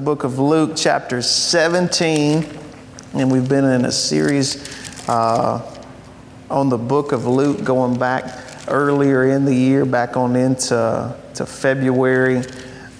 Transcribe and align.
book 0.00 0.24
of 0.24 0.38
Luke, 0.38 0.72
chapter 0.76 1.20
17, 1.20 2.46
and 3.12 3.30
we've 3.30 3.48
been 3.50 3.66
in 3.66 3.84
a 3.84 3.92
series 3.92 4.56
uh, 5.10 5.78
on 6.48 6.70
the 6.70 6.78
book 6.78 7.12
of 7.12 7.26
Luke 7.26 7.62
going 7.64 7.98
back 7.98 8.42
earlier 8.68 9.28
in 9.28 9.44
the 9.44 9.54
year, 9.54 9.84
back 9.84 10.16
on 10.16 10.36
into 10.36 11.14
to 11.34 11.44
February. 11.44 12.38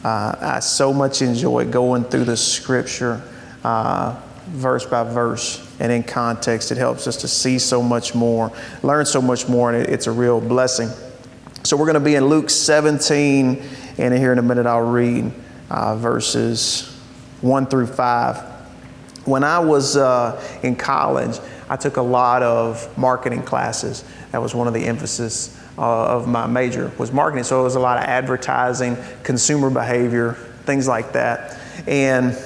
Uh, 0.05 0.37
I 0.41 0.61
so 0.61 0.93
much 0.93 1.23
enjoy 1.23 1.65
going 1.65 2.05
through 2.05 2.25
the 2.25 2.37
scripture 2.37 3.23
uh, 3.65 4.21
verse 4.49 4.85
by 4.85 5.03
verse 5.03 5.67
and 5.81 5.91
in 5.91 6.03
context. 6.03 6.71
It 6.71 6.77
helps 6.77 7.07
us 7.07 7.17
to 7.19 7.29
see 7.29 7.59
so 7.59 7.83
much 7.83 8.15
more, 8.15 8.53
learn 8.83 9.07
so 9.07 9.23
much 9.23 9.49
more, 9.49 9.73
and 9.73 9.83
it, 9.83 9.89
it's 9.89 10.07
a 10.07 10.13
real 10.13 10.39
blessing. 10.39 10.91
So 11.65 11.79
we're 11.79 11.87
going 11.87 11.95
to 11.95 12.01
be 12.01 12.17
in 12.17 12.27
Luke 12.27 12.51
17, 12.51 13.63
and 13.97 14.15
here 14.15 14.33
in 14.33 14.39
a 14.39 14.43
minute 14.43 14.67
I'll 14.67 14.83
read 14.83 15.33
uh, 15.71 15.97
verses 15.97 16.90
1 17.41 17.67
through 17.67 17.87
5. 17.87 18.39
When 19.25 19.45
I 19.45 19.59
was 19.59 19.97
uh, 19.97 20.43
in 20.63 20.77
college, 20.77 21.39
I 21.69 21.77
took 21.77 21.97
a 21.97 22.03
lot 22.03 22.43
of 22.43 22.97
marketing 22.99 23.43
classes. 23.43 24.05
That 24.33 24.43
was 24.43 24.55
one 24.55 24.67
of 24.67 24.75
the 24.75 24.85
emphasis 24.87 25.57
uh, 25.79 26.17
of 26.17 26.29
my 26.29 26.47
major 26.47 26.93
was 26.99 27.13
marketing. 27.13 27.45
So 27.45 27.61
it 27.61 27.65
was 27.65 27.77
a 27.77 27.81
lot 27.81 27.99
of 27.99 28.05
advertising, 28.05 28.97
consumer 29.23 29.71
behavior, 29.71 30.35
things 30.65 30.89
like 30.89 31.13
that. 31.13 31.59
And 31.87 32.37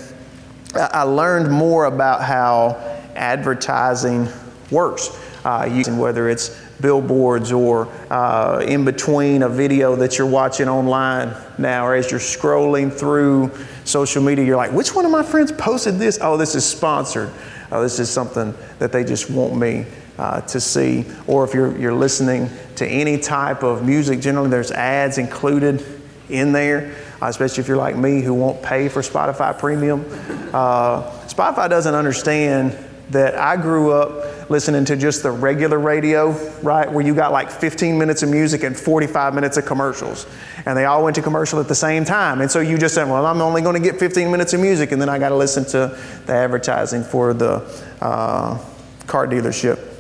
I 0.75 1.03
learned 1.03 1.51
more 1.51 1.87
about 1.87 2.23
how 2.23 2.77
advertising 3.15 4.29
works, 4.71 5.11
uh, 5.45 5.69
using 5.71 5.99
whether 5.99 6.29
it's 6.29 6.61
billboards 6.81 7.53
or 7.53 7.89
uh, 8.11 8.65
in 8.67 8.85
between 8.85 9.43
a 9.43 9.49
video 9.49 9.97
that 9.97 10.19
you're 10.19 10.27
watching 10.27 10.69
online 10.69 11.35
now, 11.59 11.87
or 11.87 11.95
as 11.95 12.11
you're 12.11 12.21
scrolling 12.21 12.93
through 12.93 13.51
social 13.85 14.23
media, 14.23 14.45
you're 14.45 14.57
like, 14.57 14.73
which 14.73 14.95
one 14.95 15.05
of 15.05 15.11
my 15.11 15.23
friends 15.23 15.53
posted 15.53 15.99
this? 15.99 16.19
Oh, 16.21 16.37
this 16.37 16.55
is 16.55 16.65
sponsored. 16.65 17.31
Oh, 17.71 17.83
this 17.83 17.99
is 17.99 18.11
something 18.11 18.55
that 18.79 18.93
they 18.93 19.05
just 19.05 19.31
want 19.31 19.57
me 19.57 19.87
uh, 20.19 20.41
to 20.43 20.61
see. 20.61 21.05
Or 21.27 21.45
if 21.45 21.55
you're, 21.55 21.77
you're 21.79 21.95
listening 21.95 22.51
to 22.77 22.87
any 22.87 23.19
type 23.19 23.63
of 23.63 23.85
music, 23.85 24.21
generally 24.21 24.51
there's 24.51 24.71
ads 24.71 25.19
included 25.19 25.85
in 26.29 26.53
there, 26.53 26.95
uh, 27.21 27.27
especially 27.27 27.61
if 27.61 27.69
you're 27.69 27.77
like 27.77 27.97
me 27.97 28.21
who 28.21 28.35
won't 28.35 28.63
pay 28.63 28.89
for 28.89 29.03
Spotify 29.03 29.59
Premium. 29.59 30.05
Uh, 30.53 31.03
Spotify 31.27 31.69
doesn't 31.69 31.95
understand 31.95 32.77
that 33.11 33.37
I 33.37 33.57
grew 33.57 33.93
up 33.93 34.34
listening 34.49 34.85
to 34.87 34.97
just 34.97 35.23
the 35.23 35.31
regular 35.31 35.79
radio, 35.79 36.33
right, 36.63 36.91
where 36.91 37.05
you 37.05 37.15
got 37.15 37.33
like 37.33 37.51
15 37.51 37.97
minutes 37.99 38.23
of 38.23 38.29
music 38.29 38.63
and 38.63 38.77
45 38.77 39.35
minutes 39.35 39.57
of 39.57 39.65
commercials. 39.65 40.27
And 40.67 40.77
they 40.77 40.85
all 40.85 41.05
went 41.05 41.17
to 41.17 41.23
commercial 41.23 41.61
at 41.61 41.69
the 41.69 41.75
same 41.75 42.05
time. 42.05 42.41
And 42.41 42.51
so 42.51 42.61
you 42.61 42.79
just 42.79 42.95
said, 42.95 43.05
well, 43.05 43.27
I'm 43.27 43.41
only 43.41 43.63
going 43.63 43.81
to 43.81 43.91
get 43.91 43.99
15 43.99 44.31
minutes 44.31 44.53
of 44.53 44.61
music, 44.61 44.93
and 44.93 45.01
then 45.01 45.09
I 45.09 45.19
got 45.19 45.31
to 45.31 45.37
listen 45.37 45.65
to 45.67 45.99
the 46.27 46.33
advertising 46.33 47.05
for 47.05 47.33
the 47.33 47.63
uh, 48.01 48.59
car 49.07 49.27
dealership 49.27 49.94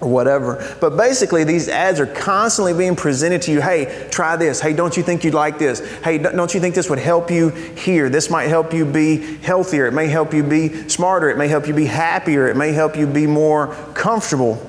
or 0.00 0.08
whatever. 0.08 0.76
But 0.80 0.96
basically, 0.96 1.44
these 1.44 1.68
ads 1.68 1.98
are 1.98 2.06
constantly 2.06 2.72
being 2.72 2.94
presented 2.94 3.42
to 3.42 3.52
you. 3.52 3.60
Hey, 3.60 4.08
try 4.10 4.36
this. 4.36 4.60
Hey, 4.60 4.72
don't 4.72 4.96
you 4.96 5.02
think 5.02 5.24
you'd 5.24 5.34
like 5.34 5.58
this? 5.58 5.80
Hey, 6.02 6.18
don't 6.18 6.54
you 6.54 6.60
think 6.60 6.74
this 6.74 6.88
would 6.88 7.00
help 7.00 7.30
you 7.30 7.48
here? 7.50 8.08
This 8.08 8.30
might 8.30 8.48
help 8.48 8.72
you 8.72 8.84
be 8.84 9.36
healthier. 9.38 9.86
It 9.86 9.92
may 9.92 10.06
help 10.06 10.32
you 10.32 10.42
be 10.42 10.88
smarter. 10.88 11.30
It 11.30 11.36
may 11.36 11.48
help 11.48 11.66
you 11.66 11.74
be 11.74 11.86
happier. 11.86 12.48
It 12.48 12.56
may 12.56 12.72
help 12.72 12.96
you 12.96 13.06
be 13.06 13.26
more 13.26 13.74
comfortable. 13.94 14.64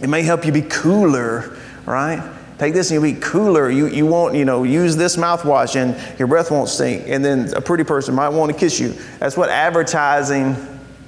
It 0.00 0.08
may 0.08 0.22
help 0.22 0.46
you 0.46 0.52
be 0.52 0.62
cooler, 0.62 1.56
right? 1.84 2.30
Take 2.58 2.72
this 2.72 2.90
and 2.90 3.02
you'll 3.02 3.14
be 3.14 3.20
cooler. 3.20 3.68
You, 3.68 3.88
you 3.88 4.06
won't, 4.06 4.34
you 4.34 4.44
know, 4.44 4.62
use 4.62 4.96
this 4.96 5.16
mouthwash 5.16 5.76
and 5.76 6.18
your 6.18 6.28
breath 6.28 6.50
won't 6.50 6.68
stink. 6.68 7.04
And 7.08 7.24
then 7.24 7.52
a 7.54 7.60
pretty 7.60 7.84
person 7.84 8.14
might 8.14 8.28
want 8.30 8.52
to 8.52 8.58
kiss 8.58 8.80
you. 8.80 8.94
That's 9.18 9.36
what 9.36 9.50
advertising 9.50 10.54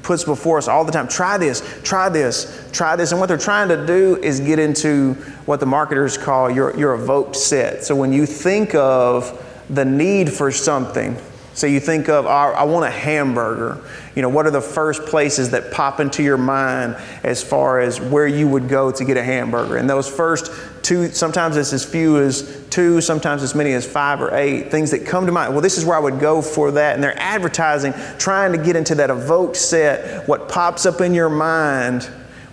puts 0.07 0.23
before 0.23 0.57
us 0.57 0.69
all 0.69 0.85
the 0.85 0.93
time. 0.93 1.09
Try 1.09 1.37
this, 1.37 1.63
try 1.83 2.09
this, 2.09 2.69
try 2.73 2.95
this. 2.95 3.11
And 3.11 3.21
what 3.21 3.27
they're 3.27 3.37
trying 3.37 3.69
to 3.69 3.87
do 3.87 4.17
is 4.23 4.39
get 4.39 4.61
into 4.61 5.15
what 5.47 5.59
the 5.59 5.67
marketers 5.67 6.17
call 6.17 6.49
your, 6.49 6.75
your 6.79 6.95
evoked 6.95 7.35
set. 7.35 7.85
So 7.85 7.97
when 7.97 8.13
you 8.13 8.25
think 8.25 8.75
of 8.77 9.43
the 9.69 9.85
need 9.85 10.33
for 10.33 10.53
something, 10.53 11.17
so 11.57 11.67
you 11.67 11.81
think 11.81 12.11
of, 12.11 12.27
I 12.27 12.65
want 12.65 12.85
a 12.85 12.91
hamburger. 12.91 13.83
You 14.15 14.21
know, 14.21 14.29
what 14.29 14.47
are 14.47 14.51
the 14.51 14.61
first 14.61 15.07
places 15.07 15.53
that 15.53 15.73
pop 15.73 16.01
into 16.01 16.23
your 16.23 16.37
mind 16.37 16.97
as 17.23 17.43
far 17.43 17.81
as 17.81 17.99
where 17.99 18.27
you 18.27 18.47
would 18.47 18.69
go 18.69 18.91
to 18.93 19.05
get 19.07 19.17
a 19.17 19.23
hamburger? 19.23 19.79
And 19.79 19.89
those 19.89 20.07
first 20.07 20.53
two, 20.83 21.09
sometimes 21.09 21.57
it's 21.57 21.73
as 21.73 21.83
few 21.83 22.19
as 22.19 22.63
two, 22.69 23.01
sometimes 23.01 23.43
as 23.43 23.55
many 23.55 23.73
as 23.73 23.91
five 23.91 24.21
or 24.21 24.35
eight 24.35 24.71
things 24.71 24.91
that 24.91 25.07
come 25.07 25.25
to 25.25 25.33
mind. 25.33 25.55
Well, 25.55 25.63
this 25.63 25.79
is 25.79 25.87
where 25.87 25.97
I 25.97 25.99
would 25.99 26.21
go 26.21 26.43
for 26.43 26.73
that. 26.73 26.93
And 26.93 27.03
they're 27.03 27.19
advertising, 27.19 27.95
trying 28.19 28.53
to 28.53 28.59
get 28.59 28.77
into 28.77 28.95
that 28.97 29.09
evoked 29.09 29.57
set, 29.57 30.29
what 30.29 30.51
pops 30.51 30.85
up 30.85 31.01
in 31.01 31.15
your 31.15 31.31
mind 31.31 32.03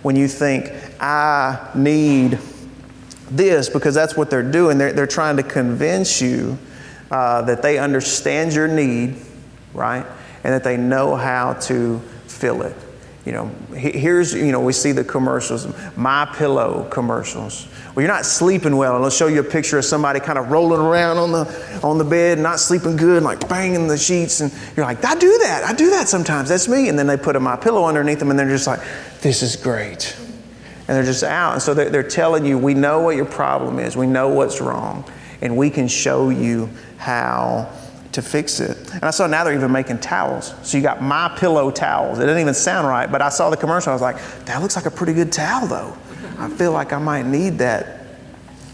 when 0.00 0.16
you 0.16 0.28
think, 0.28 0.72
I 0.98 1.70
need 1.74 2.38
this, 3.30 3.68
because 3.68 3.94
that's 3.94 4.16
what 4.16 4.30
they're 4.30 4.42
doing. 4.42 4.78
They're, 4.78 4.94
they're 4.94 5.06
trying 5.06 5.36
to 5.36 5.42
convince 5.42 6.22
you 6.22 6.56
uh, 7.14 7.42
that 7.42 7.62
they 7.62 7.78
understand 7.78 8.52
your 8.52 8.66
need, 8.66 9.14
right? 9.72 10.04
And 10.42 10.52
that 10.52 10.64
they 10.64 10.76
know 10.76 11.14
how 11.14 11.52
to 11.52 12.00
fill 12.26 12.62
it. 12.62 12.74
You 13.24 13.30
know, 13.30 13.46
here's, 13.72 14.34
you 14.34 14.50
know, 14.50 14.58
we 14.58 14.72
see 14.72 14.90
the 14.90 15.04
commercials, 15.04 15.68
My 15.96 16.26
Pillow 16.36 16.88
commercials. 16.90 17.68
Well, 17.94 18.02
you're 18.02 18.12
not 18.12 18.26
sleeping 18.26 18.76
well, 18.76 18.96
and 18.96 19.04
they'll 19.04 19.12
show 19.12 19.28
you 19.28 19.38
a 19.38 19.44
picture 19.44 19.78
of 19.78 19.84
somebody 19.84 20.18
kind 20.18 20.38
of 20.38 20.50
rolling 20.50 20.80
around 20.80 21.18
on 21.18 21.30
the, 21.30 21.80
on 21.84 21.98
the 21.98 22.04
bed, 22.04 22.40
not 22.40 22.58
sleeping 22.58 22.96
good, 22.96 23.22
like 23.22 23.48
banging 23.48 23.86
the 23.86 23.96
sheets, 23.96 24.40
and 24.40 24.52
you're 24.76 24.84
like, 24.84 25.04
I 25.04 25.14
do 25.14 25.38
that, 25.44 25.62
I 25.64 25.72
do 25.72 25.90
that 25.90 26.08
sometimes, 26.08 26.48
that's 26.48 26.66
me. 26.66 26.88
And 26.88 26.98
then 26.98 27.06
they 27.06 27.16
put 27.16 27.36
a 27.36 27.40
My 27.40 27.54
Pillow 27.54 27.84
underneath 27.84 28.18
them, 28.18 28.30
and 28.30 28.38
they're 28.38 28.48
just 28.48 28.66
like, 28.66 28.80
this 29.20 29.40
is 29.40 29.54
great. 29.54 30.16
And 30.88 30.96
they're 30.96 31.04
just 31.04 31.22
out. 31.22 31.52
And 31.52 31.62
so 31.62 31.74
they're, 31.74 31.90
they're 31.90 32.02
telling 32.02 32.44
you, 32.44 32.58
we 32.58 32.74
know 32.74 33.02
what 33.02 33.14
your 33.14 33.24
problem 33.24 33.78
is, 33.78 33.96
we 33.96 34.08
know 34.08 34.30
what's 34.30 34.60
wrong, 34.60 35.08
and 35.40 35.56
we 35.56 35.70
can 35.70 35.88
show 35.88 36.30
you 36.30 36.68
how 36.98 37.70
to 38.12 38.22
fix 38.22 38.60
it. 38.60 38.76
And 38.94 39.04
I 39.04 39.10
saw 39.10 39.26
now 39.26 39.44
they're 39.44 39.54
even 39.54 39.72
making 39.72 39.98
towels. 39.98 40.54
So 40.62 40.76
you 40.76 40.82
got 40.82 41.02
my 41.02 41.28
pillow 41.36 41.70
towels. 41.70 42.18
It 42.18 42.22
didn't 42.22 42.40
even 42.40 42.54
sound 42.54 42.86
right, 42.86 43.10
but 43.10 43.20
I 43.20 43.28
saw 43.28 43.50
the 43.50 43.56
commercial. 43.56 43.90
I 43.90 43.94
was 43.94 44.02
like, 44.02 44.16
that 44.46 44.62
looks 44.62 44.76
like 44.76 44.86
a 44.86 44.90
pretty 44.90 45.12
good 45.12 45.32
towel 45.32 45.66
though. 45.66 45.96
I 46.38 46.48
feel 46.48 46.72
like 46.72 46.92
I 46.92 46.98
might 46.98 47.26
need 47.26 47.58
that. 47.58 48.06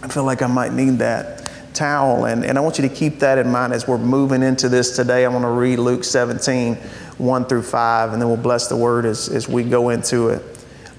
I 0.02 0.08
feel 0.08 0.24
like 0.24 0.42
I 0.42 0.46
might 0.46 0.72
need 0.72 0.98
that 0.98 1.40
towel. 1.74 2.26
And, 2.26 2.44
and 2.44 2.58
I 2.58 2.60
want 2.60 2.78
you 2.78 2.88
to 2.88 2.94
keep 2.94 3.18
that 3.20 3.38
in 3.38 3.50
mind 3.50 3.72
as 3.72 3.88
we're 3.88 3.98
moving 3.98 4.42
into 4.42 4.68
this 4.68 4.96
today. 4.96 5.24
I 5.24 5.28
want 5.28 5.44
to 5.44 5.50
read 5.50 5.78
Luke 5.78 6.04
17, 6.04 6.74
1 6.74 7.44
through 7.46 7.62
5, 7.62 8.12
and 8.12 8.20
then 8.20 8.28
we'll 8.28 8.36
bless 8.36 8.68
the 8.68 8.76
word 8.76 9.06
as, 9.06 9.28
as 9.28 9.48
we 9.48 9.64
go 9.64 9.90
into 9.90 10.28
it. 10.28 10.42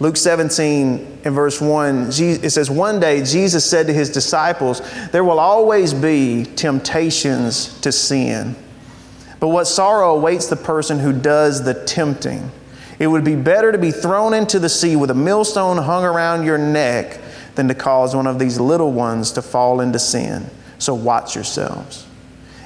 Luke 0.02 0.18
17 0.18 1.20
and 1.26 1.36
verse 1.36 1.62
1, 1.62 2.08
it 2.10 2.50
says, 2.50 2.72
One 2.72 3.00
day 3.00 3.24
Jesus 3.24 3.64
said 3.64 3.86
to 3.86 3.94
his 3.94 4.10
disciples, 4.10 4.82
There 5.12 5.24
will 5.24 5.40
always 5.40 5.94
be 5.94 6.44
temptations 6.44 7.80
to 7.82 7.92
sin. 7.92 8.56
But 9.40 9.50
what 9.50 9.66
sorrow 9.66 10.16
awaits 10.16 10.48
the 10.48 10.56
person 10.56 10.98
who 10.98 11.14
does 11.14 11.64
the 11.64 11.76
tempting? 11.86 12.50
It 12.98 13.06
would 13.06 13.24
be 13.24 13.36
better 13.36 13.72
to 13.72 13.78
be 13.78 13.92
thrown 13.92 14.34
into 14.34 14.58
the 14.58 14.70
sea 14.70 14.96
with 14.96 15.12
a 15.12 15.16
millstone 15.16 15.78
hung 15.78 16.04
around 16.04 16.46
your 16.46 16.58
neck 16.58 17.20
than 17.54 17.68
to 17.68 17.76
cause 17.76 18.16
one 18.16 18.26
of 18.26 18.40
these 18.40 18.60
little 18.60 18.92
ones 18.92 19.32
to 19.34 19.44
fall 19.44 19.82
into 19.82 20.00
sin. 20.00 20.50
So 20.80 20.96
watch 20.96 21.36
yourselves. 21.36 22.08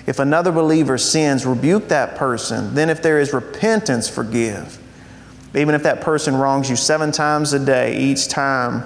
If 0.07 0.19
another 0.19 0.53
believer 0.53 0.97
sins, 0.97 1.45
rebuke 1.45 1.89
that 1.89 2.15
person. 2.15 2.75
Then, 2.75 2.89
if 2.89 3.01
there 3.01 3.19
is 3.19 3.33
repentance, 3.33 4.07
forgive. 4.07 4.79
Even 5.55 5.75
if 5.75 5.83
that 5.83 6.01
person 6.01 6.35
wrongs 6.35 6.69
you 6.69 6.75
seven 6.75 7.11
times 7.11 7.53
a 7.53 7.63
day, 7.63 7.97
each 7.97 8.27
time, 8.27 8.83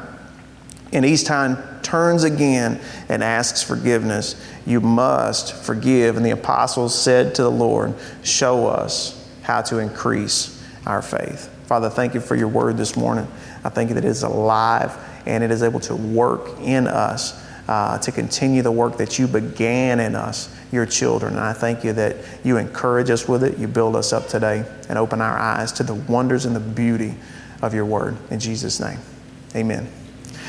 and 0.92 1.06
each 1.06 1.24
time 1.24 1.58
turns 1.82 2.24
again 2.24 2.80
and 3.10 3.24
asks 3.24 3.64
forgiveness, 3.64 4.36
you 4.66 4.80
must 4.80 5.56
forgive. 5.56 6.18
And 6.18 6.26
the 6.26 6.32
apostles 6.32 7.00
said 7.00 7.36
to 7.36 7.44
the 7.44 7.52
Lord, 7.52 7.96
Show 8.24 8.68
us 8.68 9.16
how 9.42 9.62
to 9.64 9.80
increase 9.80 10.64
our 10.86 11.02
faith. 11.02 11.50
Father, 11.66 11.90
thank 11.90 12.14
you 12.14 12.20
for 12.20 12.36
your 12.36 12.48
word 12.48 12.78
this 12.78 12.96
morning. 12.96 13.28
I 13.64 13.70
thank 13.70 13.90
you 13.90 13.96
that 13.96 14.06
it 14.06 14.10
is 14.10 14.24
alive 14.24 14.98
and 15.26 15.44
it 15.44 15.52
is 15.52 15.64
able 15.64 15.80
to 15.82 15.96
work 15.96 16.60
in 16.60 16.88
us 16.88 17.46
uh, 17.70 18.00
to 18.00 18.12
continue 18.12 18.64
the 18.64 18.72
work 18.72 18.98
that 18.98 19.20
you 19.20 19.28
began 19.28 20.00
in 20.00 20.16
us 20.16 20.50
your 20.72 20.88
children. 20.88 21.34
And 21.34 21.44
I 21.44 21.54
thank 21.54 21.84
you 21.84 21.94
that 21.94 22.16
you 22.44 22.58
encourage 22.58 23.12
us 23.12 23.28
with 23.28 23.44
it, 23.44 23.60
you 23.60 23.68
build 23.68 23.96
us 23.96 24.12
up 24.12 24.28
today, 24.28 24.66
and 24.90 24.98
open 24.98 25.22
our 25.22 25.38
eyes 25.38 25.72
to 25.74 25.84
the 25.84 25.94
wonders 25.94 26.46
and 26.46 26.56
the 26.56 26.60
beauty 26.60 27.14
of 27.62 27.76
your 27.76 27.86
word. 27.86 28.18
In 28.32 28.40
Jesus' 28.40 28.80
name, 28.80 28.98
amen. 29.56 29.88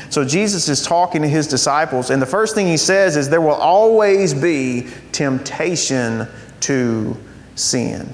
So 0.09 0.25
Jesus 0.25 0.67
is 0.67 0.83
talking 0.83 1.21
to 1.21 1.27
his 1.27 1.47
disciples, 1.47 2.09
and 2.09 2.19
the 2.19 2.25
first 2.25 2.55
thing 2.55 2.65
he 2.65 2.75
says 2.75 3.15
is 3.15 3.29
there 3.29 3.39
will 3.39 3.51
always 3.51 4.33
be 4.33 4.87
temptation 5.11 6.27
to 6.61 7.15
sin. 7.53 8.11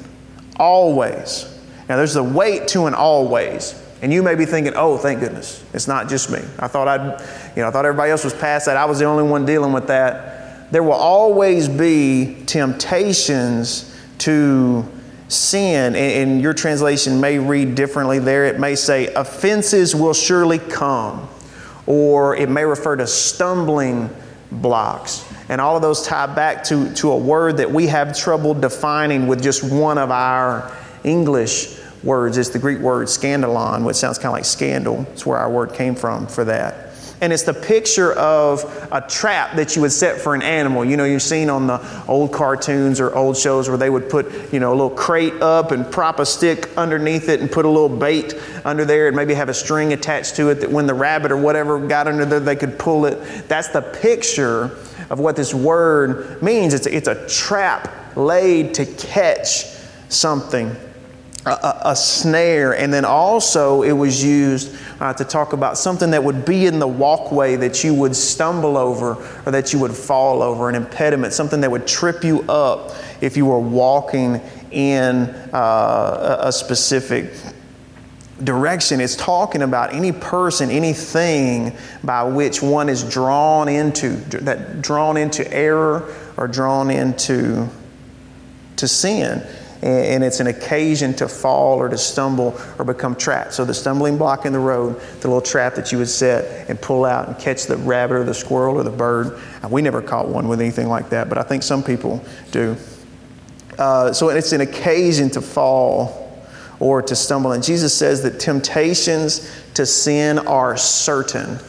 Always. 0.57 1.45
Now, 1.87 1.95
there's 1.95 2.17
a 2.17 2.23
weight 2.23 2.67
to 2.69 2.87
an 2.87 2.93
always. 2.93 3.81
And 4.01 4.13
you 4.13 4.21
may 4.21 4.35
be 4.35 4.45
thinking, 4.45 4.73
oh, 4.75 4.97
thank 4.97 5.19
goodness, 5.19 5.63
it's 5.73 5.87
not 5.87 6.07
just 6.07 6.29
me. 6.29 6.39
I 6.59 6.67
thought 6.67 6.87
I'd, 6.87 7.19
you 7.55 7.61
know, 7.61 7.67
I 7.67 7.71
thought 7.71 7.85
everybody 7.85 8.11
else 8.11 8.23
was 8.23 8.33
past 8.33 8.67
that. 8.67 8.77
I 8.77 8.85
was 8.85 8.99
the 8.99 9.05
only 9.05 9.23
one 9.23 9.45
dealing 9.45 9.73
with 9.73 9.87
that 9.87 10.37
there 10.71 10.83
will 10.83 10.91
always 10.93 11.69
be 11.69 12.43
temptations 12.45 13.95
to 14.19 14.85
sin, 15.29 15.95
and 15.95 16.41
your 16.41 16.53
translation 16.53 17.21
may 17.21 17.39
read 17.39 17.75
differently 17.75 18.19
there. 18.19 18.45
It 18.45 18.59
may 18.59 18.75
say, 18.75 19.13
offenses 19.13 19.95
will 19.95 20.13
surely 20.13 20.59
come, 20.59 21.29
or 21.85 22.35
it 22.35 22.49
may 22.49 22.65
refer 22.65 22.97
to 22.97 23.07
stumbling 23.07 24.09
blocks. 24.51 25.25
And 25.49 25.61
all 25.61 25.77
of 25.77 25.81
those 25.81 26.05
tie 26.05 26.33
back 26.33 26.65
to, 26.65 26.93
to 26.95 27.11
a 27.11 27.17
word 27.17 27.57
that 27.57 27.71
we 27.71 27.87
have 27.87 28.17
trouble 28.17 28.53
defining 28.53 29.27
with 29.27 29.41
just 29.41 29.63
one 29.63 29.97
of 29.97 30.11
our 30.11 30.75
English 31.05 31.76
words. 32.03 32.37
It's 32.37 32.49
the 32.49 32.59
Greek 32.59 32.79
word 32.79 33.07
scandalon, 33.07 33.85
which 33.85 33.97
sounds 33.97 34.17
kind 34.17 34.27
of 34.27 34.33
like 34.33 34.45
scandal. 34.45 35.05
It's 35.13 35.25
where 35.25 35.37
our 35.37 35.49
word 35.49 35.73
came 35.73 35.95
from 35.95 36.27
for 36.27 36.45
that. 36.45 36.87
And 37.19 37.33
it's 37.33 37.43
the 37.43 37.53
picture 37.53 38.13
of 38.13 38.63
a 38.91 39.01
trap 39.01 39.55
that 39.55 39.75
you 39.75 39.81
would 39.81 39.91
set 39.91 40.21
for 40.21 40.35
an 40.35 40.43
animal. 40.43 40.85
You 40.85 40.97
know, 40.97 41.03
you've 41.03 41.23
seen 41.23 41.49
on 41.49 41.65
the 41.65 42.03
old 42.07 42.31
cartoons 42.31 42.99
or 42.99 43.15
old 43.15 43.35
shows 43.37 43.67
where 43.67 43.77
they 43.77 43.89
would 43.89 44.07
put, 44.07 44.53
you 44.53 44.59
know, 44.59 44.69
a 44.69 44.75
little 44.75 44.91
crate 44.91 45.41
up 45.41 45.71
and 45.71 45.91
prop 45.91 46.19
a 46.19 46.25
stick 46.27 46.69
underneath 46.77 47.27
it 47.27 47.41
and 47.41 47.51
put 47.51 47.65
a 47.65 47.69
little 47.69 47.89
bait 47.89 48.35
under 48.63 48.85
there 48.85 49.07
and 49.07 49.15
maybe 49.15 49.33
have 49.33 49.49
a 49.49 49.53
string 49.53 49.93
attached 49.93 50.35
to 50.35 50.49
it 50.49 50.55
that 50.61 50.71
when 50.71 50.85
the 50.85 50.93
rabbit 50.93 51.31
or 51.31 51.37
whatever 51.37 51.79
got 51.87 52.07
under 52.07 52.23
there, 52.23 52.39
they 52.39 52.55
could 52.55 52.77
pull 52.77 53.07
it. 53.07 53.47
That's 53.47 53.69
the 53.69 53.81
picture 53.81 54.77
of 55.09 55.19
what 55.19 55.35
this 55.35 55.55
word 55.55 56.41
means. 56.43 56.75
It's 56.75 56.85
a, 56.85 56.95
it's 56.95 57.07
a 57.07 57.27
trap 57.27 58.15
laid 58.15 58.75
to 58.75 58.85
catch 58.85 59.65
something 60.09 60.75
a, 61.49 61.81
a, 61.85 61.95
snare, 61.95 62.77
and 62.77 62.93
then 62.93 63.05
also 63.05 63.81
it 63.83 63.91
was 63.91 64.23
used 64.23 64.75
uh, 64.99 65.13
to 65.13 65.23
talk 65.23 65.53
about 65.53 65.77
something 65.77 66.11
that 66.11 66.23
would 66.23 66.45
be 66.45 66.65
in 66.65 66.79
the 66.79 66.87
walkway 66.87 67.55
that 67.55 67.83
you 67.83 67.93
would 67.93 68.15
stumble 68.15 68.77
over 68.77 69.15
or 69.45 69.51
that 69.51 69.73
you 69.73 69.79
would 69.79 69.91
fall 69.91 70.41
over, 70.41 70.69
an 70.69 70.75
impediment, 70.75 71.33
something 71.33 71.61
that 71.61 71.69
would 71.69 71.87
trip 71.87 72.23
you 72.23 72.41
up 72.43 72.91
if 73.21 73.37
you 73.37 73.45
were 73.45 73.59
walking 73.59 74.41
in 74.71 75.29
uh, 75.53 76.37
a 76.41 76.51
specific 76.51 77.33
direction. 78.43 79.01
It's 79.01 79.15
talking 79.15 79.61
about 79.61 79.93
any 79.93 80.11
person, 80.11 80.69
anything 80.69 81.75
by 82.03 82.23
which 82.23 82.61
one 82.61 82.89
is 82.89 83.03
drawn 83.03 83.67
into, 83.67 84.09
that 84.41 84.81
drawn 84.81 85.17
into 85.17 85.51
error 85.53 86.13
or 86.37 86.47
drawn 86.47 86.91
into 86.91 87.67
to 88.75 88.87
sin 88.87 89.43
and 89.81 90.23
it's 90.23 90.39
an 90.39 90.47
occasion 90.47 91.13
to 91.15 91.27
fall 91.27 91.77
or 91.77 91.87
to 91.89 91.97
stumble 91.97 92.59
or 92.79 92.85
become 92.85 93.15
trapped. 93.15 93.53
So 93.53 93.63
the 93.63 93.73
stumbling 93.73 94.17
block 94.17 94.45
in 94.45 94.53
the 94.53 94.59
road, 94.59 94.99
the 95.21 95.27
little 95.27 95.41
trap 95.41 95.75
that 95.75 95.91
you 95.91 95.99
would 95.99 96.09
set 96.09 96.69
and 96.69 96.81
pull 96.81 97.05
out 97.05 97.27
and 97.27 97.37
catch 97.37 97.65
the 97.65 97.77
rabbit 97.77 98.15
or 98.15 98.23
the 98.23 98.33
squirrel 98.33 98.75
or 98.75 98.83
the 98.83 98.89
bird. 98.89 99.39
we 99.69 99.81
never 99.81 100.01
caught 100.01 100.27
one 100.27 100.47
with 100.47 100.61
anything 100.61 100.87
like 100.87 101.09
that, 101.09 101.29
but 101.29 101.37
I 101.37 101.43
think 101.43 101.63
some 101.63 101.83
people 101.83 102.23
do. 102.51 102.75
Uh, 103.77 104.11
so 104.11 104.29
it's 104.29 104.51
an 104.51 104.61
occasion 104.61 105.29
to 105.31 105.41
fall 105.41 106.27
or 106.79 107.01
to 107.01 107.15
stumble. 107.15 107.51
And 107.51 107.63
Jesus 107.63 107.93
says 107.93 108.23
that 108.23 108.39
temptations 108.39 109.49
to 109.75 109.85
sin 109.85 110.39
are 110.39 110.77
certain. 110.77 111.59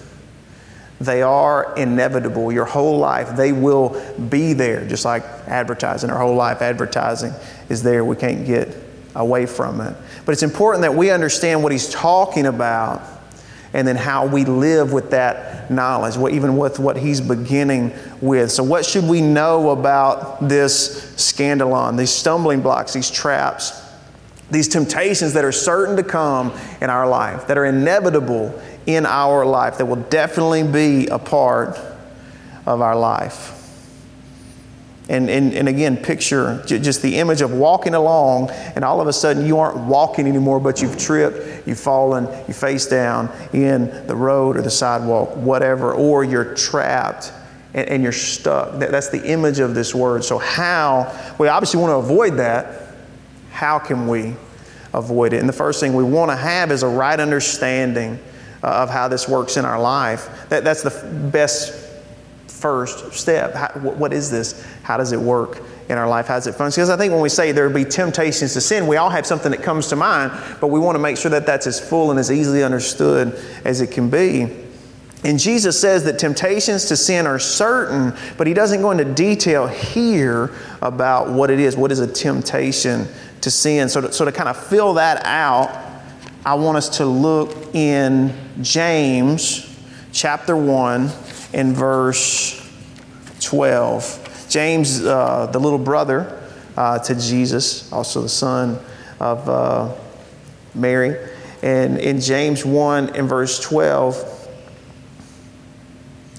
They 1.01 1.23
are 1.23 1.75
inevitable. 1.77 2.51
Your 2.51 2.65
whole 2.65 2.99
life, 2.99 3.37
they 3.37 3.53
will 3.53 4.01
be 4.29 4.53
there, 4.53 4.87
just 4.87 5.05
like 5.05 5.23
advertising. 5.47 6.11
Our 6.11 6.19
whole 6.19 6.35
life, 6.35 6.61
advertising 6.61 7.33
is 7.69 7.83
there. 7.83 8.05
We 8.05 8.17
can't 8.17 8.45
get 8.45 8.77
away 9.15 9.47
from 9.47 9.81
it. 9.81 9.97
But 10.25 10.33
it's 10.33 10.43
important 10.43 10.83
that 10.83 10.95
we 10.95 11.11
understand 11.11 11.63
what 11.63 11.73
he's 11.73 11.89
talking 11.89 12.47
about 12.47 13.03
and 13.73 13.87
then 13.87 13.97
how 13.97 14.27
we 14.27 14.45
live 14.45 14.93
with 14.93 15.11
that 15.11 15.71
knowledge, 15.71 16.17
what, 16.17 16.33
even 16.33 16.57
with 16.57 16.79
what 16.79 16.97
he's 16.97 17.21
beginning 17.21 17.93
with. 18.21 18.51
So, 18.51 18.63
what 18.63 18.85
should 18.85 19.05
we 19.05 19.21
know 19.21 19.71
about 19.71 20.49
this 20.49 21.15
scandalon, 21.17 21.99
these 21.99 22.11
stumbling 22.11 22.63
blocks, 22.63 22.95
these 22.95 23.11
traps, 23.11 23.85
these 24.51 24.69
temptations 24.69 25.35
that 25.35 25.45
are 25.45 25.53
certain 25.53 25.97
to 25.97 26.03
come 26.03 26.53
in 26.81 26.89
our 26.89 27.07
life, 27.07 27.47
that 27.49 27.59
are 27.59 27.67
inevitable 27.67 28.59
in 28.89 29.05
our 29.05 29.45
life 29.45 29.77
that 29.77 29.85
will 29.85 30.03
definitely 30.05 30.63
be 30.63 31.09
a 31.09 31.19
part 31.19 31.79
of 32.65 32.81
our 32.81 32.97
life. 32.97 33.55
And, 35.11 35.29
and, 35.29 35.53
and 35.53 35.69
again, 35.69 35.99
picture 35.99 36.63
just 36.67 37.03
the 37.03 37.17
image 37.17 37.43
of 37.43 37.53
walking 37.53 37.93
along, 37.93 38.49
and 38.51 38.85
all 38.85 39.03
of 39.03 39.07
a 39.07 39.13
sudden 39.13 39.45
you 39.45 39.59
aren't 39.59 39.77
walking 39.77 40.27
anymore, 40.27 40.59
but 40.59 40.81
you've 40.81 40.99
tripped, 40.99 41.67
you've 41.69 41.79
fallen, 41.79 42.25
you 42.49 42.55
face 42.55 42.87
down 42.87 43.31
in 43.53 44.07
the 44.07 44.17
road 44.17 44.57
or 44.57 44.63
the 44.63 44.71
sidewalk, 44.71 45.37
whatever, 45.37 45.93
or 45.93 46.25
you're 46.25 46.55
trapped 46.55 47.31
and, 47.75 47.89
and 47.91 48.03
you're 48.03 48.11
stuck. 48.11 48.79
That, 48.79 48.91
that's 48.91 49.11
the 49.11 49.23
image 49.23 49.59
of 49.59 49.75
this 49.75 49.95
word. 49.95 50.25
So, 50.25 50.39
how, 50.39 51.35
we 51.39 51.49
obviously 51.49 51.79
want 51.81 51.91
to 51.91 51.97
avoid 51.97 52.39
that. 52.39 52.95
How 53.51 53.79
can 53.79 54.09
we 54.09 54.35
avoid 54.95 55.35
it? 55.35 55.41
And 55.41 55.49
the 55.49 55.55
first 55.55 55.79
thing 55.79 55.93
we 55.93 56.05
want 56.05 56.31
to 56.31 56.37
have 56.37 56.71
is 56.71 56.83
a 56.83 56.89
right 56.89 57.21
understanding 57.21 58.19
Uh, 58.61 58.67
of 58.67 58.91
how 58.91 59.07
this 59.07 59.29
works 59.29 59.57
in 59.57 59.65
our 59.65 59.81
life. 59.81 60.49
That, 60.49 60.65
that's 60.65 60.83
the 60.83 60.91
best 61.31 61.73
first 62.49 63.13
step. 63.13 63.55
How, 63.55 63.69
what 63.79 64.13
is 64.13 64.33
this? 64.33 64.67
How 64.83 64.97
does 64.97 65.13
it 65.13 65.21
work 65.21 65.63
in 65.89 65.97
our 65.97 66.09
life? 66.09 66.27
How 66.27 66.35
does 66.35 66.49
it 66.49 66.57
function? 66.57 66.81
Because 66.81 66.91
I 66.91 66.97
think 66.97 67.13
when 67.13 67.23
we 67.23 67.29
say 67.29 67.53
there 67.53 67.69
will 67.69 67.75
be 67.75 67.85
temptations 67.85 68.55
to 68.55 68.61
sin, 68.61 68.89
we 68.89 68.97
all 68.97 69.11
have 69.11 69.27
something 69.27 69.53
that 69.53 69.63
comes 69.63 69.87
to 69.89 69.97
mind, 69.97 70.33
but 70.61 70.69
we 70.69 70.81
want 70.81 70.97
to 70.97 70.99
make 70.99 71.17
sure 71.17 71.31
that 71.31 71.47
that's 71.47 71.69
as 71.69 71.79
full 71.79 72.11
and 72.11 72.19
as 72.19 72.33
easily 72.33 72.65
understood 72.65 73.41
as 73.65 73.81
it 73.81 73.93
can 73.93 74.11
be. 74.11 74.49
And 75.23 75.39
Jesus 75.39 75.81
says 75.81 76.03
that 76.05 76.19
temptations 76.19 76.87
to 76.87 76.97
sin 76.97 77.29
are 77.29 77.39
certain, 77.39 78.13
but 78.37 78.49
he 78.49 78.55
doesn't 78.55 78.81
go 78.83 78.91
into 78.91 79.05
detail 79.05 79.69
here 79.69 80.51
about 80.83 81.31
what 81.31 81.51
it 81.51 81.61
is. 81.61 81.77
What 81.77 81.93
is 81.93 82.01
a 82.01 82.07
temptation 82.07 83.07
to 83.41 83.53
sin? 83.53 83.89
So 83.89 84.01
to, 84.01 84.13
so 84.13 84.25
to 84.25 84.33
kind 84.33 84.49
of 84.49 84.57
fill 84.57 84.95
that 84.95 85.25
out, 85.25 85.88
I 86.47 86.55
want 86.55 86.79
us 86.79 86.99
to 86.99 87.05
look 87.05 87.75
in 87.75 88.33
James 88.63 89.77
chapter 90.13 90.57
1 90.57 91.11
and 91.53 91.77
verse 91.77 92.65
12. 93.41 94.47
James, 94.49 95.05
uh, 95.05 95.47
the 95.47 95.59
little 95.59 95.81
brother 95.81 96.41
uh, 96.77 97.01
to 97.01 97.15
Jesus, 97.17 97.93
also 97.93 98.23
the 98.23 98.29
son 98.29 98.79
of 99.19 99.49
uh, 99.49 99.95
Mary. 100.75 101.17
And 101.63 101.99
in 101.99 102.21
James 102.21 102.65
1 102.65 103.17
and 103.17 103.29
verse 103.29 103.59
12, 103.59 104.49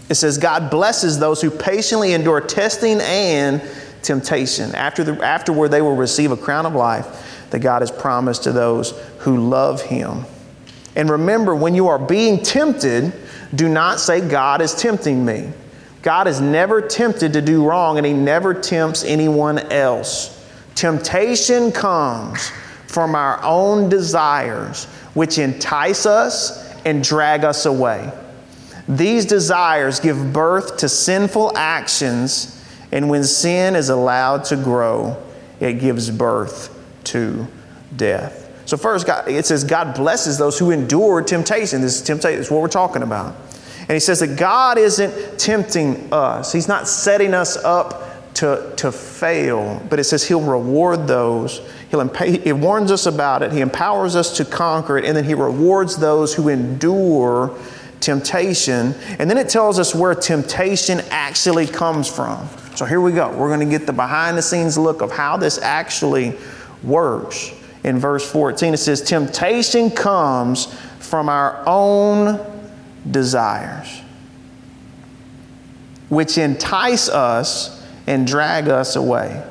it 0.10 0.16
says, 0.16 0.38
God 0.38 0.72
blesses 0.72 1.20
those 1.20 1.42
who 1.42 1.52
patiently 1.52 2.14
endure 2.14 2.40
testing 2.40 3.00
and 3.02 3.62
temptation. 4.02 4.74
After 4.76 5.04
the, 5.04 5.24
afterward, 5.24 5.70
they 5.70 5.82
will 5.82 5.98
receive 5.98 6.32
a 6.32 6.38
crown 6.38 6.66
of 6.66 6.74
life 6.74 7.29
that 7.52 7.60
God 7.60 7.82
has 7.82 7.92
promised 7.92 8.44
to 8.44 8.52
those 8.52 8.92
who 9.20 9.50
love 9.50 9.82
Him. 9.82 10.26
And 10.96 11.10
remember, 11.10 11.56
when 11.56 11.76
you 11.76 11.88
are 11.88 12.00
being 12.00 12.44
tempted, 12.44 13.14
do 13.54 13.70
not 13.70 14.00
say, 14.00 14.28
God 14.28 14.62
is 14.62 14.74
tempting 14.74 15.24
me. 15.26 15.52
God 16.02 16.28
is 16.28 16.40
never 16.40 16.82
tempted 16.82 17.34
to 17.34 17.42
do 17.42 17.66
wrong, 17.66 17.98
and 17.98 18.06
He 18.06 18.14
never 18.14 18.54
tempts 18.54 19.04
anyone 19.04 19.60
else. 19.72 20.36
Temptation 20.76 21.72
comes 21.72 22.52
from 22.88 23.16
our 23.16 23.42
own 23.44 23.90
desires, 23.90 24.86
which 25.14 25.38
entice 25.38 26.06
us 26.06 26.74
and 26.86 27.04
drag 27.04 27.44
us 27.44 27.66
away. 27.66 28.12
These 28.88 29.26
desires 29.26 30.00
give 30.00 30.34
birth 30.34 30.78
to 30.78 30.90
sinful 30.90 31.56
actions, 31.58 32.64
and 32.92 33.10
when 33.10 33.24
sin 33.24 33.76
is 33.76 33.90
allowed 33.90 34.46
to 34.46 34.56
grow, 34.56 35.22
it 35.60 35.74
gives 35.74 36.10
birth 36.10 36.79
to 37.06 37.48
death. 37.96 38.46
So 38.66 38.78
first, 38.78 39.08
God, 39.08 39.28
it 39.28 39.46
says 39.46 39.64
God 39.64 39.96
blesses 39.96 40.38
those 40.38 40.60
who 40.60 40.72
endure 40.72 41.22
temptation. 41.22 41.82
This 41.82 41.96
is 41.96 42.02
temptation. 42.04 42.40
Is 42.40 42.52
what 42.52 42.62
we're 42.62 42.68
talking 42.68 43.02
about. 43.02 43.36
And 43.82 43.92
he 43.92 44.00
says 44.00 44.20
that 44.20 44.38
God 44.38 44.78
isn't 44.78 45.40
tempting 45.40 46.14
us. 46.14 46.54
He's 46.54 46.68
not 46.68 46.88
setting 46.88 47.34
us 47.34 47.58
up 47.58 48.34
to, 48.36 48.72
to 48.78 48.92
fail, 48.92 49.82
but 49.90 50.00
it 50.00 50.04
says 50.04 50.28
he'll 50.28 50.42
reward 50.42 51.08
those. 51.08 51.60
He'll 51.90 52.08
impa- 52.08 52.44
he 52.44 52.54
warns 52.54 52.92
us 52.92 53.08
about 53.08 53.42
it. 53.42 53.52
He 53.52 53.62
empowers 53.62 54.16
us 54.16 54.38
to 54.38 54.46
conquer 54.46 55.00
it. 55.00 55.06
And 55.06 55.18
then 55.18 55.26
he 55.26 55.34
rewards 55.34 55.98
those 55.98 56.36
who 56.36 56.50
endure 56.50 57.58
temptation. 58.00 58.94
And 59.18 59.28
then 59.30 59.40
it 59.40 59.50
tells 59.50 59.80
us 59.80 59.96
where 59.96 60.14
temptation 60.14 61.02
actually 61.10 61.66
comes 61.66 62.08
from. 62.08 62.48
So 62.76 62.86
here 62.86 63.02
we 63.02 63.12
go. 63.12 63.36
We're 63.36 63.54
going 63.54 63.68
to 63.68 63.78
get 63.78 63.88
the 63.88 63.94
behind 63.94 64.38
the 64.38 64.42
scenes 64.44 64.78
look 64.78 65.02
of 65.02 65.12
how 65.12 65.36
this 65.36 65.58
actually 65.58 66.38
works. 66.84 67.52
In 67.84 67.98
verse 67.98 68.30
14, 68.30 68.74
it 68.74 68.78
says, 68.78 69.02
Temptation 69.02 69.90
comes 69.90 70.66
from 71.00 71.30
our 71.30 71.64
own 71.66 72.40
desires, 73.10 74.02
which 76.10 76.38
entice 76.38 77.10
us 77.10 77.86
and 78.08 78.28
drag 78.28 78.68
us 78.68 78.96
away. 78.96 79.44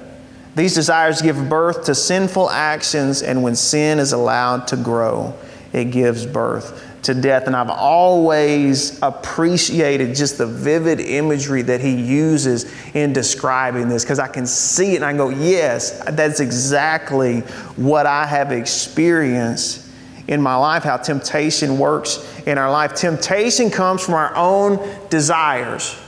These 0.55 0.75
desires 0.75 1.23
give 1.23 1.49
birth 1.49 1.85
to 1.85 1.95
sinful 1.95 2.51
actions, 2.51 3.23
and 3.23 3.43
when 3.43 3.55
sin 3.55 3.99
is 3.99 4.13
allowed 4.13 4.67
to 4.69 4.77
grow, 4.77 5.35
it 5.73 5.87
gives 5.87 6.27
birth 6.27 6.88
to 7.03 7.15
death. 7.15 7.47
And 7.47 7.55
I've 7.55 7.71
always 7.71 9.01
appreciated 9.03 10.15
just 10.15 10.39
the 10.39 10.47
vivid 10.47 11.01
imagery 11.01 11.63
that 11.63 11.81
he 11.81 11.95
uses 11.95 12.73
in 12.95 13.13
describing 13.13 13.89
this 13.89 14.05
because 14.05 14.19
I 14.19 14.29
can 14.29 14.47
see 14.47 14.93
it 14.93 14.97
and 14.97 15.05
I 15.05 15.17
go, 15.17 15.29
yes, 15.29 16.03
that's 16.11 16.41
exactly 16.41 17.41
what 17.77 18.07
I 18.07 18.27
have 18.27 18.53
experienced 18.53 19.87
in 20.27 20.43
my 20.43 20.57
life, 20.57 20.83
how 20.83 20.99
temptation 20.99 21.79
works 21.79 22.27
in 22.47 22.59
our 22.59 22.71
life. 22.71 22.95
Temptation 22.95 23.71
comes 23.71 24.05
from 24.05 24.15
our 24.15 24.35
own 24.37 24.79
desires. 25.09 25.99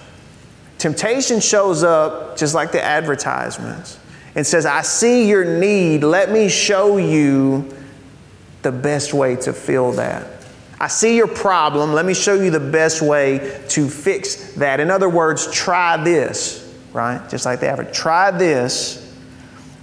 Temptation 0.78 1.40
shows 1.40 1.82
up 1.82 2.36
just 2.36 2.54
like 2.54 2.72
the 2.72 2.82
advertisements 2.82 3.98
and 4.34 4.46
says, 4.46 4.66
I 4.66 4.82
see 4.82 5.28
your 5.28 5.58
need. 5.58 6.04
Let 6.04 6.30
me 6.30 6.48
show 6.48 6.98
you 6.98 7.74
the 8.62 8.72
best 8.72 9.14
way 9.14 9.36
to 9.36 9.52
fill 9.52 9.92
that. 9.92 10.39
I 10.80 10.88
see 10.88 11.14
your 11.14 11.28
problem. 11.28 11.92
Let 11.92 12.06
me 12.06 12.14
show 12.14 12.34
you 12.34 12.50
the 12.50 12.58
best 12.58 13.02
way 13.02 13.62
to 13.68 13.88
fix 13.88 14.54
that. 14.54 14.80
In 14.80 14.90
other 14.90 15.10
words, 15.10 15.52
try 15.52 16.02
this, 16.02 16.74
right? 16.94 17.28
Just 17.28 17.44
like 17.44 17.60
the 17.60 17.68
average. 17.68 17.94
Try 17.94 18.30
this. 18.30 19.06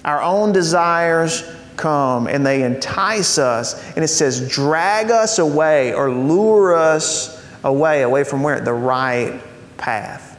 Our 0.03 0.23
own 0.23 0.53
desires 0.53 1.43
come 1.75 2.25
and 2.25 2.43
they 2.43 2.63
entice 2.63 3.37
us. 3.37 3.95
And 3.95 4.03
it 4.03 4.07
says, 4.07 4.49
drag 4.49 5.11
us 5.11 5.37
away 5.37 5.93
or 5.93 6.09
lure 6.09 6.75
us 6.75 7.45
away. 7.63 8.01
Away 8.01 8.23
from 8.23 8.41
where? 8.41 8.59
The 8.59 8.73
right 8.73 9.39
path. 9.77 10.33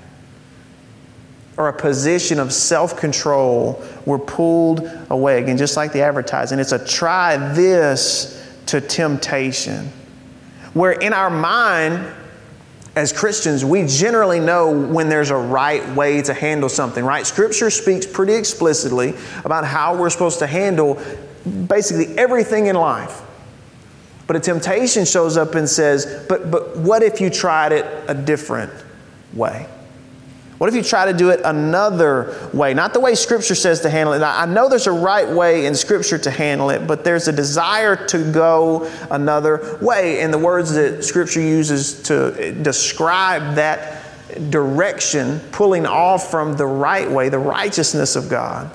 Or 1.57 1.69
a 1.69 1.73
position 1.73 2.41
of 2.41 2.53
self 2.53 2.97
control. 2.97 3.81
We're 4.07 4.19
pulled 4.19 4.91
away. 5.09 5.41
Again, 5.41 5.57
just 5.57 5.77
like 5.77 5.93
the 5.93 6.03
advertising. 6.03 6.59
It's 6.59 6.73
a 6.73 6.85
try 6.85 7.37
this 7.55 8.35
to 8.67 8.81
temptation 8.81 9.93
where 10.75 10.93
in 10.93 11.13
our 11.13 11.31
mind, 11.31 12.07
as 12.97 13.13
Christians, 13.13 13.65
we 13.65 13.87
generally 13.87 14.41
know 14.41 14.71
when 14.71 15.09
there's 15.09 15.31
a 15.31 15.37
right 15.37 15.87
way 15.95 16.21
to 16.23 16.35
handle 16.35 16.69
something, 16.69 17.05
right? 17.05 17.27
Scripture 17.27 17.71
speaks 17.71 18.07
pretty 18.07 18.35
explicitly 18.35 19.15
about 19.45 19.65
how 19.65 19.97
we're 19.97 20.11
supposed 20.11 20.41
to 20.41 20.47
handle 20.47 21.01
basically 21.67 22.19
everything 22.19 22.67
in 22.67 22.77
life. 22.77 23.23
But 24.27 24.37
a 24.37 24.41
temptation 24.41 25.05
shows 25.05 25.37
up 25.37 25.55
and 25.55 25.69
says, 25.69 26.25
but, 26.29 26.51
but 26.51 26.77
what 26.77 27.03
if 27.03 27.21
you 27.21 27.31
tried 27.31 27.73
it 27.73 27.87
a 28.09 28.15
different 28.15 28.73
way? 29.33 29.67
What 30.59 30.69
if 30.69 30.75
you 30.75 30.83
try 30.83 31.11
to 31.11 31.17
do 31.17 31.31
it 31.31 31.41
another 31.45 32.51
way? 32.53 32.75
Not 32.75 32.93
the 32.93 32.99
way 32.99 33.15
Scripture 33.15 33.55
says 33.55 33.81
to 33.83 33.91
handle 33.91 34.13
it. 34.13 34.19
Now, 34.19 34.37
I 34.37 34.45
know 34.45 34.69
there's 34.69 34.89
a 34.89 34.93
right 34.93 35.29
way 35.29 35.67
in 35.67 35.75
Scripture 35.75 36.19
to 36.19 36.31
handle 36.33 36.71
it, 36.71 36.87
but 36.87 37.05
there's 37.05 37.29
a 37.29 37.33
desire 37.33 37.95
to 38.09 38.33
go 38.33 38.91
another 39.11 39.79
way. 39.81 40.21
And 40.21 40.35
the 40.35 40.39
words 40.39 40.75
that 40.75 41.05
Scripture 41.05 41.41
uses 41.41 42.03
to 42.05 42.53
describe 42.63 43.55
that 43.55 44.03
direction, 44.51 45.41
pulling 45.53 45.87
off 45.87 46.29
from 46.29 46.57
the 46.57 46.67
right 46.67 47.09
way, 47.09 47.29
the 47.29 47.39
righteousness 47.39 48.17
of 48.17 48.29
God, 48.29 48.71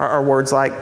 are, 0.00 0.08
are 0.08 0.24
words 0.24 0.52
like 0.52 0.72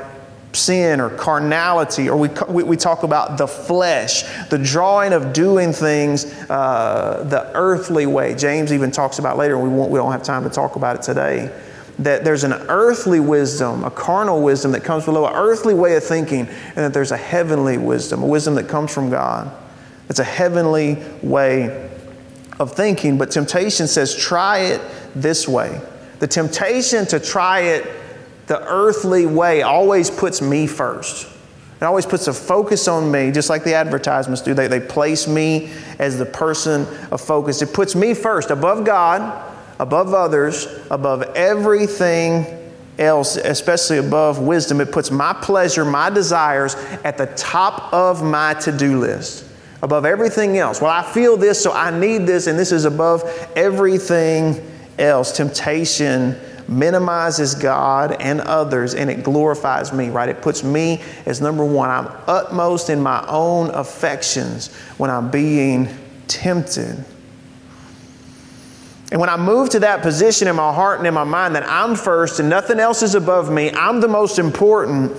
sin 0.52 1.00
or 1.00 1.10
carnality, 1.10 2.08
or 2.08 2.16
we, 2.16 2.28
we, 2.62 2.76
talk 2.76 3.02
about 3.02 3.38
the 3.38 3.46
flesh, 3.46 4.22
the 4.48 4.58
drawing 4.58 5.12
of 5.12 5.32
doing 5.32 5.72
things 5.72 6.24
uh, 6.50 7.24
the 7.28 7.50
earthly 7.54 8.06
way. 8.06 8.34
James 8.34 8.72
even 8.72 8.90
talks 8.90 9.18
about 9.18 9.36
later, 9.36 9.58
we, 9.58 9.68
won't, 9.68 9.90
we 9.90 9.98
don't 9.98 10.12
have 10.12 10.22
time 10.22 10.44
to 10.44 10.50
talk 10.50 10.76
about 10.76 10.96
it 10.96 11.02
today, 11.02 11.54
that 11.98 12.24
there's 12.24 12.44
an 12.44 12.52
earthly 12.52 13.20
wisdom, 13.20 13.84
a 13.84 13.90
carnal 13.90 14.42
wisdom 14.42 14.72
that 14.72 14.84
comes 14.84 15.04
below, 15.04 15.26
an 15.26 15.34
earthly 15.34 15.74
way 15.74 15.96
of 15.96 16.04
thinking, 16.04 16.46
and 16.46 16.76
that 16.76 16.94
there's 16.94 17.12
a 17.12 17.16
heavenly 17.16 17.76
wisdom, 17.76 18.22
a 18.22 18.26
wisdom 18.26 18.54
that 18.54 18.68
comes 18.68 18.92
from 18.92 19.10
God. 19.10 19.50
It's 20.08 20.20
a 20.20 20.24
heavenly 20.24 20.96
way 21.22 21.90
of 22.58 22.72
thinking, 22.72 23.18
but 23.18 23.30
temptation 23.30 23.86
says, 23.86 24.16
try 24.16 24.60
it 24.60 24.80
this 25.14 25.46
way. 25.46 25.80
The 26.20 26.26
temptation 26.26 27.06
to 27.06 27.20
try 27.20 27.60
it 27.60 27.86
the 28.48 28.66
earthly 28.66 29.26
way 29.26 29.62
always 29.62 30.10
puts 30.10 30.42
me 30.42 30.66
first. 30.66 31.28
It 31.80 31.84
always 31.84 32.06
puts 32.06 32.26
a 32.26 32.32
focus 32.32 32.88
on 32.88 33.12
me, 33.12 33.30
just 33.30 33.48
like 33.48 33.62
the 33.62 33.74
advertisements 33.74 34.42
do. 34.42 34.52
They, 34.52 34.66
they 34.66 34.80
place 34.80 35.28
me 35.28 35.70
as 36.00 36.18
the 36.18 36.26
person 36.26 36.86
of 37.12 37.20
focus. 37.20 37.62
It 37.62 37.72
puts 37.72 37.94
me 37.94 38.14
first, 38.14 38.50
above 38.50 38.84
God, 38.84 39.54
above 39.78 40.12
others, 40.12 40.66
above 40.90 41.22
everything 41.36 42.46
else, 42.98 43.36
especially 43.36 43.98
above 43.98 44.40
wisdom. 44.40 44.80
It 44.80 44.90
puts 44.90 45.12
my 45.12 45.32
pleasure, 45.34 45.84
my 45.84 46.10
desires 46.10 46.74
at 47.04 47.16
the 47.16 47.26
top 47.36 47.92
of 47.92 48.24
my 48.24 48.54
to 48.54 48.76
do 48.76 48.98
list, 48.98 49.44
above 49.80 50.04
everything 50.04 50.58
else. 50.58 50.80
Well, 50.80 50.90
I 50.90 51.04
feel 51.12 51.36
this, 51.36 51.62
so 51.62 51.70
I 51.70 51.96
need 51.96 52.26
this, 52.26 52.48
and 52.48 52.58
this 52.58 52.72
is 52.72 52.86
above 52.86 53.22
everything 53.54 54.60
else. 54.98 55.30
Temptation 55.30 56.36
minimizes 56.68 57.54
God 57.54 58.12
and 58.20 58.40
others 58.42 58.94
and 58.94 59.10
it 59.10 59.24
glorifies 59.24 59.92
me, 59.92 60.10
right? 60.10 60.28
It 60.28 60.42
puts 60.42 60.62
me 60.62 61.02
as 61.26 61.40
number 61.40 61.64
one. 61.64 61.88
I'm 61.88 62.08
utmost 62.26 62.90
in 62.90 63.00
my 63.00 63.24
own 63.26 63.70
affections 63.70 64.72
when 64.98 65.10
I'm 65.10 65.30
being 65.30 65.88
tempted. 66.28 67.04
And 69.10 69.20
when 69.20 69.30
I 69.30 69.38
move 69.38 69.70
to 69.70 69.80
that 69.80 70.02
position 70.02 70.48
in 70.48 70.56
my 70.56 70.72
heart 70.72 70.98
and 70.98 71.06
in 71.06 71.14
my 71.14 71.24
mind 71.24 71.54
that 71.54 71.66
I'm 71.66 71.96
first 71.96 72.40
and 72.40 72.50
nothing 72.50 72.78
else 72.78 73.02
is 73.02 73.14
above 73.14 73.50
me, 73.50 73.70
I'm 73.70 74.00
the 74.02 74.08
most 74.08 74.38
important, 74.38 75.16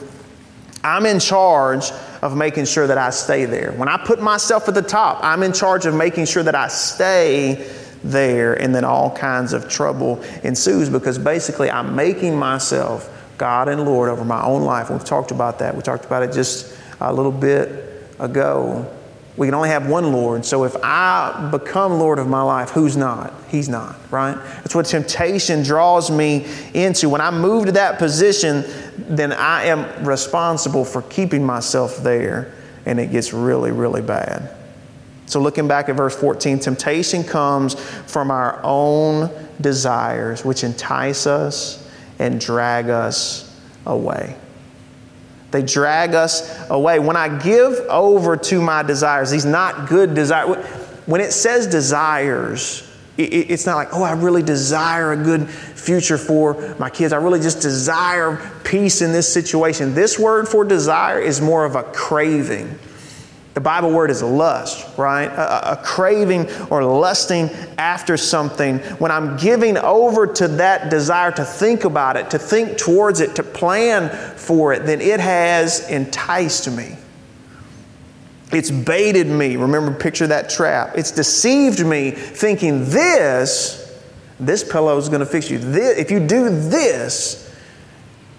I'm 0.83 1.07
in 1.07 1.19
charge 1.19 1.89
of 2.21 2.37
making 2.37 2.65
sure 2.65 2.85
that 2.85 2.99
I 2.99 3.09
stay 3.09 3.45
there. 3.45 3.71
When 3.71 3.89
I 3.89 3.97
put 3.97 4.21
myself 4.21 4.67
at 4.67 4.75
the 4.75 4.83
top, 4.83 5.23
I'm 5.23 5.41
in 5.41 5.53
charge 5.53 5.87
of 5.87 5.95
making 5.95 6.25
sure 6.25 6.43
that 6.43 6.53
I 6.53 6.67
stay 6.67 7.67
there, 8.03 8.53
and 8.53 8.73
then 8.73 8.83
all 8.83 9.11
kinds 9.11 9.53
of 9.53 9.69
trouble 9.69 10.21
ensues 10.43 10.89
because 10.89 11.17
basically 11.17 11.69
I'm 11.69 11.95
making 11.95 12.37
myself 12.37 13.09
God 13.37 13.69
and 13.69 13.85
Lord 13.85 14.09
over 14.09 14.25
my 14.25 14.43
own 14.43 14.63
life. 14.63 14.89
We've 14.89 15.03
talked 15.03 15.31
about 15.31 15.59
that. 15.59 15.75
We 15.75 15.81
talked 15.81 16.05
about 16.05 16.23
it 16.23 16.31
just 16.33 16.75
a 16.99 17.11
little 17.11 17.31
bit 17.31 18.07
ago. 18.19 18.89
We 19.37 19.47
can 19.47 19.53
only 19.53 19.69
have 19.69 19.87
one 19.87 20.11
Lord. 20.11 20.45
So 20.45 20.65
if 20.65 20.75
I 20.83 21.49
become 21.49 21.93
Lord 21.93 22.19
of 22.19 22.27
my 22.27 22.41
life, 22.41 22.71
who's 22.71 22.97
not? 22.97 23.33
He's 23.47 23.69
not, 23.69 23.95
right? 24.11 24.35
That's 24.35 24.75
what 24.75 24.85
temptation 24.85 25.63
draws 25.63 26.11
me 26.11 26.45
into. 26.73 27.07
When 27.07 27.21
I 27.21 27.31
move 27.31 27.67
to 27.67 27.71
that 27.71 27.99
position, 27.99 28.65
then 28.97 29.31
I 29.31 29.65
am 29.65 30.05
responsible 30.05 30.83
for 30.83 31.03
keeping 31.03 31.45
myself 31.45 31.97
there, 32.03 32.53
and 32.85 32.99
it 32.99 33.11
gets 33.11 33.31
really, 33.31 33.71
really 33.71 34.01
bad. 34.01 34.53
So, 35.29 35.39
looking 35.39 35.67
back 35.67 35.89
at 35.89 35.95
verse 35.95 36.15
14, 36.15 36.57
temptation 36.57 37.23
comes 37.23 37.75
from 37.79 38.31
our 38.31 38.59
own 38.63 39.29
desires, 39.61 40.43
which 40.43 40.63
entice 40.63 41.27
us 41.27 41.87
and 42.17 42.41
drag 42.41 42.89
us 42.89 43.55
away. 43.85 44.35
They 45.51 45.61
drag 45.61 46.15
us 46.15 46.67
away. 46.71 46.97
When 46.97 47.15
I 47.15 47.37
give 47.37 47.73
over 47.89 48.37
to 48.37 48.59
my 48.59 48.81
desires, 48.81 49.29
these 49.29 49.45
not 49.45 49.87
good 49.87 50.15
desires, 50.15 50.65
when 51.05 51.21
it 51.21 51.31
says 51.31 51.67
desires, 51.67 52.91
it's 53.15 53.67
not 53.67 53.75
like, 53.75 53.89
oh, 53.93 54.01
I 54.01 54.13
really 54.13 54.41
desire 54.41 55.11
a 55.11 55.17
good 55.17 55.47
future 55.47 56.17
for 56.17 56.75
my 56.79 56.89
kids. 56.89 57.13
I 57.13 57.17
really 57.17 57.39
just 57.39 57.61
desire 57.61 58.51
peace 58.63 59.03
in 59.03 59.11
this 59.11 59.31
situation. 59.31 59.93
This 59.93 60.17
word 60.17 60.47
for 60.47 60.65
desire 60.65 61.19
is 61.19 61.39
more 61.39 61.65
of 61.65 61.75
a 61.75 61.83
craving. 61.83 62.79
The 63.59 63.63
Bible 63.63 63.91
word 63.91 64.09
is 64.09 64.23
lust, 64.23 64.97
right? 64.97 65.25
A, 65.25 65.73
a, 65.73 65.75
craving 65.75 66.49
or 66.69 66.81
lusting 66.81 67.49
after 67.77 68.15
something. 68.15 68.79
When 68.99 69.11
I'm 69.11 69.35
giving 69.35 69.77
over 69.77 70.25
to 70.27 70.47
that 70.47 70.89
desire 70.89 71.33
to 71.33 71.43
think 71.43 71.83
about 71.83 72.15
it, 72.15 72.29
to 72.29 72.39
think 72.39 72.77
towards 72.77 73.19
it, 73.19 73.35
to 73.35 73.43
plan 73.43 74.11
for 74.37 74.71
it, 74.71 74.85
then 74.85 75.01
it 75.01 75.19
has 75.19 75.89
enticed 75.89 76.71
me. 76.71 76.95
It's 78.53 78.71
baited 78.71 79.27
me. 79.27 79.57
Remember, 79.57 79.93
picture 79.93 80.27
that 80.27 80.49
trap. 80.49 80.97
It's 80.97 81.11
deceived 81.11 81.85
me 81.85 82.11
thinking 82.11 82.85
this, 82.85 83.93
this 84.39 84.63
pillow 84.63 84.97
is 84.97 85.09
going 85.09 85.19
to 85.19 85.25
fix 85.25 85.51
you. 85.51 85.57
This, 85.57 85.97
if 85.97 86.11
you 86.11 86.25
do 86.25 86.49
this, 86.49 87.48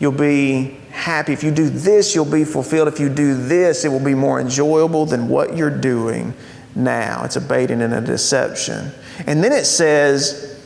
you'll 0.01 0.11
be 0.11 0.77
happy. 0.91 1.33
If 1.33 1.45
you 1.45 1.53
do 1.53 1.69
this, 1.69 2.15
you'll 2.15 2.25
be 2.25 2.45
fulfilled. 2.45 2.89
If 2.89 2.99
you 2.99 3.09
do 3.09 3.35
this, 3.35 3.85
it 3.85 3.89
will 3.89 4.05
be 4.05 4.15
more 4.15 4.41
enjoyable 4.41 5.07
than 5.07 5.29
what 5.29 5.57
you're 5.57 5.71
doing 5.71 6.35
now. 6.75 7.23
It's 7.25 7.37
a 7.37 7.41
baiting 7.41 7.83
and 7.83 7.95
a 7.95 8.01
deception. 8.01 8.91
And 9.27 9.45
then 9.45 9.53
it 9.53 9.67
says, 9.67 10.61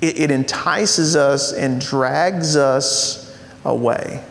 it, 0.00 0.20
it 0.20 0.30
entices 0.30 1.16
us 1.16 1.52
and 1.52 1.80
drags 1.80 2.54
us 2.54 3.36
away. 3.64 4.22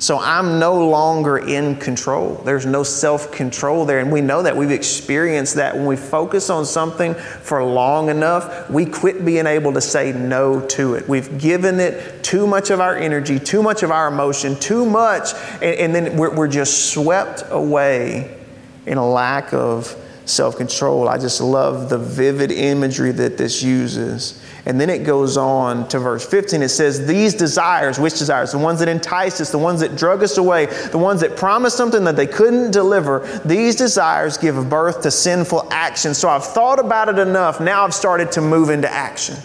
So 0.00 0.18
I'm 0.18 0.58
no 0.58 0.88
longer 0.88 1.36
in 1.36 1.76
control. 1.76 2.36
There's 2.36 2.64
no 2.64 2.82
self 2.82 3.30
control 3.30 3.84
there. 3.84 3.98
And 3.98 4.10
we 4.10 4.22
know 4.22 4.42
that. 4.42 4.56
We've 4.56 4.70
experienced 4.70 5.56
that. 5.56 5.76
When 5.76 5.84
we 5.84 5.96
focus 5.96 6.48
on 6.48 6.64
something 6.64 7.12
for 7.12 7.62
long 7.62 8.08
enough, 8.08 8.70
we 8.70 8.86
quit 8.86 9.26
being 9.26 9.46
able 9.46 9.74
to 9.74 9.80
say 9.82 10.12
no 10.12 10.64
to 10.68 10.94
it. 10.94 11.06
We've 11.06 11.38
given 11.38 11.78
it 11.80 12.24
too 12.24 12.46
much 12.46 12.70
of 12.70 12.80
our 12.80 12.96
energy, 12.96 13.38
too 13.38 13.62
much 13.62 13.82
of 13.82 13.90
our 13.90 14.08
emotion, 14.08 14.58
too 14.58 14.86
much, 14.86 15.34
and, 15.60 15.62
and 15.62 15.94
then 15.94 16.16
we're, 16.16 16.34
we're 16.34 16.48
just 16.48 16.94
swept 16.94 17.44
away 17.50 18.38
in 18.86 18.96
a 18.96 19.06
lack 19.06 19.52
of 19.52 19.94
self 20.24 20.56
control. 20.56 21.10
I 21.10 21.18
just 21.18 21.42
love 21.42 21.90
the 21.90 21.98
vivid 21.98 22.50
imagery 22.50 23.12
that 23.12 23.36
this 23.36 23.62
uses. 23.62 24.42
And 24.66 24.80
then 24.80 24.90
it 24.90 25.04
goes 25.04 25.36
on 25.36 25.88
to 25.88 25.98
verse 25.98 26.26
15. 26.26 26.62
It 26.62 26.68
says, 26.68 27.06
These 27.06 27.34
desires, 27.34 27.98
which 27.98 28.18
desires? 28.18 28.52
The 28.52 28.58
ones 28.58 28.80
that 28.80 28.88
entice 28.88 29.40
us, 29.40 29.50
the 29.50 29.58
ones 29.58 29.80
that 29.80 29.96
drug 29.96 30.22
us 30.22 30.36
away, 30.36 30.66
the 30.66 30.98
ones 30.98 31.22
that 31.22 31.36
promised 31.36 31.76
something 31.76 32.04
that 32.04 32.16
they 32.16 32.26
couldn't 32.26 32.70
deliver, 32.70 33.26
these 33.44 33.76
desires 33.76 34.36
give 34.36 34.68
birth 34.68 35.02
to 35.02 35.10
sinful 35.10 35.68
action. 35.72 36.12
So 36.14 36.28
I've 36.28 36.44
thought 36.44 36.78
about 36.78 37.08
it 37.08 37.18
enough. 37.18 37.60
Now 37.60 37.84
I've 37.84 37.94
started 37.94 38.32
to 38.32 38.40
move 38.40 38.70
into 38.70 38.90
action. 38.90 39.36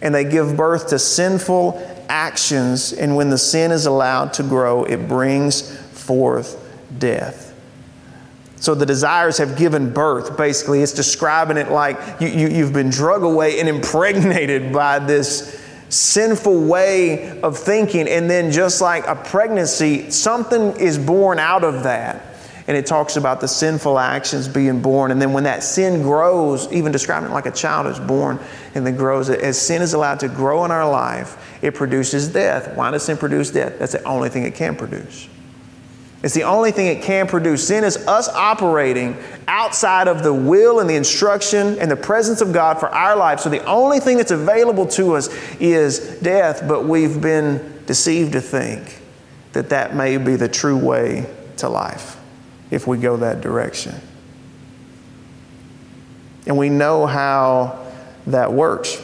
And 0.00 0.14
they 0.14 0.24
give 0.24 0.56
birth 0.56 0.88
to 0.88 0.98
sinful 0.98 2.04
actions. 2.08 2.92
And 2.92 3.14
when 3.14 3.30
the 3.30 3.38
sin 3.38 3.70
is 3.70 3.86
allowed 3.86 4.32
to 4.34 4.42
grow, 4.42 4.84
it 4.84 5.06
brings 5.06 5.76
forth 5.90 6.58
death. 6.98 7.51
So 8.62 8.76
the 8.76 8.86
desires 8.86 9.38
have 9.38 9.56
given 9.56 9.92
birth, 9.92 10.36
basically. 10.36 10.82
It's 10.82 10.92
describing 10.92 11.56
it 11.56 11.72
like 11.72 11.98
you, 12.20 12.28
you, 12.28 12.64
have 12.64 12.72
been 12.72 12.90
drug 12.90 13.24
away 13.24 13.58
and 13.58 13.68
impregnated 13.68 14.72
by 14.72 15.00
this 15.00 15.60
sinful 15.88 16.62
way 16.68 17.40
of 17.40 17.58
thinking. 17.58 18.06
And 18.06 18.30
then, 18.30 18.52
just 18.52 18.80
like 18.80 19.04
a 19.08 19.16
pregnancy, 19.16 20.12
something 20.12 20.76
is 20.76 20.96
born 20.96 21.40
out 21.40 21.64
of 21.64 21.82
that. 21.82 22.24
And 22.68 22.76
it 22.76 22.86
talks 22.86 23.16
about 23.16 23.40
the 23.40 23.48
sinful 23.48 23.98
actions 23.98 24.46
being 24.46 24.80
born. 24.80 25.10
And 25.10 25.20
then, 25.20 25.32
when 25.32 25.42
that 25.42 25.64
sin 25.64 26.00
grows, 26.00 26.72
even 26.72 26.92
describing 26.92 27.30
it 27.30 27.32
like 27.32 27.46
a 27.46 27.50
child 27.50 27.88
is 27.88 27.98
born 27.98 28.38
and 28.76 28.86
then 28.86 28.94
grows, 28.94 29.28
as 29.28 29.60
sin 29.60 29.82
is 29.82 29.92
allowed 29.92 30.20
to 30.20 30.28
grow 30.28 30.64
in 30.64 30.70
our 30.70 30.88
life, 30.88 31.58
it 31.62 31.74
produces 31.74 32.28
death. 32.28 32.76
Why 32.76 32.92
does 32.92 33.02
sin 33.02 33.16
produce 33.16 33.50
death? 33.50 33.80
That's 33.80 33.90
the 33.90 34.04
only 34.04 34.28
thing 34.28 34.44
it 34.44 34.54
can 34.54 34.76
produce. 34.76 35.28
It's 36.22 36.34
the 36.34 36.44
only 36.44 36.70
thing 36.70 36.86
it 36.86 37.02
can 37.02 37.26
produce. 37.26 37.66
Sin 37.66 37.82
is 37.82 37.96
us 38.06 38.28
operating 38.28 39.16
outside 39.48 40.06
of 40.06 40.22
the 40.22 40.32
will 40.32 40.78
and 40.78 40.88
the 40.88 40.94
instruction 40.94 41.78
and 41.80 41.90
the 41.90 41.96
presence 41.96 42.40
of 42.40 42.52
God 42.52 42.78
for 42.78 42.88
our 42.88 43.16
life. 43.16 43.40
So 43.40 43.48
the 43.48 43.64
only 43.64 43.98
thing 43.98 44.18
that's 44.18 44.30
available 44.30 44.86
to 44.88 45.16
us 45.16 45.28
is 45.58 46.20
death, 46.20 46.62
but 46.68 46.84
we've 46.84 47.20
been 47.20 47.82
deceived 47.86 48.32
to 48.32 48.40
think 48.40 49.00
that 49.52 49.70
that 49.70 49.96
may 49.96 50.16
be 50.16 50.36
the 50.36 50.48
true 50.48 50.78
way 50.78 51.26
to 51.56 51.68
life 51.68 52.16
if 52.70 52.86
we 52.86 52.98
go 52.98 53.16
that 53.16 53.40
direction. 53.40 53.94
And 56.46 56.56
we 56.56 56.68
know 56.68 57.06
how 57.06 57.84
that 58.28 58.52
works. 58.52 59.02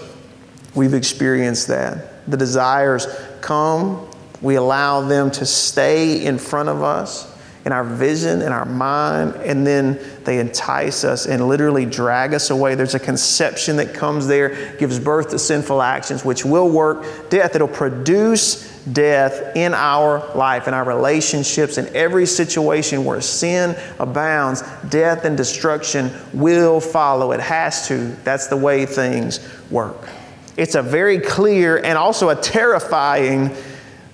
We've 0.75 0.94
experienced 0.94 1.66
that. 1.68 2.30
The 2.30 2.37
desires 2.37 3.06
come 3.40 4.08
we 4.40 4.54
allow 4.54 5.00
them 5.00 5.30
to 5.33 5.47
stay 5.47 6.25
in 6.25 6.38
front 6.38 6.68
of 6.68 6.83
us 6.83 7.35
in 7.68 7.73
our 7.73 7.85
vision, 7.85 8.40
in 8.40 8.50
our 8.50 8.64
mind, 8.64 9.35
and 9.45 9.66
then 9.66 9.99
they 10.25 10.38
entice 10.38 11.04
us 11.04 11.26
and 11.26 11.49
literally 11.49 11.85
drag 11.85 12.33
us 12.33 12.49
away. 12.49 12.75
There's 12.75 12.95
a 12.95 12.99
conception 12.99 13.76
that 13.76 13.92
comes 13.92 14.26
there, 14.26 14.75
gives 14.78 14.99
birth 14.99 15.30
to 15.30 15.38
sinful 15.38 15.83
actions, 15.83 16.25
which 16.25 16.47
will 16.47 16.71
work 16.71 17.28
death. 17.28 17.54
It'll 17.54 17.68
produce 17.68 18.75
death 18.92 19.54
in 19.54 19.75
our 19.75 20.35
life, 20.35 20.66
in 20.66 20.73
our 20.73 20.85
relationships, 20.85 21.76
in 21.76 21.95
every 21.95 22.25
situation 22.25 23.04
where 23.04 23.21
sin 23.21 23.76
abounds, 23.99 24.62
death 24.88 25.26
and 25.26 25.37
destruction 25.37 26.11
will 26.33 26.80
follow. 26.80 27.33
It 27.33 27.40
has 27.40 27.87
to. 27.88 28.16
That's 28.25 28.47
the 28.47 28.57
way 28.57 28.87
things 28.87 29.40
work. 29.71 30.09
It's 30.57 30.75
a 30.75 30.83
very 30.83 31.21
clear 31.21 31.76
and 31.76 31.99
also 31.99 32.30
a 32.30 32.37
terrifying 32.37 33.54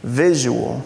visual. 0.05 0.85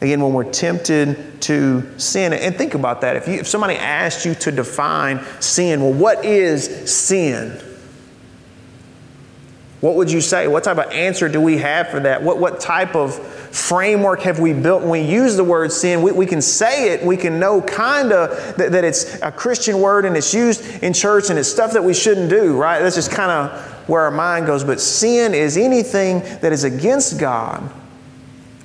Again, 0.00 0.22
when 0.22 0.32
we're 0.32 0.50
tempted 0.50 1.42
to 1.42 1.98
sin, 1.98 2.32
and 2.32 2.56
think 2.56 2.74
about 2.74 3.00
that. 3.00 3.16
If, 3.16 3.26
you, 3.26 3.34
if 3.34 3.48
somebody 3.48 3.74
asked 3.74 4.24
you 4.24 4.34
to 4.36 4.52
define 4.52 5.24
sin, 5.40 5.80
well, 5.82 5.92
what 5.92 6.24
is 6.24 6.90
sin? 6.90 7.60
What 9.80 9.94
would 9.94 10.10
you 10.10 10.20
say? 10.20 10.48
What 10.48 10.64
type 10.64 10.78
of 10.78 10.90
answer 10.90 11.28
do 11.28 11.40
we 11.40 11.58
have 11.58 11.88
for 11.88 12.00
that? 12.00 12.22
What, 12.22 12.38
what 12.38 12.58
type 12.58 12.96
of 12.96 13.14
framework 13.14 14.22
have 14.22 14.40
we 14.40 14.52
built? 14.52 14.82
When 14.82 14.90
we 14.90 15.00
use 15.02 15.36
the 15.36 15.44
word 15.44 15.70
sin, 15.70 16.02
we, 16.02 16.10
we 16.10 16.26
can 16.26 16.42
say 16.42 16.92
it, 16.94 17.04
we 17.04 17.16
can 17.16 17.38
know 17.38 17.62
kind 17.62 18.10
of 18.10 18.56
that, 18.56 18.72
that 18.72 18.84
it's 18.84 19.20
a 19.22 19.30
Christian 19.30 19.80
word 19.80 20.04
and 20.04 20.16
it's 20.16 20.34
used 20.34 20.82
in 20.82 20.92
church 20.92 21.30
and 21.30 21.38
it's 21.38 21.48
stuff 21.48 21.72
that 21.74 21.84
we 21.84 21.94
shouldn't 21.94 22.28
do, 22.28 22.56
right? 22.56 22.80
That's 22.80 22.96
just 22.96 23.12
kind 23.12 23.30
of 23.30 23.60
where 23.88 24.02
our 24.02 24.10
mind 24.10 24.46
goes. 24.46 24.64
But 24.64 24.80
sin 24.80 25.32
is 25.32 25.56
anything 25.56 26.20
that 26.40 26.52
is 26.52 26.64
against 26.64 27.20
God, 27.20 27.70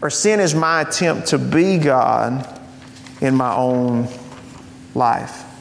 or 0.02 0.10
sin 0.10 0.39
is 0.39 0.56
my 0.56 0.82
attempt 0.82 1.28
to 1.28 1.38
be 1.38 1.78
God 1.78 2.60
in 3.21 3.36
my 3.36 3.54
own 3.56 4.08
life. 4.95 5.53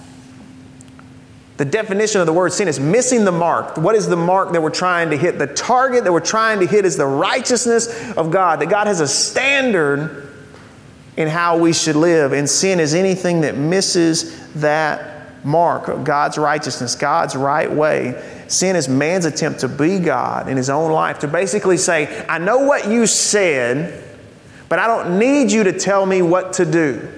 The 1.59 1.65
definition 1.67 2.21
of 2.21 2.27
the 2.27 2.33
word 2.33 2.53
sin 2.53 2.67
is 2.67 2.81
missing 2.81 3.25
the 3.25 3.33
mark. 3.33 3.77
What 3.77 3.95
is 3.95 4.09
the 4.09 4.17
mark 4.17 4.53
that 4.53 4.63
we're 4.63 4.71
trying 4.71 5.11
to 5.11 5.17
hit? 5.17 5.39
The 5.39 5.47
target 5.47 6.05
that 6.05 6.13
we're 6.13 6.21
trying 6.21 6.61
to 6.61 6.67
hit 6.67 6.85
is 6.85 6.97
the 6.97 7.07
righteousness 7.07 8.13
of 8.17 8.31
God, 8.31 8.61
that 8.61 8.71
God 8.71 8.87
has 8.87 9.01
a 9.01 9.09
standard 9.09 10.31
in 11.17 11.29
how 11.29 11.59
we 11.59 11.73
should 11.73 11.97
live. 11.97 12.33
And 12.33 12.49
sin 12.49 12.81
is 12.81 12.95
anything 12.95 13.43
that 13.43 13.57
misses 13.57 14.51
that 14.55 15.45
mark 15.45 15.89
of 15.89 16.05
God's 16.05 16.39
righteousness, 16.39 16.95
God's 16.95 17.37
right 17.37 17.71
way. 17.71 18.45
Sin 18.49 18.77
is 18.77 18.89
man's 18.89 19.25
attempt 19.25 19.61
to 19.61 19.69
be 19.69 19.99
God 19.99 20.49
in 20.49 20.57
his 20.57 20.71
own 20.71 20.91
life, 20.91 21.19
to 21.21 21.29
basically 21.29 21.77
say, 21.77 22.25
I 22.29 22.39
know 22.39 22.59
what 22.59 22.89
you 22.89 23.07
said, 23.07 24.03
but 24.69 24.79
I 24.79 24.87
don't 24.87 25.19
need 25.19 25.53
you 25.53 25.65
to 25.65 25.79
tell 25.79 26.07
me 26.07 26.23
what 26.23 26.55
to 26.55 26.65
do. 26.65 27.09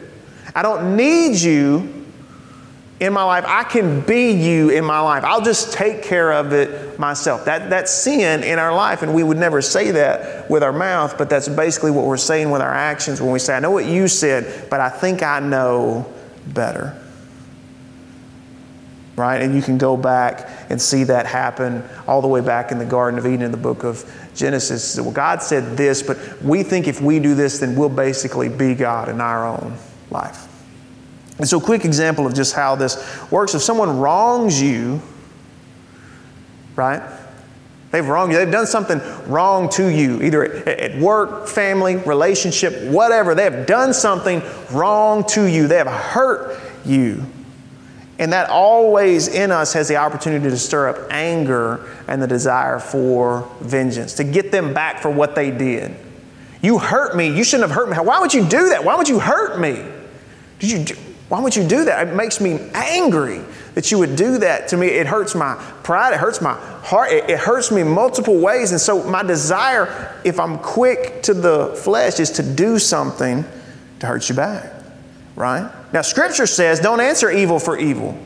I 0.54 0.62
don't 0.62 0.96
need 0.96 1.36
you 1.36 1.93
in 3.04 3.12
my 3.12 3.22
life. 3.22 3.44
I 3.46 3.64
can 3.64 4.00
be 4.00 4.32
you 4.32 4.70
in 4.70 4.84
my 4.84 5.00
life. 5.00 5.24
I'll 5.24 5.42
just 5.42 5.72
take 5.72 6.02
care 6.02 6.32
of 6.32 6.52
it 6.52 6.98
myself. 6.98 7.44
That, 7.44 7.70
that's 7.70 7.92
sin 7.92 8.42
in 8.42 8.58
our 8.58 8.74
life, 8.74 9.02
and 9.02 9.14
we 9.14 9.22
would 9.22 9.36
never 9.36 9.60
say 9.60 9.90
that 9.92 10.48
with 10.50 10.62
our 10.62 10.72
mouth, 10.72 11.18
but 11.18 11.28
that's 11.28 11.48
basically 11.48 11.90
what 11.90 12.06
we're 12.06 12.16
saying 12.16 12.50
with 12.50 12.62
our 12.62 12.72
actions 12.72 13.20
when 13.20 13.30
we 13.30 13.38
say, 13.38 13.54
I 13.54 13.60
know 13.60 13.70
what 13.70 13.84
you 13.84 14.08
said, 14.08 14.70
but 14.70 14.80
I 14.80 14.88
think 14.88 15.22
I 15.22 15.40
know 15.40 16.10
better. 16.46 16.98
Right? 19.16 19.42
And 19.42 19.54
you 19.54 19.62
can 19.62 19.78
go 19.78 19.96
back 19.96 20.48
and 20.70 20.80
see 20.80 21.04
that 21.04 21.26
happen 21.26 21.84
all 22.08 22.20
the 22.20 22.26
way 22.26 22.40
back 22.40 22.72
in 22.72 22.78
the 22.78 22.84
Garden 22.84 23.18
of 23.18 23.26
Eden 23.26 23.42
in 23.42 23.52
the 23.52 23.56
book 23.56 23.84
of 23.84 24.04
Genesis. 24.34 24.98
Well, 24.98 25.12
God 25.12 25.40
said 25.40 25.76
this, 25.76 26.02
but 26.02 26.42
we 26.42 26.62
think 26.64 26.88
if 26.88 27.00
we 27.00 27.20
do 27.20 27.34
this, 27.34 27.60
then 27.60 27.76
we'll 27.76 27.88
basically 27.88 28.48
be 28.48 28.74
God 28.74 29.08
in 29.08 29.20
our 29.20 29.46
own 29.46 29.76
life. 30.10 30.48
And 31.38 31.48
so, 31.48 31.58
a 31.58 31.60
quick 31.60 31.84
example 31.84 32.26
of 32.26 32.34
just 32.34 32.54
how 32.54 32.76
this 32.76 32.96
works 33.30 33.54
if 33.54 33.62
someone 33.62 33.98
wrongs 33.98 34.62
you, 34.62 35.02
right? 36.76 37.02
They've 37.90 38.06
wronged 38.06 38.32
you. 38.32 38.38
They've 38.38 38.50
done 38.50 38.66
something 38.66 39.00
wrong 39.28 39.68
to 39.70 39.86
you, 39.86 40.20
either 40.22 40.44
at 40.68 40.98
work, 40.98 41.46
family, 41.46 41.96
relationship, 41.96 42.90
whatever. 42.90 43.36
They 43.36 43.44
have 43.44 43.66
done 43.66 43.94
something 43.94 44.42
wrong 44.72 45.24
to 45.28 45.44
you. 45.44 45.68
They 45.68 45.76
have 45.76 45.86
hurt 45.86 46.60
you. 46.84 47.24
And 48.18 48.32
that 48.32 48.48
always 48.50 49.28
in 49.28 49.50
us 49.50 49.72
has 49.72 49.88
the 49.88 49.96
opportunity 49.96 50.48
to 50.48 50.58
stir 50.58 50.88
up 50.88 50.98
anger 51.10 51.88
and 52.08 52.22
the 52.22 52.26
desire 52.26 52.78
for 52.78 53.48
vengeance, 53.60 54.14
to 54.14 54.24
get 54.24 54.50
them 54.52 54.74
back 54.74 55.00
for 55.00 55.10
what 55.10 55.34
they 55.34 55.50
did. 55.50 55.94
You 56.62 56.78
hurt 56.78 57.16
me. 57.16 57.36
You 57.36 57.44
shouldn't 57.44 57.68
have 57.68 57.76
hurt 57.76 57.88
me. 57.88 57.96
Why 57.96 58.20
would 58.20 58.32
you 58.32 58.44
do 58.48 58.70
that? 58.70 58.84
Why 58.84 58.96
would 58.96 59.08
you 59.08 59.20
hurt 59.20 59.60
me? 59.60 59.84
Did 60.58 60.70
you 60.70 60.84
do, 60.84 60.94
why 61.34 61.40
would 61.40 61.56
you 61.56 61.66
do 61.66 61.86
that? 61.86 62.06
It 62.06 62.14
makes 62.14 62.40
me 62.40 62.60
angry 62.74 63.40
that 63.74 63.90
you 63.90 63.98
would 63.98 64.14
do 64.14 64.38
that 64.38 64.68
to 64.68 64.76
me. 64.76 64.86
It 64.86 65.08
hurts 65.08 65.34
my 65.34 65.56
pride, 65.82 66.14
it 66.14 66.20
hurts 66.20 66.40
my 66.40 66.54
heart, 66.54 67.10
it, 67.10 67.28
it, 67.28 67.40
hurts 67.40 67.72
me 67.72 67.82
multiple 67.82 68.38
ways. 68.38 68.70
And 68.70 68.80
so, 68.80 69.02
my 69.02 69.24
desire, 69.24 70.14
if 70.22 70.38
I'm 70.38 70.60
quick 70.60 71.24
to 71.24 71.34
the 71.34 71.74
flesh, 71.82 72.20
is 72.20 72.30
to 72.32 72.44
do 72.44 72.78
something 72.78 73.44
to 73.98 74.06
hurt 74.06 74.28
you 74.28 74.36
back, 74.36 74.74
right? 75.34 75.68
Now, 75.92 76.02
Scripture 76.02 76.46
says 76.46 76.78
don't 76.78 77.00
answer 77.00 77.28
evil 77.32 77.58
for 77.58 77.76
evil. 77.76 78.16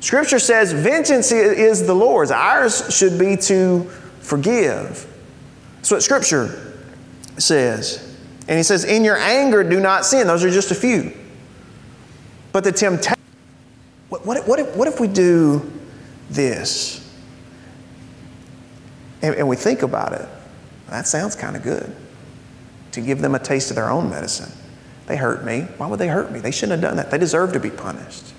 Scripture 0.00 0.38
says 0.38 0.74
vengeance 0.74 1.32
is 1.32 1.86
the 1.86 1.94
Lord's, 1.94 2.30
ours 2.30 2.94
should 2.94 3.18
be 3.18 3.38
to 3.38 3.84
forgive. 4.20 5.10
That's 5.76 5.90
what 5.90 6.02
Scripture 6.02 6.76
says. 7.38 8.18
And 8.48 8.58
He 8.58 8.64
says, 8.64 8.84
in 8.84 9.02
your 9.02 9.16
anger, 9.16 9.64
do 9.64 9.80
not 9.80 10.04
sin. 10.04 10.26
Those 10.26 10.44
are 10.44 10.50
just 10.50 10.70
a 10.70 10.74
few. 10.74 11.14
But 12.56 12.64
the 12.64 12.72
temptation, 12.72 13.20
what, 14.08 14.24
what, 14.24 14.48
what, 14.48 14.58
if, 14.58 14.74
what 14.76 14.88
if 14.88 14.98
we 14.98 15.08
do 15.08 15.70
this? 16.30 17.06
And, 19.20 19.34
and 19.34 19.46
we 19.46 19.56
think 19.56 19.82
about 19.82 20.14
it. 20.14 20.26
That 20.88 21.06
sounds 21.06 21.36
kind 21.36 21.54
of 21.54 21.62
good. 21.62 21.94
To 22.92 23.02
give 23.02 23.20
them 23.20 23.34
a 23.34 23.38
taste 23.38 23.68
of 23.68 23.76
their 23.76 23.90
own 23.90 24.08
medicine. 24.08 24.50
They 25.04 25.18
hurt 25.18 25.44
me. 25.44 25.66
Why 25.76 25.86
would 25.86 25.98
they 25.98 26.08
hurt 26.08 26.32
me? 26.32 26.40
They 26.40 26.50
shouldn't 26.50 26.80
have 26.80 26.90
done 26.90 26.96
that. 26.96 27.10
They 27.10 27.18
deserve 27.18 27.52
to 27.52 27.60
be 27.60 27.68
punished. 27.68 28.32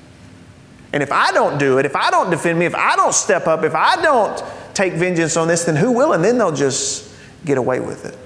And 0.94 1.04
if 1.04 1.12
I 1.12 1.32
don't 1.32 1.60
do 1.60 1.78
it, 1.78 1.86
if 1.86 1.96
I 1.96 2.10
don't 2.10 2.32
defend 2.32 2.58
me, 2.58 2.66
if 2.66 2.74
I 2.74 2.96
don't 2.96 3.14
step 3.14 3.46
up, 3.46 3.64
if 3.64 3.76
I 3.76 4.02
don't 4.02 4.44
take 4.74 4.94
vengeance 4.94 5.38
on 5.38 5.48
this, 5.48 5.66
then 5.66 5.76
who 5.76 5.92
will? 5.92 6.14
And 6.14 6.24
then 6.24 6.40
they'll 6.40 6.52
just 6.52 7.14
get 7.46 7.60
away 7.60 7.82
with 7.82 8.04
it. 8.04 8.18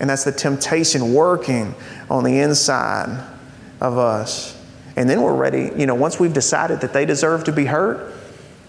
And 0.00 0.08
that's 0.08 0.24
the 0.24 0.32
temptation 0.32 1.12
working 1.12 1.74
on 2.08 2.24
the 2.24 2.38
inside 2.38 3.35
of 3.80 3.98
us. 3.98 4.56
And 4.96 5.08
then 5.08 5.22
we're 5.22 5.34
ready, 5.34 5.70
you 5.76 5.86
know, 5.86 5.94
once 5.94 6.18
we've 6.18 6.32
decided 6.32 6.80
that 6.80 6.92
they 6.92 7.04
deserve 7.04 7.44
to 7.44 7.52
be 7.52 7.66
hurt, 7.66 8.14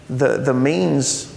the, 0.09 0.37
the 0.37 0.53
means, 0.53 1.33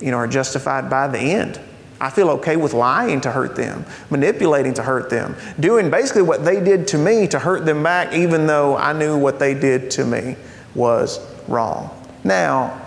you 0.00 0.10
know, 0.10 0.16
are 0.16 0.26
justified 0.26 0.90
by 0.90 1.08
the 1.08 1.18
end. 1.18 1.60
I 2.00 2.08
feel 2.08 2.30
okay 2.30 2.56
with 2.56 2.72
lying 2.72 3.20
to 3.20 3.30
hurt 3.30 3.56
them, 3.56 3.84
manipulating 4.08 4.72
to 4.74 4.82
hurt 4.82 5.10
them, 5.10 5.36
doing 5.60 5.90
basically 5.90 6.22
what 6.22 6.44
they 6.44 6.58
did 6.62 6.88
to 6.88 6.98
me 6.98 7.26
to 7.28 7.38
hurt 7.38 7.66
them 7.66 7.82
back, 7.82 8.14
even 8.14 8.46
though 8.46 8.76
I 8.76 8.94
knew 8.94 9.18
what 9.18 9.38
they 9.38 9.52
did 9.52 9.90
to 9.92 10.06
me 10.06 10.36
was 10.74 11.20
wrong. 11.46 11.90
Now, 12.24 12.80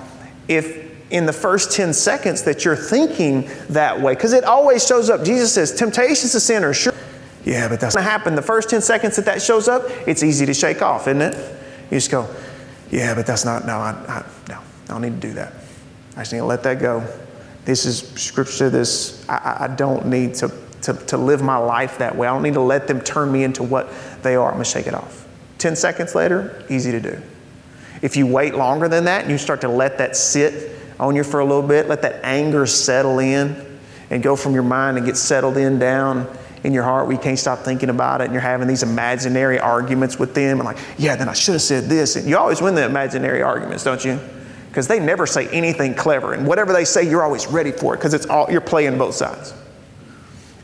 if 0.47 0.83
in 1.11 1.27
the 1.27 1.33
first 1.33 1.71
10 1.71 1.93
seconds 1.93 2.41
that 2.43 2.65
you're 2.65 2.75
thinking 2.75 3.49
that 3.69 4.01
way, 4.01 4.15
because 4.15 4.33
it 4.33 4.43
always 4.45 4.85
shows 4.85 5.11
up, 5.11 5.23
Jesus 5.23 5.53
says, 5.53 5.73
temptations 5.75 6.31
to 6.31 6.39
sin 6.39 6.63
sure. 6.73 6.92
Yeah, 7.45 7.67
but 7.67 7.79
that's 7.79 7.95
going 7.95 8.05
to 8.05 8.09
happen. 8.09 8.35
The 8.35 8.41
first 8.41 8.69
10 8.69 8.81
seconds 8.81 9.15
that 9.17 9.25
that 9.25 9.41
shows 9.41 9.67
up, 9.67 9.83
it's 10.07 10.23
easy 10.23 10.45
to 10.45 10.53
shake 10.53 10.81
off, 10.81 11.07
isn't 11.07 11.21
it? 11.21 11.35
You 11.91 11.97
just 11.97 12.09
go, 12.09 12.33
yeah, 12.89 13.13
but 13.13 13.25
that's 13.25 13.43
not, 13.43 13.65
no, 13.65 13.77
I, 13.77 13.91
I, 14.07 14.25
no, 14.49 14.55
I 14.55 14.87
don't 14.87 15.01
need 15.01 15.21
to 15.21 15.27
do 15.27 15.33
that. 15.33 15.53
I 16.15 16.21
just 16.21 16.31
need 16.31 16.39
to 16.39 16.45
let 16.45 16.63
that 16.63 16.79
go. 16.79 17.05
This 17.65 17.85
is 17.85 18.09
scripture, 18.21 18.69
this, 18.69 19.27
I, 19.27 19.57
I 19.61 19.67
don't 19.75 20.05
need 20.05 20.35
to, 20.35 20.51
to, 20.83 20.93
to 20.93 21.17
live 21.17 21.41
my 21.41 21.57
life 21.57 21.97
that 21.97 22.15
way. 22.15 22.27
I 22.27 22.33
don't 22.33 22.43
need 22.43 22.53
to 22.53 22.61
let 22.61 22.87
them 22.87 23.01
turn 23.01 23.31
me 23.31 23.43
into 23.43 23.63
what 23.63 23.89
they 24.21 24.35
are. 24.35 24.47
I'm 24.47 24.53
going 24.53 24.63
to 24.63 24.69
shake 24.69 24.87
it 24.87 24.93
off. 24.93 25.27
10 25.57 25.75
seconds 25.75 26.15
later, 26.15 26.63
easy 26.69 26.91
to 26.91 26.99
do. 26.99 27.21
If 28.01 28.17
you 28.17 28.27
wait 28.27 28.55
longer 28.55 28.87
than 28.87 29.05
that 29.05 29.21
and 29.21 29.31
you 29.31 29.37
start 29.37 29.61
to 29.61 29.69
let 29.69 29.97
that 29.97 30.15
sit 30.15 30.77
on 30.99 31.15
you 31.15 31.23
for 31.23 31.39
a 31.39 31.45
little 31.45 31.67
bit, 31.67 31.87
let 31.87 32.01
that 32.01 32.23
anger 32.23 32.65
settle 32.65 33.19
in 33.19 33.79
and 34.09 34.21
go 34.21 34.35
from 34.35 34.53
your 34.53 34.63
mind 34.63 34.97
and 34.97 35.05
get 35.05 35.17
settled 35.17 35.57
in 35.57 35.79
down 35.79 36.27
in 36.63 36.73
your 36.73 36.83
heart 36.83 37.07
where 37.07 37.15
you 37.15 37.21
can't 37.21 37.37
stop 37.37 37.59
thinking 37.59 37.89
about 37.89 38.21
it 38.21 38.25
and 38.25 38.33
you're 38.33 38.41
having 38.41 38.67
these 38.67 38.83
imaginary 38.83 39.59
arguments 39.59 40.17
with 40.17 40.33
them 40.33 40.59
and 40.59 40.65
like, 40.65 40.77
yeah, 40.97 41.15
then 41.15 41.27
I 41.27 41.33
should 41.33 41.53
have 41.53 41.61
said 41.61 41.85
this. 41.85 42.15
And 42.15 42.27
you 42.27 42.37
always 42.37 42.61
win 42.61 42.75
the 42.75 42.85
imaginary 42.85 43.41
arguments, 43.41 43.83
don't 43.83 44.03
you? 44.03 44.19
Because 44.69 44.87
they 44.87 44.99
never 44.99 45.27
say 45.27 45.47
anything 45.49 45.93
clever. 45.93 46.33
And 46.33 46.47
whatever 46.47 46.73
they 46.73 46.85
say, 46.85 47.07
you're 47.07 47.23
always 47.23 47.47
ready 47.47 47.71
for 47.71 47.93
it 47.93 47.97
because 47.97 48.13
it's 48.13 48.25
all 48.25 48.49
you're 48.49 48.61
playing 48.61 48.97
both 48.97 49.15
sides. 49.15 49.53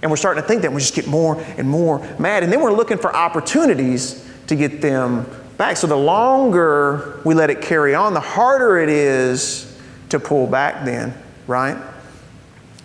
And 0.02 0.10
we're 0.10 0.18
starting 0.18 0.42
to 0.42 0.48
think 0.48 0.62
that 0.62 0.72
we 0.72 0.80
just 0.80 0.96
get 0.96 1.08
more 1.08 1.40
and 1.58 1.68
more 1.70 2.00
mad. 2.18 2.44
And 2.44 2.52
then 2.52 2.62
we're 2.62 2.74
looking 2.74 2.98
for 2.98 3.14
opportunities 3.14 4.26
to 4.48 4.56
get 4.56 4.82
them 4.82 5.26
back. 5.58 5.76
So 5.76 5.88
the 5.88 5.98
longer 5.98 7.20
we 7.26 7.36
let 7.36 7.50
it 7.50 7.62
carry 7.62 7.94
on, 7.94 8.14
the 8.14 8.22
harder 8.22 8.78
it 8.80 8.88
is 8.88 9.78
to 10.08 10.20
pull 10.20 10.48
back 10.48 10.86
then, 10.86 11.14
right? 11.48 11.78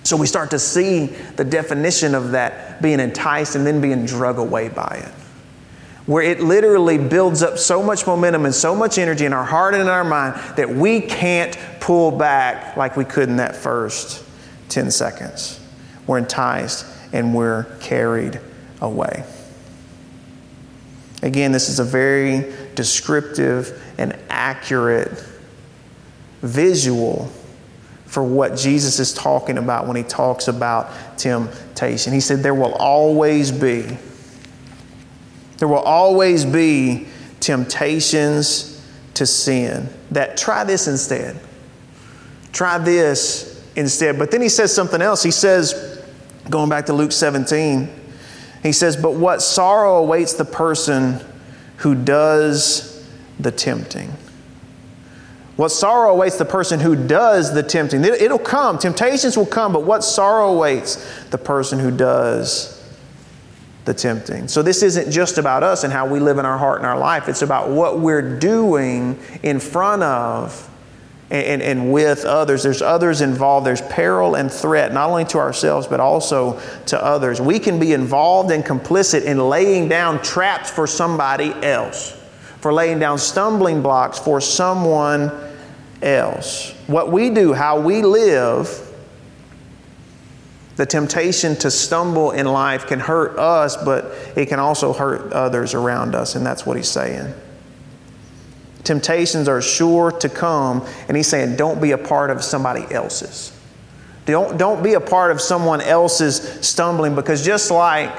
So 0.05 0.19
we 0.19 0.27
start 0.27 0.51
to 0.51 0.59
see 0.59 1.07
the 1.07 1.45
definition 1.45 2.15
of 2.15 2.33
that 2.33 2.81
being 2.83 3.01
enticed 3.01 3.57
and 3.57 3.67
then 3.67 3.81
being 3.81 4.05
drug 4.05 4.39
away 4.39 4.69
by 4.69 5.03
it. 5.03 5.13
Where 6.07 6.23
it 6.23 6.41
literally 6.41 6.99
builds 6.99 7.43
up 7.43 7.57
so 7.57 7.83
much 7.83 8.07
momentum 8.07 8.45
and 8.45 8.55
so 8.55 8.77
much 8.77 8.99
energy 8.99 9.25
in 9.25 9.33
our 9.33 9.45
heart 9.45 9.73
and 9.73 9.83
in 9.83 9.89
our 9.89 10.05
mind 10.05 10.35
that 10.57 10.69
we 10.69 11.01
can't 11.01 11.59
pull 11.81 12.11
back 12.11 12.77
like 12.77 12.99
we 12.99 13.07
could 13.07 13.31
in 13.31 13.37
that 13.37 13.57
first 13.57 14.23
10 14.69 14.91
seconds. 14.91 15.59
We're 16.07 16.19
enticed 16.19 16.85
and 17.15 17.35
we're 17.35 17.65
carried 17.81 18.39
away. 18.83 19.25
Again, 21.23 21.53
this 21.53 21.71
is 21.71 21.79
a 21.79 21.85
very 21.85 22.53
descriptive 22.75 23.83
and 23.97 24.15
accurate 24.29 25.25
visual 26.43 27.33
for 28.15 28.23
what 28.23 28.57
Jesus 28.57 29.01
is 29.01 29.13
talking 29.13 29.59
about 29.59 29.89
when 29.89 29.97
he 29.97 30.05
talks 30.05 30.47
about 30.47 30.89
temptation. 31.19 32.13
He 32.13 32.21
said, 32.21 32.45
There 32.45 32.55
will 32.55 32.75
always 32.75 33.51
be, 33.51 33.99
there 35.59 35.67
will 35.67 35.79
always 35.79 36.45
be 36.45 37.09
temptations 37.41 38.81
to 39.15 39.27
sin. 39.27 39.89
That 40.13 40.37
try 40.37 40.63
this 40.63 40.87
instead. 40.87 41.41
Try 42.53 42.79
this 42.79 43.69
instead. 43.75 44.17
But 44.17 44.31
then 44.31 44.41
he 44.41 44.49
says 44.49 44.73
something 44.73 45.03
else. 45.03 45.25
He 45.25 45.33
says, 45.33 46.01
going 46.49 46.69
back 46.69 46.87
to 46.87 46.93
Luke 46.93 47.11
17, 47.11 47.89
he 48.63 48.71
says, 48.71 48.97
But 48.97 49.15
what 49.15 49.43
sorrow 49.43 49.97
awaits 49.97 50.35
the 50.35 50.45
person 50.45 51.19
who 51.79 51.97
does 51.97 53.05
the 53.41 53.51
tempting. 53.51 54.13
What 55.57 55.69
sorrow 55.69 56.13
awaits 56.13 56.37
the 56.37 56.45
person 56.45 56.81
who 56.81 56.97
does 56.97 57.55
the 57.55 57.63
tempting. 57.63 58.05
It'll 58.05 58.39
come, 58.39 58.79
temptations 58.79 59.37
will 59.37 59.47
come, 59.47 59.73
but 59.73 59.85
what 59.85 60.03
sorrow 60.03 60.53
awaits 60.53 61.25
the 61.27 61.39
person 61.39 61.79
who 61.79 61.91
does 61.91 62.75
the 63.85 63.95
tempting. 63.95 64.49
So 64.49 64.63
this 64.63 64.83
isn't 64.83 65.11
just 65.11 65.39
about 65.39 65.63
us 65.63 65.85
and 65.85 65.93
how 65.93 66.07
we 66.07 66.19
live 66.19 66.39
in 66.39 66.47
our 66.47 66.59
heart 66.59 66.79
and 66.79 66.87
our 66.87 66.99
life, 66.99 67.29
it's 67.29 67.43
about 67.43 67.71
what 67.71 68.01
we're 68.01 68.39
doing 68.39 69.19
in 69.43 69.61
front 69.61 70.03
of 70.03 70.71
and, 71.31 71.47
and, 71.47 71.63
and, 71.63 71.93
with 71.93 72.25
others. 72.25 72.63
There's 72.63 72.83
others 72.83 73.21
involved. 73.21 73.67
There's 73.67 73.81
peril 73.83 74.35
and 74.35 74.53
threat, 74.53 74.93
not 74.93 75.09
only 75.09 75.25
to 75.27 75.39
ourselves, 75.39 75.87
but 75.87 75.99
also 75.99 76.61
to 76.87 77.03
others. 77.03 77.41
We 77.41 77.59
can 77.59 77.81
be 77.81 77.93
involved 77.93 78.51
and 78.51 78.65
complicit 78.65 79.25
in 79.25 79.39
laying 79.39 79.89
down 79.89 80.23
traps 80.23 80.71
for 80.71 80.87
somebody 80.87 81.53
else, 81.63 82.17
for 82.65 82.73
laying 82.73 82.99
down 82.99 83.19
stumbling 83.19 83.83
blocks 83.83 84.19
for 84.19 84.41
someone 84.41 85.31
else. 86.01 86.73
What 86.87 87.13
we 87.13 87.29
do, 87.29 87.53
how 87.53 87.79
we 87.79 88.01
live, 88.01 88.91
the 90.77 90.87
temptation 90.87 91.57
to 91.57 91.71
stumble 91.71 92.31
in 92.31 92.47
life 92.47 92.87
can 92.87 93.01
hurt 93.01 93.39
us, 93.39 93.77
but 93.77 94.07
it 94.35 94.47
can 94.47 94.61
also 94.61 94.95
hurt 94.95 95.31
others 95.35 95.75
around 95.75 96.15
us, 96.15 96.37
and 96.37 96.47
that's 96.47 96.65
what 96.65 96.79
he's 96.79 96.89
saying. 96.89 97.35
Temptations 98.83 99.47
are 99.47 99.61
sure 99.61 100.11
to 100.13 100.31
come, 100.31 100.87
and 101.07 101.19
he's 101.19 101.29
saying, 101.29 101.57
don't 101.57 101.83
be 101.83 101.91
a 101.91 101.99
part 101.99 102.31
of 102.31 102.43
somebody 102.43 102.91
else's. 102.91 103.53
Don't, 104.25 104.57
don't 104.57 104.83
be 104.83 104.95
a 104.95 105.01
part 105.01 105.33
of 105.33 105.43
someone 105.43 105.83
else's 105.83 106.67
stumbling 106.67 107.15
because 107.15 107.45
just 107.45 107.71
like 107.71 108.11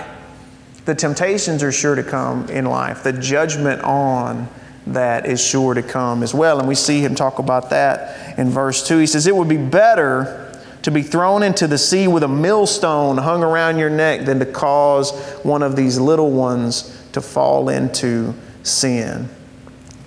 the 0.86 0.96
temptations 0.96 1.64
are 1.64 1.72
sure 1.72 1.96
to 1.96 2.04
come 2.04 2.48
in 2.50 2.66
life, 2.66 3.04
the 3.04 3.14
judgment 3.14 3.82
on 3.82 4.48
that 4.88 5.26
is 5.26 5.44
sure 5.44 5.74
to 5.74 5.82
come 5.82 6.22
as 6.22 6.34
well. 6.34 6.60
And 6.60 6.68
we 6.68 6.76
see 6.76 7.04
him 7.04 7.16
talk 7.16 7.40
about 7.40 7.72
that 7.72 8.38
in 8.38 8.50
verse 8.50 8.88
2. 8.88 9.00
He 9.00 9.08
says, 9.08 9.26
It 9.26 9.36
would 9.36 9.50
be 9.50 9.58
better 9.58 10.62
to 10.84 10.92
be 10.92 11.02
thrown 11.02 11.42
into 11.42 11.66
the 11.66 11.80
sea 11.80 12.08
with 12.08 12.22
a 12.22 12.28
millstone 12.28 13.18
hung 13.18 13.44
around 13.44 13.80
your 13.80 13.90
neck 13.90 14.26
than 14.26 14.38
to 14.38 14.46
cause 14.46 15.12
one 15.42 15.64
of 15.64 15.76
these 15.76 15.98
little 15.98 16.32
ones 16.32 17.04
to 17.14 17.22
fall 17.22 17.70
into 17.70 18.36
sin. 18.62 19.28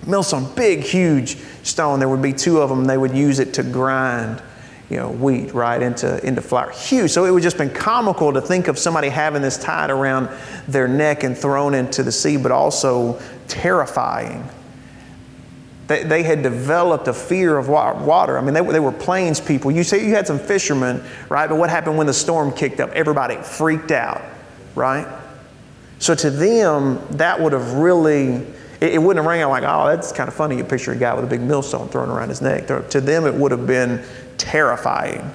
Millstone, 0.07 0.47
big, 0.55 0.79
huge 0.79 1.35
stone. 1.63 1.99
There 1.99 2.07
would 2.07 2.21
be 2.21 2.31
two 2.31 2.61
of 2.61 2.69
them. 2.69 2.85
They 2.85 2.97
would 2.97 3.13
use 3.13 3.39
it 3.39 3.53
to 3.55 3.63
grind 3.63 4.41
you 4.89 4.97
know, 4.97 5.09
wheat 5.09 5.53
right 5.53 5.81
into, 5.81 6.25
into 6.25 6.41
flour. 6.41 6.71
Huge. 6.71 7.11
So 7.11 7.25
it 7.25 7.31
would 7.31 7.43
just 7.43 7.57
been 7.57 7.69
comical 7.69 8.33
to 8.33 8.41
think 8.41 8.67
of 8.67 8.79
somebody 8.79 9.09
having 9.09 9.41
this 9.41 9.57
tied 9.57 9.91
around 9.91 10.29
their 10.67 10.87
neck 10.87 11.23
and 11.23 11.37
thrown 11.37 11.73
into 11.73 12.03
the 12.03 12.11
sea, 12.11 12.37
but 12.37 12.51
also 12.51 13.21
terrifying 13.47 14.49
they, 15.89 16.03
they 16.03 16.21
had 16.21 16.43
developed 16.43 17.07
a 17.07 17.13
fear 17.13 17.57
of 17.57 17.67
water. 17.67 18.37
I 18.37 18.41
mean, 18.41 18.53
they, 18.53 18.61
they 18.61 18.79
were 18.79 18.91
plains 18.91 19.41
people. 19.41 19.71
You 19.71 19.83
say 19.83 20.05
you 20.05 20.13
had 20.13 20.27
some 20.27 20.37
fishermen, 20.37 21.03
right? 21.29 21.49
But 21.49 21.55
what 21.55 21.71
happened 21.71 21.97
when 21.97 22.05
the 22.05 22.13
storm 22.13 22.53
kicked 22.53 22.79
up? 22.79 22.91
Everybody 22.91 23.37
freaked 23.37 23.89
out, 23.89 24.21
right? 24.75 25.07
So 25.97 26.13
to 26.13 26.29
them, 26.29 27.01
that 27.17 27.41
would 27.41 27.53
have 27.53 27.73
really, 27.73 28.45
it, 28.79 29.01
wouldn't 29.01 29.23
have 29.23 29.25
rang 29.25 29.41
out 29.41 29.49
like, 29.49 29.63
oh, 29.65 29.87
that's 29.87 30.11
kind 30.11 30.27
of 30.27 30.35
funny. 30.35 30.57
You 30.57 30.63
picture 30.63 30.91
a 30.91 30.95
guy 30.95 31.15
with 31.15 31.23
a 31.23 31.27
big 31.27 31.41
millstone 31.41 31.89
thrown 31.89 32.09
around 32.09 32.29
his 32.29 32.39
neck. 32.43 32.67
To 32.67 33.01
them, 33.01 33.25
it 33.25 33.33
would 33.33 33.51
have 33.51 33.65
been 33.65 34.05
terrifying. 34.39 35.31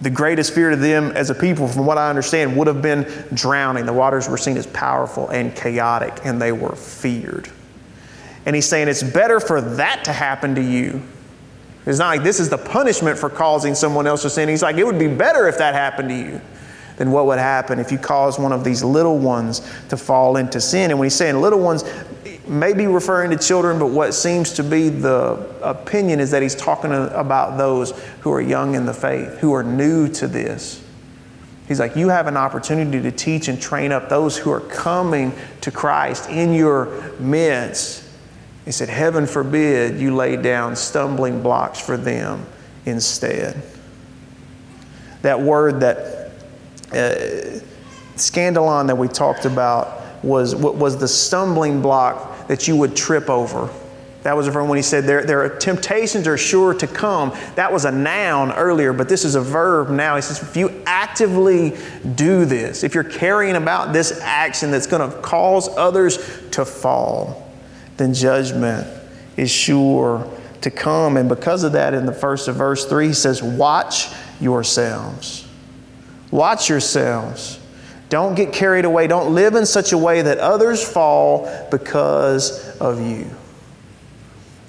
The 0.00 0.10
greatest 0.10 0.54
fear 0.54 0.70
to 0.70 0.76
them 0.76 1.12
as 1.12 1.30
a 1.30 1.34
people, 1.34 1.68
from 1.68 1.86
what 1.86 1.98
I 1.98 2.08
understand, 2.08 2.56
would 2.56 2.66
have 2.66 2.82
been 2.82 3.06
drowning. 3.34 3.86
The 3.86 3.92
waters 3.92 4.28
were 4.28 4.36
seen 4.36 4.56
as 4.56 4.66
powerful 4.66 5.28
and 5.28 5.54
chaotic, 5.54 6.20
and 6.24 6.40
they 6.40 6.52
were 6.52 6.74
feared. 6.74 7.48
And 8.46 8.54
he's 8.56 8.66
saying 8.66 8.88
it's 8.88 9.02
better 9.02 9.40
for 9.40 9.60
that 9.60 10.04
to 10.04 10.12
happen 10.12 10.54
to 10.54 10.62
you. 10.62 11.02
It's 11.84 11.98
not 11.98 12.08
like 12.08 12.22
this 12.22 12.38
is 12.38 12.48
the 12.48 12.58
punishment 12.58 13.18
for 13.18 13.30
causing 13.30 13.74
someone 13.74 14.06
else 14.06 14.22
to 14.22 14.30
sin. 14.30 14.48
He's 14.48 14.62
like, 14.62 14.76
it 14.76 14.84
would 14.84 14.98
be 14.98 15.08
better 15.08 15.48
if 15.48 15.58
that 15.58 15.74
happened 15.74 16.10
to 16.10 16.14
you 16.14 16.40
than 16.96 17.10
what 17.12 17.26
would 17.26 17.38
happen 17.38 17.78
if 17.78 17.90
you 17.90 17.98
caused 17.98 18.40
one 18.40 18.52
of 18.52 18.64
these 18.64 18.84
little 18.84 19.18
ones 19.18 19.60
to 19.88 19.96
fall 19.96 20.36
into 20.36 20.60
sin. 20.60 20.90
And 20.90 20.98
when 20.98 21.06
he's 21.06 21.14
saying 21.14 21.40
little 21.40 21.60
ones, 21.60 21.84
may 22.48 22.72
be 22.72 22.86
referring 22.86 23.30
to 23.30 23.36
children, 23.36 23.78
but 23.78 23.86
what 23.86 24.12
seems 24.12 24.52
to 24.54 24.64
be 24.64 24.88
the 24.88 25.46
opinion 25.62 26.20
is 26.20 26.30
that 26.30 26.42
he's 26.42 26.54
talking 26.54 26.92
about 26.92 27.58
those 27.58 27.90
who 28.20 28.32
are 28.32 28.40
young 28.40 28.74
in 28.74 28.86
the 28.86 28.94
faith, 28.94 29.38
who 29.38 29.52
are 29.52 29.62
new 29.62 30.08
to 30.14 30.26
this. 30.26 30.82
He's 31.66 31.80
like, 31.80 31.96
you 31.96 32.08
have 32.08 32.26
an 32.26 32.36
opportunity 32.36 33.02
to 33.02 33.12
teach 33.12 33.48
and 33.48 33.60
train 33.60 33.92
up 33.92 34.08
those 34.08 34.38
who 34.38 34.50
are 34.50 34.60
coming 34.60 35.32
to 35.60 35.70
Christ 35.70 36.30
in 36.30 36.54
your 36.54 37.12
midst 37.18 38.08
he 38.68 38.72
said, 38.72 38.90
Heaven 38.90 39.26
forbid 39.26 39.98
you 39.98 40.14
lay 40.14 40.36
down 40.36 40.76
stumbling 40.76 41.42
blocks 41.42 41.80
for 41.80 41.96
them 41.96 42.44
instead. 42.84 43.62
That 45.22 45.40
word 45.40 45.80
that 45.80 46.32
uh, 46.92 47.60
scandalon 48.16 48.88
that 48.88 48.98
we 48.98 49.08
talked 49.08 49.46
about 49.46 50.22
was, 50.22 50.54
was 50.54 50.98
the 50.98 51.08
stumbling 51.08 51.80
block 51.80 52.37
that 52.48 52.66
you 52.66 52.76
would 52.76 52.96
trip 52.96 53.30
over. 53.30 53.70
That 54.24 54.36
was 54.36 54.48
verb 54.48 54.68
when 54.68 54.76
he 54.76 54.82
said 54.82 55.04
there, 55.04 55.24
there 55.24 55.42
are 55.42 55.48
temptations 55.48 56.26
are 56.26 56.36
sure 56.36 56.74
to 56.74 56.86
come. 56.86 57.34
That 57.54 57.72
was 57.72 57.84
a 57.84 57.92
noun 57.92 58.52
earlier, 58.52 58.92
but 58.92 59.08
this 59.08 59.24
is 59.24 59.36
a 59.36 59.40
verb 59.40 59.90
now. 59.90 60.16
He 60.16 60.22
says, 60.22 60.42
if 60.42 60.56
you 60.56 60.82
actively 60.86 61.76
do 62.16 62.44
this, 62.44 62.82
if 62.82 62.94
you're 62.94 63.04
carrying 63.04 63.54
about 63.54 63.92
this 63.92 64.20
action 64.20 64.70
that's 64.70 64.86
going 64.86 65.08
to 65.08 65.16
cause 65.20 65.68
others 65.76 66.18
to 66.50 66.64
fall, 66.64 67.48
then 67.96 68.12
judgment 68.12 68.86
is 69.36 69.50
sure 69.50 70.28
to 70.62 70.70
come. 70.70 71.16
And 71.16 71.28
because 71.28 71.62
of 71.62 71.72
that, 71.72 71.94
in 71.94 72.04
the 72.04 72.12
first 72.12 72.48
of 72.48 72.56
verse 72.56 72.86
3, 72.86 73.08
he 73.08 73.12
says, 73.12 73.42
Watch 73.42 74.08
yourselves. 74.40 75.46
Watch 76.30 76.68
yourselves. 76.68 77.60
Don't 78.08 78.34
get 78.34 78.52
carried 78.52 78.84
away. 78.84 79.06
Don't 79.06 79.34
live 79.34 79.54
in 79.54 79.66
such 79.66 79.92
a 79.92 79.98
way 79.98 80.22
that 80.22 80.38
others 80.38 80.86
fall 80.86 81.68
because 81.70 82.76
of 82.78 83.00
you. 83.00 83.30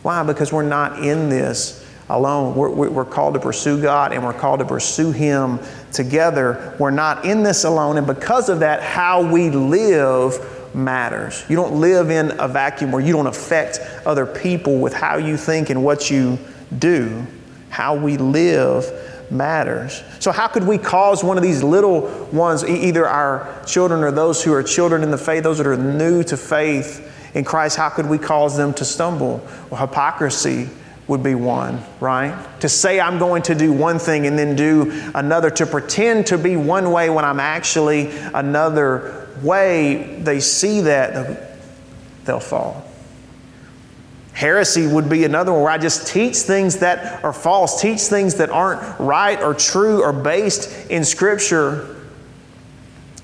Why? 0.01 0.23
Because 0.23 0.51
we're 0.51 0.63
not 0.63 1.03
in 1.03 1.29
this 1.29 1.85
alone. 2.09 2.55
We're, 2.55 2.69
we're, 2.69 3.05
called 3.05 3.35
to 3.35 3.39
pursue 3.39 3.81
God 3.81 4.11
and 4.11 4.23
we're 4.23 4.33
called 4.33 4.59
to 4.59 4.65
pursue 4.65 5.11
Him 5.11 5.59
together. 5.91 6.75
We're 6.79 6.91
not 6.91 7.25
in 7.25 7.43
this 7.43 7.63
alone. 7.63 7.97
And 7.97 8.07
because 8.07 8.49
of 8.49 8.61
that, 8.61 8.81
how 8.81 9.21
we 9.31 9.49
live 9.49 10.75
matters. 10.75 11.45
You 11.49 11.55
don't 11.55 11.79
live 11.79 12.09
in 12.09 12.39
a 12.39 12.47
vacuum 12.47 12.91
where 12.91 13.01
you 13.01 13.13
don't 13.13 13.27
affect 13.27 13.79
other 14.05 14.25
people 14.25 14.79
with 14.79 14.93
how 14.93 15.17
you 15.17 15.37
think 15.37 15.69
and 15.69 15.83
what 15.83 16.09
you 16.09 16.37
do. 16.77 17.25
How 17.69 17.95
we 17.95 18.17
live 18.17 18.85
matters. 19.31 20.03
So, 20.19 20.31
how 20.31 20.47
could 20.47 20.65
we 20.65 20.77
cause 20.77 21.23
one 21.23 21.37
of 21.37 21.43
these 21.43 21.63
little 21.63 22.01
ones, 22.31 22.63
either 22.63 23.07
our 23.07 23.63
children 23.65 24.03
or 24.03 24.11
those 24.11 24.43
who 24.43 24.53
are 24.53 24.63
children 24.63 25.03
in 25.03 25.11
the 25.11 25.17
faith, 25.17 25.43
those 25.43 25.57
that 25.57 25.67
are 25.67 25.77
new 25.77 26.23
to 26.23 26.37
faith 26.37 27.05
in 27.33 27.43
Christ, 27.43 27.77
how 27.77 27.89
could 27.89 28.07
we 28.07 28.17
cause 28.17 28.57
them 28.57 28.73
to 28.75 28.85
stumble? 28.85 29.45
Well, 29.69 29.79
hypocrisy 29.79 30.69
would 31.07 31.23
be 31.23 31.35
one, 31.35 31.81
right? 31.99 32.59
To 32.61 32.69
say 32.69 32.99
I'm 32.99 33.17
going 33.17 33.41
to 33.43 33.55
do 33.55 33.73
one 33.73 33.99
thing 33.99 34.27
and 34.27 34.37
then 34.37 34.55
do 34.55 35.11
another, 35.15 35.49
to 35.51 35.65
pretend 35.65 36.27
to 36.27 36.37
be 36.37 36.55
one 36.55 36.91
way 36.91 37.09
when 37.09 37.25
I'm 37.25 37.39
actually 37.39 38.11
another 38.33 39.27
way, 39.41 40.19
they 40.21 40.39
see 40.39 40.81
that, 40.81 41.57
they'll 42.25 42.39
fall. 42.39 42.88
Heresy 44.39 44.87
would 44.87 45.09
be 45.09 45.25
another 45.25 45.51
one 45.51 45.63
where 45.63 45.71
I 45.71 45.77
just 45.77 46.07
teach 46.07 46.37
things 46.37 46.77
that 46.77 47.21
are 47.25 47.33
false, 47.33 47.81
teach 47.81 47.99
things 47.99 48.35
that 48.35 48.49
aren't 48.49 48.97
right 48.97 49.37
or 49.41 49.53
true 49.53 50.01
or 50.01 50.13
based 50.13 50.89
in 50.89 51.03
Scripture. 51.03 51.97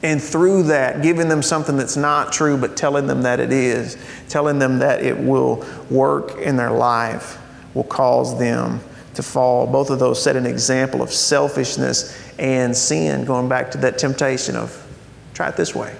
And 0.03 0.21
through 0.21 0.63
that, 0.63 1.01
giving 1.01 1.29
them 1.29 1.41
something 1.41 1.77
that's 1.77 1.95
not 1.95 2.33
true, 2.33 2.57
but 2.57 2.75
telling 2.75 3.07
them 3.07 3.21
that 3.21 3.39
it 3.39 3.53
is, 3.53 3.95
telling 4.27 4.59
them 4.59 4.79
that 4.79 5.05
it 5.05 5.17
will 5.17 5.65
work 5.89 6.37
in 6.39 6.57
their 6.57 6.71
life, 6.71 7.37
will 7.73 7.85
cause 7.85 8.37
them 8.37 8.81
to 9.13 9.23
fall. 9.23 9.67
Both 9.67 9.91
of 9.91 9.99
those 9.99 10.21
set 10.21 10.35
an 10.35 10.45
example 10.45 11.01
of 11.01 11.13
selfishness 11.13 12.13
and 12.37 12.75
sin, 12.75 13.23
going 13.23 13.47
back 13.47 13.71
to 13.71 13.77
that 13.77 13.97
temptation 13.97 14.57
of 14.57 14.85
try 15.33 15.47
it 15.47 15.55
this 15.55 15.73
way. 15.73 15.95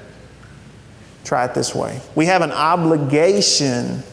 Try 1.24 1.46
it 1.46 1.54
this 1.54 1.74
way. 1.74 2.02
We 2.16 2.26
have 2.26 2.42
an 2.42 2.52
obligation 2.52 4.04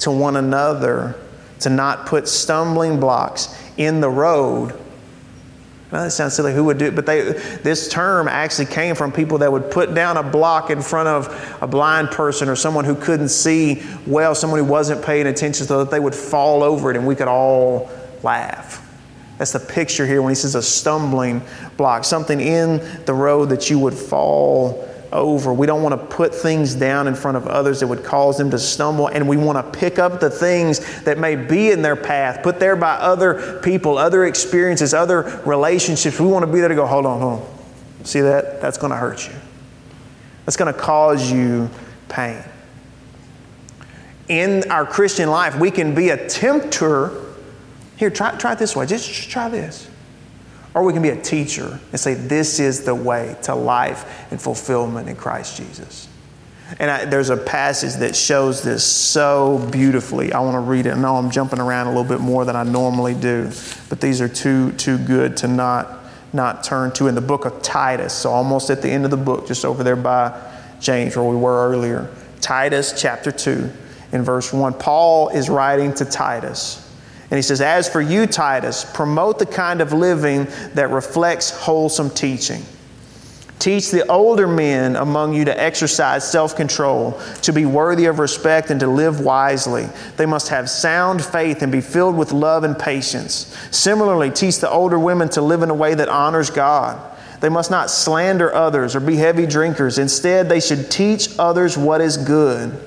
to 0.00 0.10
one 0.10 0.36
another 0.36 1.16
to 1.60 1.70
not 1.70 2.06
put 2.06 2.28
stumbling 2.28 3.00
blocks 3.00 3.54
in 3.76 4.00
the 4.00 4.08
road. 4.08 4.78
Well, 5.90 6.04
that 6.04 6.10
sounds 6.10 6.34
silly. 6.34 6.52
Who 6.52 6.64
would 6.64 6.76
do 6.76 6.86
it? 6.86 6.94
But 6.94 7.06
they, 7.06 7.22
this 7.62 7.88
term 7.88 8.28
actually 8.28 8.66
came 8.66 8.94
from 8.94 9.10
people 9.10 9.38
that 9.38 9.50
would 9.50 9.70
put 9.70 9.94
down 9.94 10.18
a 10.18 10.22
block 10.22 10.68
in 10.70 10.82
front 10.82 11.08
of 11.08 11.58
a 11.62 11.66
blind 11.66 12.10
person 12.10 12.48
or 12.48 12.56
someone 12.56 12.84
who 12.84 12.94
couldn't 12.94 13.30
see 13.30 13.82
well, 14.06 14.34
someone 14.34 14.60
who 14.60 14.66
wasn't 14.66 15.02
paying 15.02 15.26
attention, 15.26 15.66
so 15.66 15.78
that 15.78 15.90
they 15.90 16.00
would 16.00 16.14
fall 16.14 16.62
over 16.62 16.90
it 16.90 16.96
and 16.96 17.06
we 17.06 17.14
could 17.14 17.28
all 17.28 17.90
laugh. 18.22 18.84
That's 19.38 19.52
the 19.52 19.60
picture 19.60 20.04
here 20.04 20.20
when 20.20 20.30
he 20.30 20.34
says 20.34 20.56
a 20.56 20.62
stumbling 20.62 21.40
block, 21.76 22.04
something 22.04 22.40
in 22.40 22.78
the 23.06 23.14
road 23.14 23.46
that 23.46 23.70
you 23.70 23.78
would 23.78 23.94
fall 23.94 24.87
over. 25.12 25.52
We 25.52 25.66
don't 25.66 25.82
want 25.82 25.98
to 25.98 26.06
put 26.16 26.34
things 26.34 26.74
down 26.74 27.06
in 27.06 27.14
front 27.14 27.36
of 27.36 27.46
others 27.46 27.80
that 27.80 27.86
would 27.86 28.04
cause 28.04 28.36
them 28.38 28.50
to 28.50 28.58
stumble, 28.58 29.08
and 29.08 29.28
we 29.28 29.36
want 29.36 29.56
to 29.56 29.78
pick 29.78 29.98
up 29.98 30.20
the 30.20 30.30
things 30.30 31.02
that 31.04 31.18
may 31.18 31.36
be 31.36 31.70
in 31.70 31.82
their 31.82 31.96
path, 31.96 32.42
put 32.42 32.60
there 32.60 32.76
by 32.76 32.94
other 32.94 33.60
people, 33.60 33.98
other 33.98 34.26
experiences, 34.26 34.94
other 34.94 35.42
relationships. 35.44 36.20
We 36.20 36.26
want 36.26 36.44
to 36.44 36.52
be 36.52 36.60
there 36.60 36.68
to 36.68 36.74
go, 36.74 36.86
hold 36.86 37.06
on, 37.06 37.20
hold 37.20 37.42
on. 37.42 38.04
See 38.04 38.20
that? 38.20 38.60
That's 38.60 38.78
going 38.78 38.90
to 38.90 38.96
hurt 38.96 39.26
you. 39.26 39.34
That's 40.44 40.56
going 40.56 40.72
to 40.72 40.78
cause 40.78 41.30
you 41.30 41.68
pain. 42.08 42.42
In 44.28 44.70
our 44.70 44.86
Christian 44.86 45.30
life, 45.30 45.58
we 45.58 45.70
can 45.70 45.94
be 45.94 46.10
a 46.10 46.28
tempter. 46.28 47.10
Here, 47.96 48.10
try, 48.10 48.36
try 48.36 48.52
it 48.52 48.58
this 48.58 48.76
way. 48.76 48.86
Just, 48.86 49.08
just 49.08 49.30
try 49.30 49.48
this. 49.48 49.88
Or 50.74 50.82
we 50.82 50.92
can 50.92 51.02
be 51.02 51.08
a 51.08 51.20
teacher 51.20 51.80
and 51.90 52.00
say, 52.00 52.14
This 52.14 52.60
is 52.60 52.84
the 52.84 52.94
way 52.94 53.36
to 53.42 53.54
life 53.54 54.30
and 54.30 54.40
fulfillment 54.40 55.08
in 55.08 55.16
Christ 55.16 55.56
Jesus. 55.56 56.08
And 56.78 56.90
I, 56.90 57.04
there's 57.06 57.30
a 57.30 57.36
passage 57.36 57.94
that 57.94 58.14
shows 58.14 58.62
this 58.62 58.84
so 58.84 59.66
beautifully. 59.72 60.32
I 60.32 60.40
want 60.40 60.54
to 60.54 60.60
read 60.60 60.84
it. 60.84 60.92
I 60.92 60.98
know 60.98 61.16
I'm 61.16 61.30
jumping 61.30 61.60
around 61.60 61.86
a 61.86 61.90
little 61.90 62.04
bit 62.04 62.20
more 62.20 62.44
than 62.44 62.56
I 62.56 62.62
normally 62.62 63.14
do, 63.14 63.50
but 63.88 64.02
these 64.02 64.20
are 64.20 64.28
too, 64.28 64.72
too 64.72 64.98
good 64.98 65.36
to 65.38 65.48
not, 65.48 66.00
not 66.34 66.62
turn 66.62 66.92
to 66.92 67.06
in 67.06 67.14
the 67.14 67.22
book 67.22 67.46
of 67.46 67.62
Titus. 67.62 68.12
So, 68.12 68.30
almost 68.30 68.68
at 68.68 68.82
the 68.82 68.90
end 68.90 69.06
of 69.06 69.10
the 69.10 69.16
book, 69.16 69.46
just 69.46 69.64
over 69.64 69.82
there 69.82 69.96
by 69.96 70.38
James, 70.78 71.16
where 71.16 71.24
we 71.24 71.36
were 71.36 71.70
earlier. 71.70 72.10
Titus 72.40 72.92
chapter 73.00 73.32
2, 73.32 73.70
in 74.12 74.22
verse 74.22 74.52
1. 74.52 74.74
Paul 74.74 75.30
is 75.30 75.48
writing 75.48 75.94
to 75.94 76.04
Titus. 76.04 76.84
And 77.30 77.36
he 77.36 77.42
says, 77.42 77.60
As 77.60 77.88
for 77.88 78.00
you, 78.00 78.26
Titus, 78.26 78.84
promote 78.84 79.38
the 79.38 79.46
kind 79.46 79.80
of 79.80 79.92
living 79.92 80.46
that 80.74 80.90
reflects 80.90 81.50
wholesome 81.50 82.10
teaching. 82.10 82.62
Teach 83.58 83.90
the 83.90 84.06
older 84.06 84.46
men 84.46 84.94
among 84.94 85.34
you 85.34 85.44
to 85.44 85.60
exercise 85.60 86.28
self 86.30 86.54
control, 86.54 87.20
to 87.42 87.52
be 87.52 87.66
worthy 87.66 88.06
of 88.06 88.20
respect, 88.20 88.70
and 88.70 88.78
to 88.80 88.86
live 88.86 89.20
wisely. 89.20 89.88
They 90.16 90.26
must 90.26 90.48
have 90.48 90.70
sound 90.70 91.24
faith 91.24 91.60
and 91.62 91.72
be 91.72 91.80
filled 91.80 92.16
with 92.16 92.32
love 92.32 92.62
and 92.62 92.78
patience. 92.78 93.54
Similarly, 93.72 94.30
teach 94.30 94.60
the 94.60 94.70
older 94.70 94.98
women 94.98 95.28
to 95.30 95.42
live 95.42 95.62
in 95.62 95.70
a 95.70 95.74
way 95.74 95.94
that 95.94 96.08
honors 96.08 96.50
God. 96.50 97.16
They 97.40 97.48
must 97.48 97.70
not 97.70 97.90
slander 97.90 98.54
others 98.54 98.96
or 98.96 99.00
be 99.00 99.16
heavy 99.16 99.46
drinkers. 99.46 99.98
Instead, 99.98 100.48
they 100.48 100.60
should 100.60 100.90
teach 100.90 101.36
others 101.38 101.76
what 101.76 102.00
is 102.00 102.16
good. 102.16 102.78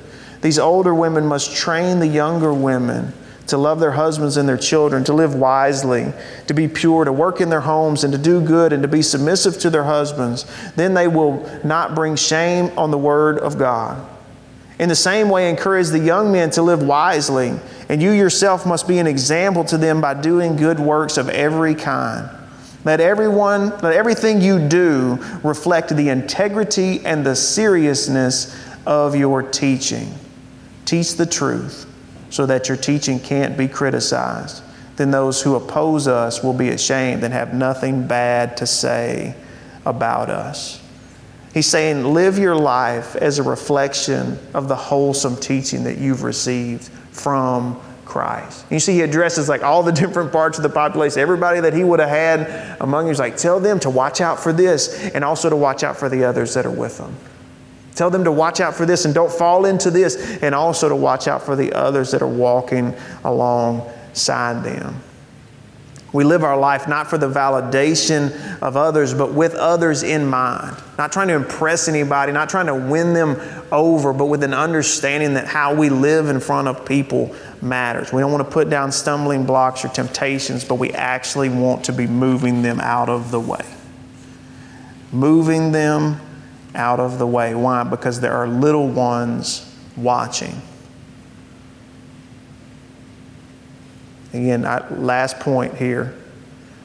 These 0.41 0.57
older 0.57 0.95
women 0.95 1.25
must 1.25 1.55
train 1.55 1.99
the 1.99 2.07
younger 2.07 2.53
women 2.53 3.13
to 3.51 3.57
love 3.57 3.79
their 3.79 3.91
husbands 3.91 4.37
and 4.37 4.49
their 4.49 4.57
children, 4.57 5.03
to 5.03 5.13
live 5.13 5.35
wisely, 5.35 6.11
to 6.47 6.53
be 6.53 6.67
pure, 6.67 7.05
to 7.05 7.11
work 7.11 7.39
in 7.39 7.49
their 7.49 7.61
homes, 7.61 8.03
and 8.03 8.11
to 8.11 8.17
do 8.17 8.41
good, 8.41 8.73
and 8.73 8.81
to 8.81 8.87
be 8.87 9.01
submissive 9.01 9.59
to 9.59 9.69
their 9.69 9.83
husbands. 9.83 10.45
Then 10.75 10.93
they 10.93 11.07
will 11.07 11.47
not 11.63 11.93
bring 11.93 12.15
shame 12.15 12.71
on 12.77 12.91
the 12.91 12.97
word 12.97 13.37
of 13.37 13.57
God. 13.57 14.07
In 14.79 14.89
the 14.89 14.95
same 14.95 15.29
way, 15.29 15.49
encourage 15.49 15.89
the 15.89 15.99
young 15.99 16.31
men 16.31 16.49
to 16.51 16.61
live 16.61 16.81
wisely, 16.81 17.53
and 17.87 18.01
you 18.01 18.11
yourself 18.11 18.65
must 18.65 18.87
be 18.87 18.99
an 18.99 19.05
example 19.05 19.63
to 19.65 19.77
them 19.77 20.01
by 20.01 20.13
doing 20.13 20.55
good 20.55 20.79
works 20.79 21.17
of 21.17 21.29
every 21.29 21.75
kind. 21.75 22.29
Let 22.85 22.99
everyone, 23.01 23.77
let 23.81 23.93
everything 23.93 24.41
you 24.41 24.65
do 24.67 25.19
reflect 25.43 25.95
the 25.95 26.09
integrity 26.09 27.05
and 27.05 27.25
the 27.25 27.35
seriousness 27.35 28.57
of 28.87 29.15
your 29.15 29.43
teaching. 29.43 30.11
Teach 30.85 31.15
the 31.15 31.25
truth 31.25 31.90
so 32.31 32.47
that 32.47 32.67
your 32.67 32.77
teaching 32.77 33.19
can't 33.19 33.55
be 33.55 33.67
criticized. 33.67 34.63
Then 34.95 35.11
those 35.11 35.41
who 35.41 35.55
oppose 35.55 36.07
us 36.07 36.43
will 36.43 36.53
be 36.53 36.69
ashamed 36.69 37.23
and 37.23 37.33
have 37.33 37.53
nothing 37.53 38.07
bad 38.07 38.57
to 38.57 38.65
say 38.65 39.35
about 39.85 40.29
us. 40.29 40.81
He's 41.53 41.67
saying, 41.67 42.05
live 42.05 42.39
your 42.39 42.55
life 42.55 43.15
as 43.17 43.37
a 43.37 43.43
reflection 43.43 44.39
of 44.53 44.67
the 44.67 44.75
wholesome 44.75 45.35
teaching 45.35 45.83
that 45.83 45.97
you've 45.97 46.23
received 46.23 46.87
from 47.11 47.79
Christ. 48.05 48.65
You 48.69 48.79
see, 48.79 48.93
he 48.93 49.01
addresses 49.01 49.49
like 49.49 49.63
all 49.63 49.83
the 49.83 49.91
different 49.91 50.31
parts 50.31 50.57
of 50.57 50.63
the 50.63 50.69
population, 50.69 51.19
everybody 51.19 51.59
that 51.59 51.73
he 51.73 51.83
would 51.83 51.99
have 51.99 52.09
had 52.09 52.77
among 52.79 53.05
you. 53.05 53.09
He's 53.09 53.19
like, 53.19 53.37
tell 53.37 53.59
them 53.59 53.79
to 53.81 53.89
watch 53.89 54.21
out 54.21 54.39
for 54.39 54.53
this 54.53 55.09
and 55.13 55.23
also 55.23 55.49
to 55.49 55.55
watch 55.55 55.83
out 55.83 55.97
for 55.97 56.07
the 56.07 56.23
others 56.23 56.53
that 56.53 56.65
are 56.65 56.71
with 56.71 56.97
them. 56.97 57.15
Tell 58.01 58.09
them 58.09 58.23
to 58.23 58.31
watch 58.31 58.59
out 58.59 58.73
for 58.73 58.87
this 58.87 59.05
and 59.05 59.13
don't 59.13 59.31
fall 59.31 59.65
into 59.65 59.91
this, 59.91 60.39
and 60.41 60.55
also 60.55 60.89
to 60.89 60.95
watch 60.95 61.27
out 61.27 61.43
for 61.43 61.55
the 61.55 61.71
others 61.73 62.09
that 62.09 62.23
are 62.23 62.27
walking 62.27 62.95
alongside 63.23 64.63
them. 64.63 65.03
We 66.11 66.23
live 66.23 66.43
our 66.43 66.57
life 66.57 66.87
not 66.87 67.11
for 67.11 67.19
the 67.19 67.29
validation 67.29 68.59
of 68.59 68.75
others, 68.75 69.13
but 69.13 69.35
with 69.35 69.53
others 69.53 70.01
in 70.01 70.25
mind. 70.25 70.77
Not 70.97 71.11
trying 71.11 71.27
to 71.27 71.35
impress 71.35 71.87
anybody, 71.87 72.31
not 72.31 72.49
trying 72.49 72.65
to 72.65 72.73
win 72.73 73.13
them 73.13 73.39
over, 73.71 74.13
but 74.13 74.25
with 74.25 74.41
an 74.41 74.55
understanding 74.55 75.35
that 75.35 75.45
how 75.45 75.75
we 75.75 75.89
live 75.89 76.27
in 76.27 76.39
front 76.39 76.69
of 76.69 76.83
people 76.83 77.35
matters. 77.61 78.11
We 78.11 78.21
don't 78.21 78.31
want 78.31 78.43
to 78.43 78.51
put 78.51 78.67
down 78.67 78.91
stumbling 78.91 79.45
blocks 79.45 79.85
or 79.85 79.89
temptations, 79.89 80.65
but 80.65 80.79
we 80.79 80.89
actually 80.93 81.49
want 81.49 81.85
to 81.85 81.93
be 81.93 82.07
moving 82.07 82.63
them 82.63 82.79
out 82.79 83.09
of 83.09 83.29
the 83.29 83.39
way. 83.39 83.63
Moving 85.11 85.71
them 85.71 86.19
out 86.75 86.99
of 86.99 87.19
the 87.19 87.27
way. 87.27 87.53
Why? 87.55 87.83
Because 87.83 88.19
there 88.19 88.33
are 88.33 88.47
little 88.47 88.87
ones 88.87 89.73
watching. 89.95 90.61
Again, 94.33 94.65
I, 94.65 94.87
last 94.93 95.39
point 95.39 95.75
here, 95.75 96.15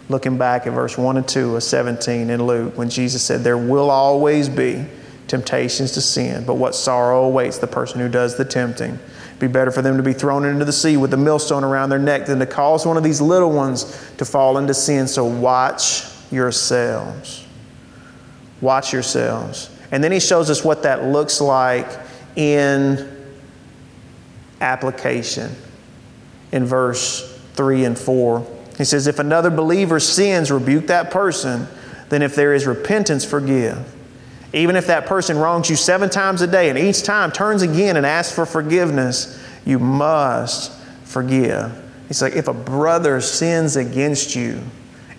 looking 0.08 0.36
back 0.36 0.66
at 0.66 0.72
verse 0.72 0.98
1 0.98 1.16
and 1.16 1.28
2 1.28 1.56
of 1.56 1.62
17 1.62 2.30
in 2.30 2.44
Luke, 2.44 2.76
when 2.76 2.90
Jesus 2.90 3.22
said, 3.22 3.44
There 3.44 3.58
will 3.58 3.90
always 3.90 4.48
be 4.48 4.84
temptations 5.28 5.92
to 5.92 6.00
sin, 6.00 6.44
but 6.44 6.54
what 6.54 6.74
sorrow 6.74 7.24
awaits 7.24 7.58
the 7.58 7.66
person 7.66 8.00
who 8.00 8.08
does 8.08 8.36
the 8.36 8.44
tempting. 8.44 8.98
It'd 9.36 9.38
be 9.38 9.46
better 9.48 9.70
for 9.70 9.82
them 9.82 9.96
to 9.96 10.02
be 10.02 10.12
thrown 10.12 10.44
into 10.44 10.64
the 10.64 10.72
sea 10.72 10.96
with 10.96 11.12
a 11.14 11.16
millstone 11.16 11.62
around 11.62 11.90
their 11.90 11.98
neck 11.98 12.26
than 12.26 12.38
to 12.38 12.46
cause 12.46 12.86
one 12.86 12.96
of 12.96 13.02
these 13.02 13.20
little 13.20 13.52
ones 13.52 13.84
to 14.18 14.24
fall 14.24 14.58
into 14.58 14.72
sin. 14.72 15.06
So 15.06 15.24
watch 15.24 16.04
yourselves. 16.30 17.44
Watch 18.60 18.92
yourselves. 18.92 19.75
And 19.90 20.02
then 20.02 20.12
he 20.12 20.20
shows 20.20 20.50
us 20.50 20.64
what 20.64 20.82
that 20.82 21.04
looks 21.04 21.40
like 21.40 21.88
in 22.34 23.12
application 24.60 25.54
in 26.52 26.64
verse 26.64 27.38
3 27.54 27.84
and 27.84 27.98
4. 27.98 28.46
He 28.78 28.84
says, 28.84 29.06
If 29.06 29.18
another 29.18 29.50
believer 29.50 30.00
sins, 30.00 30.50
rebuke 30.50 30.88
that 30.88 31.10
person. 31.10 31.66
Then, 32.08 32.22
if 32.22 32.36
there 32.36 32.54
is 32.54 32.66
repentance, 32.66 33.24
forgive. 33.24 33.92
Even 34.52 34.76
if 34.76 34.86
that 34.86 35.06
person 35.06 35.36
wrongs 35.36 35.68
you 35.68 35.76
seven 35.76 36.08
times 36.08 36.40
a 36.40 36.46
day 36.46 36.70
and 36.70 36.78
each 36.78 37.02
time 37.02 37.32
turns 37.32 37.62
again 37.62 37.96
and 37.96 38.06
asks 38.06 38.34
for 38.34 38.46
forgiveness, 38.46 39.42
you 39.64 39.78
must 39.78 40.72
forgive. 41.04 41.82
He's 42.08 42.22
like, 42.22 42.34
if 42.34 42.46
a 42.48 42.54
brother 42.54 43.20
sins 43.20 43.76
against 43.76 44.36
you 44.36 44.62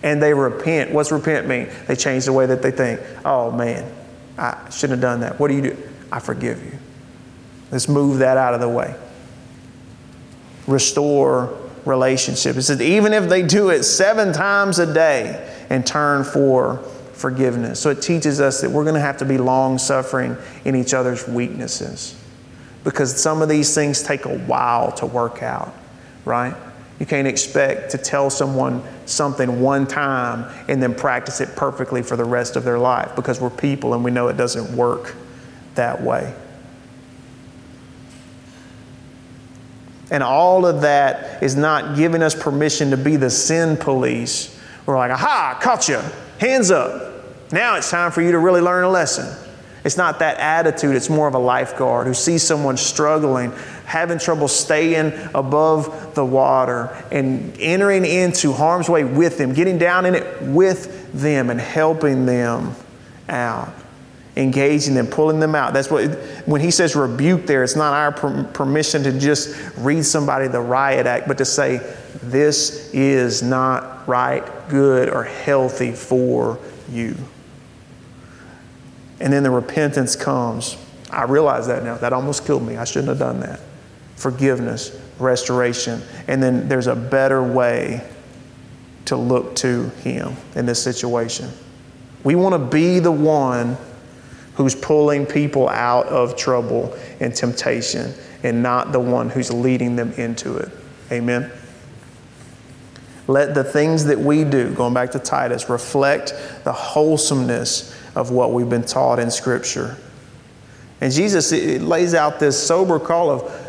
and 0.02 0.24
they 0.24 0.34
repent, 0.34 0.92
what's 0.92 1.12
repent 1.12 1.48
mean? 1.48 1.68
They 1.88 1.96
change 1.96 2.26
the 2.26 2.34
way 2.34 2.46
that 2.46 2.62
they 2.62 2.72
think. 2.72 3.02
Oh 3.26 3.52
man, 3.52 3.92
I 4.38 4.70
shouldn't 4.70 5.02
have 5.02 5.02
done 5.02 5.22
that. 5.22 5.40
What 5.40 5.48
do 5.50 5.56
you 5.56 5.62
do? 5.62 5.78
I 6.12 6.20
forgive 6.20 6.64
you. 6.64 6.78
Let's 7.72 7.90
move 7.90 8.20
that 8.20 8.38
out 8.38 8.54
of 8.54 8.62
the 8.62 8.70
way. 8.70 8.96
Restore 10.68 11.58
relationship. 11.86 12.56
It 12.56 12.64
says, 12.64 12.82
even 12.82 13.14
if 13.14 13.30
they 13.30 13.42
do 13.42 13.70
it 13.70 13.84
seven 13.84 14.34
times 14.34 14.80
a 14.80 14.94
day 14.94 15.54
and 15.70 15.86
turn 15.86 16.24
for 16.24 16.78
forgiveness. 17.14 17.80
So 17.80 17.90
it 17.90 18.02
teaches 18.02 18.40
us 18.40 18.62
that 18.62 18.70
we're 18.70 18.84
going 18.84 18.96
to 18.96 19.02
have 19.02 19.18
to 19.18 19.26
be 19.26 19.38
long 19.38 19.78
suffering 19.78 20.38
in 20.66 20.76
each 20.76 20.94
other's 20.94 21.28
weaknesses 21.28 22.16
because 22.84 23.22
some 23.22 23.42
of 23.42 23.50
these 23.50 23.74
things 23.74 24.04
take 24.04 24.26
a 24.26 24.38
while 24.38 24.92
to 24.94 25.06
work 25.06 25.42
out, 25.42 25.74
right? 26.26 26.56
You 27.00 27.06
can't 27.06 27.28
expect 27.28 27.92
to 27.92 27.98
tell 27.98 28.30
someone 28.30 28.82
something 29.06 29.62
one 29.62 29.86
time 29.86 30.52
and 30.68 30.82
then 30.82 30.96
practice 30.96 31.42
it 31.42 31.56
perfectly 31.56 32.02
for 32.02 32.16
the 32.16 32.24
rest 32.24 32.56
of 32.56 32.64
their 32.64 32.80
life 32.80 33.16
because 33.16 33.40
we're 33.40 33.52
people 33.52 33.94
and 33.94 34.04
we 34.04 34.10
know 34.10 34.30
it 34.30 34.38
doesn't 34.38 34.76
work 34.76 35.16
that 35.76 36.02
way. 36.02 36.34
And 40.10 40.24
all 40.24 40.66
of 40.66 40.82
that 40.82 41.44
is 41.44 41.56
not 41.56 41.98
giving 41.98 42.24
us 42.24 42.34
permission 42.34 42.92
to 42.92 42.98
be 42.98 43.18
the 43.18 43.30
sin 43.30 43.78
police. 43.78 44.58
We're 44.86 44.98
like, 44.98 45.12
aha, 45.12 45.60
caught 45.62 45.88
you, 45.90 46.02
hands 46.40 46.72
up. 46.72 47.14
Now 47.52 47.76
it's 47.76 47.92
time 47.92 48.12
for 48.12 48.22
you 48.22 48.32
to 48.32 48.40
really 48.40 48.62
learn 48.62 48.84
a 48.84 48.90
lesson. 48.90 49.28
It's 49.84 49.98
not 49.98 50.20
that 50.20 50.38
attitude, 50.38 50.96
it's 50.96 51.10
more 51.10 51.28
of 51.28 51.34
a 51.34 51.40
lifeguard 51.40 52.08
who 52.08 52.14
sees 52.14 52.44
someone 52.44 52.76
struggling, 52.78 53.54
having 53.88 54.20
trouble 54.20 54.48
staying 54.48 55.12
above 55.34 56.14
the 56.14 56.24
water, 56.24 56.96
and 57.10 57.58
entering 57.60 58.06
into 58.06 58.52
harm's 58.54 58.90
way 58.90 59.04
with 59.04 59.38
them, 59.38 59.54
getting 59.54 59.78
down 59.78 60.06
in 60.06 60.14
it 60.14 60.42
with 60.44 61.12
them, 61.14 61.50
and 61.50 61.60
helping 61.60 62.26
them 62.26 62.76
out 63.30 63.74
engaging 64.38 64.94
them, 64.94 65.08
pulling 65.08 65.40
them 65.40 65.56
out. 65.56 65.74
That's 65.74 65.90
what, 65.90 66.14
when 66.46 66.62
he 66.62 66.70
says 66.70 66.96
rebuke 66.96 67.48
there, 67.48 67.64
it's 67.64 67.76
not 67.76 67.94
our 67.94 68.12
permission 68.44 69.04
to 69.04 69.20
just 69.20 69.58
read 69.78 70.06
somebody 70.06 70.48
the 70.48 70.62
riot 70.62 71.08
act, 71.08 71.28
but 71.28 71.40
to 71.40 71.46
say, 71.46 71.78
this 72.22 72.94
is 72.94 73.42
not 73.42 74.08
right, 74.08 74.44
good, 74.70 75.10
or 75.10 75.24
healthy 75.24 75.92
for 75.92 76.60
you. 76.90 77.16
And 79.20 79.34
then 79.34 79.42
the 79.42 79.50
repentance 79.50 80.16
comes. 80.16 80.78
I 81.10 81.24
realize 81.24 81.66
that 81.68 81.84
now. 81.84 81.98
That 81.98 82.14
almost 82.14 82.46
killed 82.46 82.62
me. 82.62 82.78
I 82.78 82.84
shouldn't 82.84 83.10
have 83.10 83.20
done 83.20 83.40
that. 83.40 83.60
Forgiveness, 84.18 85.00
restoration. 85.20 86.02
And 86.28 86.44
then 86.44 86.68
there's 86.68 86.88
a 86.88 86.96
better 86.96 87.42
way 87.42 88.06
to 89.06 89.16
look 89.16 89.56
to 89.58 89.86
Him 90.02 90.36
in 90.56 90.66
this 90.66 90.84
situation. 90.84 91.50
We 92.24 92.36
want 92.36 92.54
to 92.54 92.60
be 92.60 93.00
the 93.00 93.12
one 93.12 93.78
who's 94.56 94.76
pulling 94.76 95.26
people 95.26 95.70
out 95.70 96.08
of 96.08 96.36
trouble 96.36 96.98
and 97.20 97.34
temptation 97.34 98.14
and 98.44 98.62
not 98.62 98.92
the 98.92 99.00
one 99.00 99.30
who's 99.30 99.52
leading 99.54 99.96
them 99.96 100.12
into 100.14 100.58
it. 100.58 100.70
Amen. 101.12 101.52
Let 103.28 103.54
the 103.54 103.64
things 103.64 104.06
that 104.06 104.18
we 104.18 104.44
do, 104.44 104.74
going 104.74 104.94
back 104.94 105.12
to 105.12 105.20
Titus, 105.20 105.70
reflect 105.70 106.34
the 106.64 106.74
wholesomeness 106.74 107.96
of 108.16 108.32
what 108.32 108.52
we've 108.54 108.70
been 108.70 108.86
taught 108.86 109.20
in 109.20 109.30
Scripture. 109.30 109.98
And 111.02 111.14
Jesus 111.14 111.52
lays 111.52 112.14
out 112.14 112.40
this 112.40 112.62
sober 112.62 113.00
call 113.00 113.30
of 113.30 113.67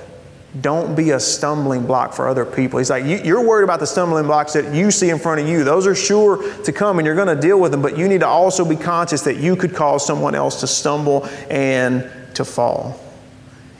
don't 0.60 0.94
be 0.94 1.10
a 1.10 1.20
stumbling 1.20 1.86
block 1.86 2.14
for 2.14 2.26
other 2.26 2.46
people. 2.46 2.78
He's 2.78 2.88
like, 2.88 3.04
you're 3.24 3.46
worried 3.46 3.64
about 3.64 3.80
the 3.80 3.86
stumbling 3.86 4.26
blocks 4.26 4.54
that 4.54 4.74
you 4.74 4.90
see 4.90 5.10
in 5.10 5.18
front 5.18 5.40
of 5.40 5.48
you. 5.48 5.62
Those 5.62 5.86
are 5.86 5.94
sure 5.94 6.42
to 6.62 6.72
come 6.72 6.98
and 6.98 7.06
you're 7.06 7.14
going 7.14 7.34
to 7.34 7.40
deal 7.40 7.60
with 7.60 7.70
them, 7.70 7.82
but 7.82 7.98
you 7.98 8.08
need 8.08 8.20
to 8.20 8.26
also 8.26 8.64
be 8.64 8.76
conscious 8.76 9.22
that 9.22 9.36
you 9.36 9.56
could 9.56 9.74
cause 9.74 10.06
someone 10.06 10.34
else 10.34 10.60
to 10.60 10.66
stumble 10.66 11.26
and 11.50 12.10
to 12.34 12.44
fall. 12.44 12.98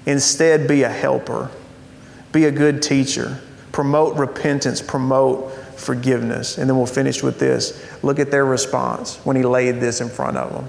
Instead, 0.05 0.69
be 0.69 0.83
a 0.83 0.91
helper, 0.91 1.51
be 2.33 2.45
a 2.45 2.51
good 2.51 2.83
teacher, 2.83 3.41
promote 3.73 4.17
repentance, 4.17 4.83
promote 4.83 5.51
forgiveness. 5.77 6.59
And 6.59 6.69
then 6.69 6.77
we'll 6.77 6.87
finish 6.87 7.23
with 7.23 7.39
this. 7.39 7.83
Look 8.03 8.19
at 8.19 8.31
their 8.31 8.45
response 8.45 9.17
when 9.25 9.37
he 9.37 9.43
laid 9.43 9.81
this 9.81 10.03
in 10.03 10.09
front 10.11 10.37
of 10.37 10.53
them 10.53 10.69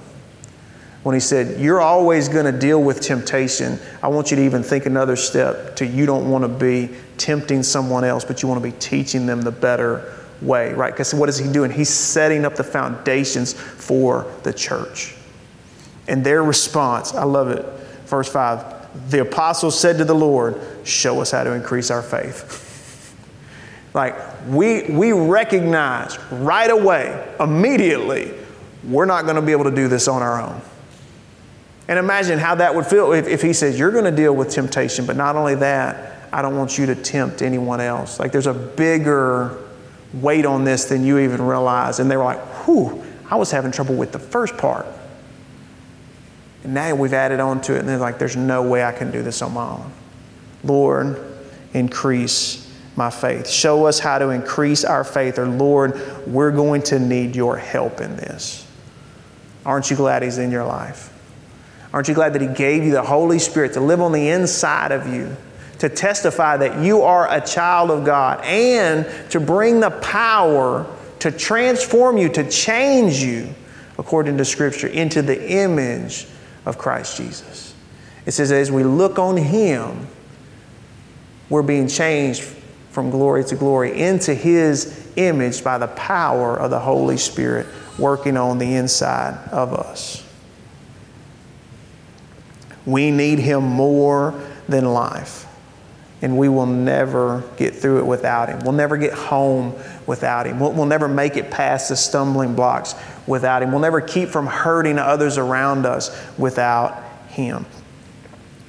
when 1.04 1.14
he 1.14 1.20
said, 1.20 1.60
You're 1.60 1.82
always 1.82 2.28
going 2.28 2.52
to 2.52 2.58
deal 2.58 2.82
with 2.82 3.02
temptation. 3.02 3.80
I 4.04 4.08
want 4.10 4.32
you 4.32 4.38
to 4.38 4.46
even 4.46 4.64
think 4.64 4.86
another 4.86 5.16
step 5.16 5.76
to 5.78 5.86
you 5.86 6.06
don't 6.06 6.30
want 6.30 6.44
to 6.44 6.48
be 6.48 6.96
tempting 7.18 7.64
someone 7.64 8.04
else, 8.04 8.26
but 8.26 8.42
you 8.42 8.48
want 8.48 8.64
to 8.64 8.70
be 8.70 8.78
teaching 8.78 9.26
them 9.26 9.42
the 9.42 9.52
better 9.52 10.14
way, 10.42 10.74
right? 10.74 10.94
Because 10.94 11.14
what 11.14 11.30
is 11.30 11.38
he 11.38 11.52
doing? 11.52 11.72
He's 11.72 11.90
setting 11.90 12.46
up 12.46 12.56
the 12.56 12.64
foundations 12.64 13.54
for 13.54 14.32
the 14.44 14.54
church. 14.54 15.16
And 16.08 16.26
their 16.26 16.44
response, 16.44 17.14
I 17.14 17.24
love 17.24 17.50
it. 17.50 17.66
Verse 18.06 18.32
5 18.32 18.80
the 19.10 19.22
apostles 19.22 19.80
said 19.80 19.98
to 20.00 20.06
the 20.06 20.16
Lord, 20.16 20.60
Show 20.84 21.22
us 21.22 21.32
how 21.32 21.44
to 21.44 21.54
increase 21.54 21.92
our 21.92 22.02
faith. 22.02 23.16
like, 23.94 24.16
we, 24.48 24.84
we 24.90 25.12
recognize 25.12 26.18
right 26.32 26.70
away, 26.70 27.36
immediately, 27.40 28.34
we're 28.84 29.06
not 29.06 29.26
going 29.26 29.36
to 29.36 29.42
be 29.42 29.52
able 29.52 29.66
to 29.66 29.76
do 29.76 29.88
this 29.88 30.08
on 30.08 30.22
our 30.22 30.42
own. 30.42 30.60
And 31.90 31.98
imagine 31.98 32.38
how 32.38 32.54
that 32.54 32.76
would 32.76 32.86
feel 32.86 33.14
if, 33.14 33.28
if 33.28 33.42
he 33.42 33.52
says, 33.52 33.80
You're 33.80 33.92
going 33.92 34.06
to 34.06 34.12
deal 34.12 34.34
with 34.34 34.52
temptation, 34.52 35.08
but 35.08 35.16
not 35.16 35.36
only 35.36 35.56
that, 35.56 36.30
I 36.32 36.44
don't 36.44 36.56
want 36.56 36.78
you 36.78 36.86
to 36.86 36.96
tempt 36.96 37.42
anyone 37.42 37.82
else. 37.82 38.20
Like 38.20 38.32
there's 38.32 38.46
a 38.46 38.54
bigger 38.54 39.58
weight 40.14 40.46
on 40.46 40.64
this 40.64 40.86
than 40.86 41.04
you 41.04 41.18
even 41.18 41.42
realize. 41.42 42.00
And 42.00 42.10
they 42.10 42.16
were 42.16 42.26
like, 42.26 42.40
Whew, 42.66 43.04
I 43.28 43.38
was 43.38 43.50
having 43.50 43.72
trouble 43.72 43.96
with 43.96 44.12
the 44.12 44.20
first 44.20 44.56
part. 44.56 44.86
And 46.64 46.76
now 46.76 46.94
we've 46.94 47.14
added 47.14 47.40
on 47.40 47.60
to 47.62 47.76
it, 47.76 47.80
and 47.80 47.90
they're 47.90 47.98
like, 47.98 48.20
There's 48.20 48.36
no 48.36 48.62
way 48.62 48.84
I 48.84 48.92
can 48.92 49.10
do 49.10 49.24
this 49.24 49.42
on 49.42 49.56
my 49.56 49.72
own. 49.72 49.92
Lord, 50.64 51.20
increase 51.74 52.72
my 52.96 53.10
faith. 53.10 53.50
Show 53.50 53.88
us 53.88 53.98
how 53.98 54.20
to 54.20 54.30
increase 54.30 54.86
our 54.86 55.04
faith, 55.04 55.40
or 55.40 55.48
Lord, 55.48 56.00
we're 56.28 56.52
going 56.52 56.84
to 56.84 57.00
need 57.00 57.36
your 57.36 57.58
help 57.58 58.00
in 58.00 58.16
this. 58.16 58.68
Aren't 59.66 59.90
you 59.90 59.96
glad 59.96 60.22
He's 60.22 60.38
in 60.38 60.52
your 60.52 60.66
life? 60.66 61.09
Aren't 61.92 62.08
you 62.08 62.14
glad 62.14 62.34
that 62.34 62.42
He 62.42 62.48
gave 62.48 62.84
you 62.84 62.92
the 62.92 63.02
Holy 63.02 63.40
Spirit 63.40 63.74
to 63.74 63.82
live 63.82 64.02
on 64.02 64.12
the 64.12 64.30
inside 64.30 64.92
of 64.92 65.08
you, 65.08 65.36
to 65.80 65.90
testify 65.90 66.58
that 66.58 66.84
you 66.84 67.02
are 67.02 67.32
a 67.32 67.42
child 67.42 67.90
of 67.90 68.06
God, 68.06 68.44
and 68.44 69.08
to 69.32 69.40
bring 69.40 69.80
the 69.80 69.90
power 69.90 70.86
to 71.20 71.32
transform 71.32 72.18
you, 72.18 72.30
to 72.30 72.50
change 72.50 73.18
you, 73.24 73.50
according 73.98 74.38
to 74.38 74.46
Scripture, 74.46 74.88
into 74.88 75.22
the 75.22 75.52
image 75.52 76.28
of 76.66 76.78
Christ 76.78 77.18
Jesus? 77.18 77.74
It 78.26 78.32
says, 78.32 78.52
as 78.52 78.72
we 78.72 78.84
look 78.84 79.18
on 79.18 79.38
Him, 79.38 80.08
we're 81.50 81.64
being 81.64 81.88
changed 81.88 82.44
from 82.92 83.10
glory 83.10 83.44
to 83.46 83.56
glory 83.56 84.00
into 84.00 84.34
His 84.34 85.08
image 85.16 85.64
by 85.64 85.78
the 85.78 85.88
power 85.88 86.56
of 86.56 86.70
the 86.70 86.80
Holy 86.80 87.18
Spirit 87.18 87.66
working 87.98 88.38
on 88.38 88.60
the 88.60 88.76
inside 88.76 89.36
of 89.52 89.74
us. 89.74 90.29
We 92.90 93.12
need 93.12 93.40
Him 93.40 93.64
more 93.64 94.40
than 94.68 94.86
life. 94.86 95.46
And 96.22 96.38
we 96.38 96.50
will 96.50 96.66
never 96.66 97.44
get 97.56 97.76
through 97.76 98.00
it 98.00 98.06
without 98.06 98.50
Him. 98.50 98.60
We'll 98.60 98.74
never 98.74 98.98
get 98.98 99.14
home 99.14 99.74
without 100.06 100.46
Him. 100.46 100.60
We'll, 100.60 100.74
we'll 100.74 100.86
never 100.86 101.08
make 101.08 101.38
it 101.38 101.50
past 101.50 101.90
the 101.90 101.96
stumbling 101.96 102.56
blocks 102.56 102.96
without 103.26 103.64
Him. 103.64 103.72
We'll 103.72 103.80
never 103.80 104.02
keep 104.02 104.30
from 104.30 104.48
hurting 104.48 105.00
others 105.00 105.38
around 105.38 105.86
us 105.86 106.16
without 106.38 107.02
Him. 107.30 107.66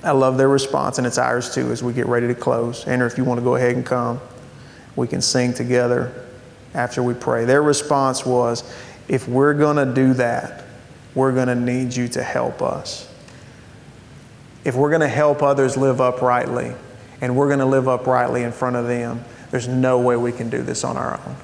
I 0.02 0.12
love 0.12 0.38
their 0.38 0.48
response, 0.48 0.98
and 0.98 1.06
it's 1.06 1.18
ours 1.18 1.54
too 1.54 1.70
as 1.72 1.82
we 1.82 1.92
get 1.92 2.06
ready 2.06 2.26
to 2.28 2.34
close. 2.34 2.86
Andrew, 2.86 3.06
if 3.06 3.18
you 3.18 3.24
want 3.24 3.38
to 3.38 3.44
go 3.44 3.56
ahead 3.56 3.74
and 3.74 3.84
come, 3.84 4.20
we 4.96 5.06
can 5.06 5.20
sing 5.20 5.52
together 5.52 6.12
after 6.72 7.02
we 7.02 7.14
pray. 7.14 7.44
Their 7.44 7.62
response 7.62 8.24
was 8.24 8.62
if 9.08 9.26
we're 9.28 9.54
going 9.54 9.76
to 9.76 9.92
do 9.92 10.14
that, 10.14 10.64
we're 11.14 11.32
going 11.32 11.48
to 11.48 11.54
need 11.54 11.94
you 11.94 12.06
to 12.08 12.22
help 12.22 12.62
us. 12.62 13.09
If 14.64 14.74
we're 14.74 14.90
going 14.90 15.00
to 15.00 15.08
help 15.08 15.42
others 15.42 15.76
live 15.76 16.00
uprightly, 16.00 16.72
and 17.20 17.36
we're 17.36 17.48
going 17.48 17.60
to 17.60 17.66
live 17.66 17.88
uprightly 17.88 18.42
in 18.42 18.52
front 18.52 18.76
of 18.76 18.86
them, 18.86 19.24
there's 19.50 19.68
no 19.68 20.00
way 20.00 20.16
we 20.16 20.32
can 20.32 20.48
do 20.50 20.62
this 20.62 20.84
on 20.84 20.96
our 20.96 21.20
own. 21.26 21.36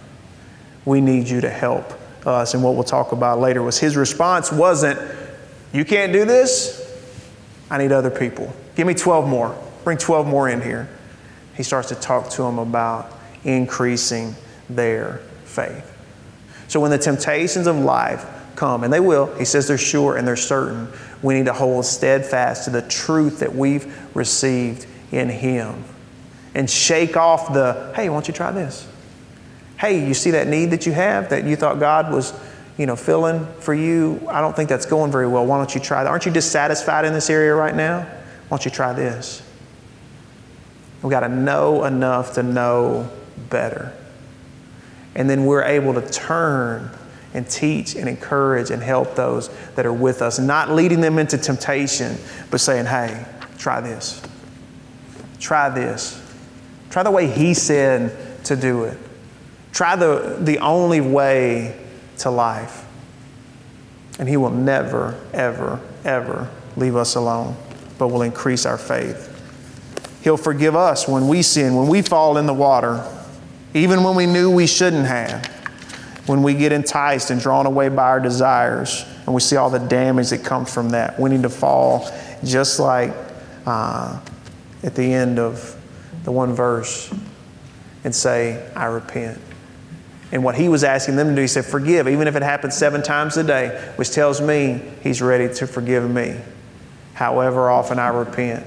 We 0.85 1.01
need 1.01 1.29
you 1.29 1.41
to 1.41 1.51
help 1.51 1.93
us. 2.27 2.55
And 2.55 2.63
what 2.63 2.75
we'll 2.75 2.85
talk 2.85 3.13
about 3.13 3.41
later 3.41 3.63
was 3.63 3.79
his 3.79 3.97
response 3.97 4.53
wasn't, 4.53 5.01
You 5.73 5.85
can't 5.85 6.13
do 6.13 6.25
this. 6.25 6.83
I 7.71 7.79
need 7.79 7.93
other 7.93 8.11
people. 8.11 8.55
Give 8.77 8.87
me 8.87 8.95
12 8.95 9.29
more. 9.29 9.57
Bring 9.85 9.99
12 9.99 10.27
more 10.27 10.49
in 10.49 10.61
here. 10.61 10.89
He 11.57 11.63
starts 11.63 11.89
to 11.89 11.95
talk 11.95 12.29
to 12.31 12.43
them 12.43 12.59
about 12.59 13.13
increasing 13.45 14.35
their 14.69 15.21
faith. 15.45 15.93
So 16.69 16.81
when 16.81 16.91
the 16.91 16.99
temptations 16.99 17.67
of 17.67 17.77
life 17.77 18.27
come, 18.57 18.85
and 18.85 18.93
they 18.93 19.01
will, 19.01 19.35
he 19.37 19.45
says 19.45 19.69
they're 19.69 19.79
sure 19.79 20.17
and 20.17 20.27
they're 20.27 20.37
certain, 20.37 20.89
we 21.27 21.35
need 21.35 21.47
to 21.47 21.53
hold 21.53 21.85
steadfast 21.85 22.65
to 22.65 22.71
the 22.71 22.83
truth 22.83 23.41
that 23.41 23.53
we've 23.53 24.17
received 24.17 24.87
in 25.11 25.29
him 25.29 25.83
and 26.55 26.71
shake 26.71 27.17
off 27.17 27.53
the, 27.53 27.93
hey, 27.97 28.09
why 28.09 28.15
don't 28.15 28.29
you 28.29 28.33
try 28.33 28.53
this? 28.53 28.87
Hey, 29.77 30.07
you 30.07 30.15
see 30.15 30.31
that 30.31 30.47
need 30.47 30.71
that 30.71 30.87
you 30.87 30.93
have 30.93 31.31
that 31.31 31.43
you 31.43 31.57
thought 31.57 31.81
God 31.81 32.13
was, 32.13 32.33
you 32.79 32.87
know, 32.87 32.95
filling 32.95 33.45
for 33.59 33.75
you? 33.75 34.25
I 34.29 34.41
don't 34.41 34.55
think 34.55 34.69
that's 34.69 34.87
going 34.87 35.11
very 35.11 35.27
well. 35.27 35.45
Why 35.45 35.59
don't 35.59 35.75
you 35.75 35.81
try 35.81 36.05
that? 36.05 36.09
Aren't 36.09 36.27
you 36.27 36.33
dissatisfied 36.33 37.05
in 37.05 37.13
this 37.13 37.29
area 37.29 37.57
right 37.57 37.75
now? 37.75 38.03
Why 38.03 38.49
don't 38.51 38.65
you 38.65 38.71
try 38.71 38.93
this? 38.93 39.43
We've 41.03 41.11
got 41.11 41.21
to 41.21 41.29
know 41.29 41.87
enough 41.87 42.35
to 42.35 42.45
know 42.45 43.11
better. 43.51 43.93
And 45.17 45.29
then 45.29 45.45
we're 45.45 45.65
able 45.65 45.93
to 45.95 46.03
turn 46.09 46.89
and 47.37 47.49
teach 47.49 47.95
and 47.95 48.09
encourage 48.09 48.71
and 48.71 48.83
help 48.83 49.15
those 49.15 49.51
that 49.75 49.85
are 49.85 49.93
with 49.93 50.23
us, 50.23 50.39
not 50.39 50.71
leading 50.71 51.03
them 51.03 51.19
into 51.19 51.37
temptation, 51.37 52.17
but 52.51 52.61
saying, 52.61 52.87
hey, 52.87 53.27
try 53.59 53.81
this. 53.83 54.23
Try 55.39 55.69
this. 55.69 56.21
Try 56.89 57.03
the 57.03 57.11
way 57.11 57.27
He 57.27 57.53
said 57.53 58.45
to 58.47 58.57
do 58.57 58.85
it. 58.85 58.97
Try 59.73 59.97
the, 59.97 60.39
the 60.41 60.59
only 60.61 61.03
way 61.03 61.79
to 62.19 62.31
life. 62.31 62.87
And 64.19 64.27
He 64.27 64.39
will 64.39 64.51
never, 64.51 65.21
ever, 65.35 65.79
ever 66.05 66.51
leave 66.75 66.97
us 66.97 67.17
alone, 67.17 67.55
but 67.99 68.09
will 68.09 68.23
increase 68.23 68.65
our 68.65 68.79
faith. 68.79 69.31
He'll 70.23 70.39
forgive 70.39 70.75
us 70.75 71.07
when 71.07 71.29
we 71.29 71.43
sin, 71.43 71.77
when 71.77 71.89
we 71.89 72.01
fall 72.01 72.39
in 72.39 72.47
the 72.47 72.55
water, 72.55 73.07
even 73.75 74.03
when 74.03 74.17
we 74.17 74.25
knew 74.25 74.51
we 74.51 74.67
shouldn't 74.67 75.07
have, 75.07 75.53
when 76.27 76.43
we 76.43 76.55
get 76.55 76.73
enticed 76.73 77.31
and 77.31 77.41
drawn 77.41 77.67
away 77.67 77.89
by 77.89 78.05
our 78.05 78.21
desires, 78.21 79.05
and 79.25 79.35
we 79.35 79.41
see 79.41 79.57
all 79.57 79.71
the 79.71 79.79
damage 79.79 80.31
that 80.31 80.45
comes 80.45 80.73
from 80.73 80.91
that. 80.91 81.19
We 81.19 81.31
need 81.31 81.43
to 81.43 81.51
fall 81.51 82.11
just 82.45 82.79
like 82.79 83.13
uh, 83.65 84.21
at 84.83 84.95
the 84.95 85.13
end 85.13 85.39
of 85.39 85.77
the 86.25 86.33
one 86.33 86.53
verse 86.53 87.13
and 88.05 88.15
say, 88.15 88.69
I 88.75 88.87
repent. 88.87 89.41
And 90.33 90.43
what 90.43 90.57
he 90.57 90.69
was 90.69 90.83
asking 90.83 91.17
them 91.17 91.29
to 91.29 91.35
do, 91.37 91.41
he 91.41 91.47
said, 91.47 91.65
Forgive, 91.65 92.09
even 92.09 92.27
if 92.27 92.35
it 92.35 92.43
happens 92.43 92.77
seven 92.77 93.03
times 93.03 93.37
a 93.37 93.45
day, 93.45 93.93
which 93.95 94.11
tells 94.11 94.41
me 94.41 94.83
he's 95.03 95.23
ready 95.23 95.53
to 95.55 95.67
forgive 95.67 96.11
me. 96.11 96.37
However 97.15 97.71
often 97.71 97.99
I 97.99 98.09
repent. 98.09 98.67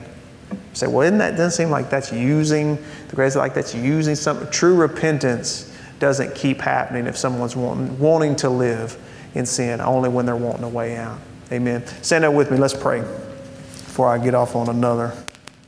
Say, 0.73 0.87
well, 0.87 1.01
isn't 1.01 1.17
that 1.17 1.31
doesn't 1.31 1.51
seem 1.51 1.69
like 1.69 1.89
that's 1.89 2.11
using 2.11 2.77
the 3.09 3.15
grace 3.15 3.35
like 3.35 3.53
that's 3.53 3.75
using 3.75 4.15
something. 4.15 4.49
True 4.49 4.75
repentance 4.75 5.68
doesn't 5.99 6.35
keep 6.35 6.59
happening 6.61 7.07
if 7.07 7.17
someone's 7.17 7.55
wanting, 7.55 7.99
wanting 7.99 8.35
to 8.37 8.49
live 8.49 8.97
in 9.35 9.45
sin, 9.45 9.81
only 9.81 10.09
when 10.09 10.25
they're 10.25 10.35
wanting 10.35 10.63
a 10.63 10.69
way 10.69 10.95
out. 10.95 11.19
Amen. 11.51 11.85
Stand 12.01 12.25
up 12.25 12.33
with 12.33 12.51
me. 12.51 12.57
Let's 12.57 12.73
pray 12.73 13.01
before 13.01 14.07
I 14.07 14.17
get 14.17 14.33
off 14.33 14.55
on 14.55 14.69
another 14.69 15.13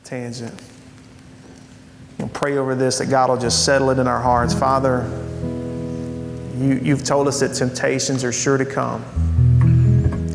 tangent. 0.04 0.54
We'll 2.18 2.28
pray 2.28 2.56
over 2.56 2.74
this 2.74 2.98
that 2.98 3.06
God 3.06 3.30
will 3.30 3.36
just 3.36 3.64
settle 3.64 3.90
it 3.90 3.98
in 3.98 4.06
our 4.06 4.20
hearts. 4.20 4.54
Father, 4.54 5.02
you, 6.56 6.80
you've 6.82 7.04
told 7.04 7.26
us 7.26 7.40
that 7.40 7.54
temptations 7.54 8.22
are 8.22 8.32
sure 8.32 8.56
to 8.56 8.64
come. 8.64 9.04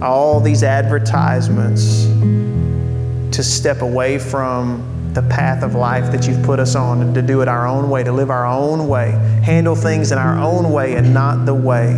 All 0.01 0.39
these 0.39 0.63
advertisements 0.63 2.05
to 3.35 3.43
step 3.43 3.81
away 3.81 4.19
from 4.19 4.96
the 5.17 5.27
path 5.29 5.63
of 5.63 5.73
life 5.73 6.11
that 6.11 6.27
you've 6.27 6.43
put 6.43 6.59
us 6.59 6.75
on 6.75 7.01
and 7.01 7.15
to 7.15 7.23
do 7.23 7.41
it 7.41 7.47
our 7.47 7.67
own 7.67 7.89
way, 7.89 8.03
to 8.03 8.11
live 8.11 8.29
our 8.29 8.45
own 8.45 8.87
way, 8.87 9.09
handle 9.43 9.75
things 9.75 10.11
in 10.11 10.19
our 10.19 10.37
own 10.37 10.71
way 10.71 10.93
and 10.93 11.11
not 11.11 11.43
the 11.47 11.55
way 11.55 11.89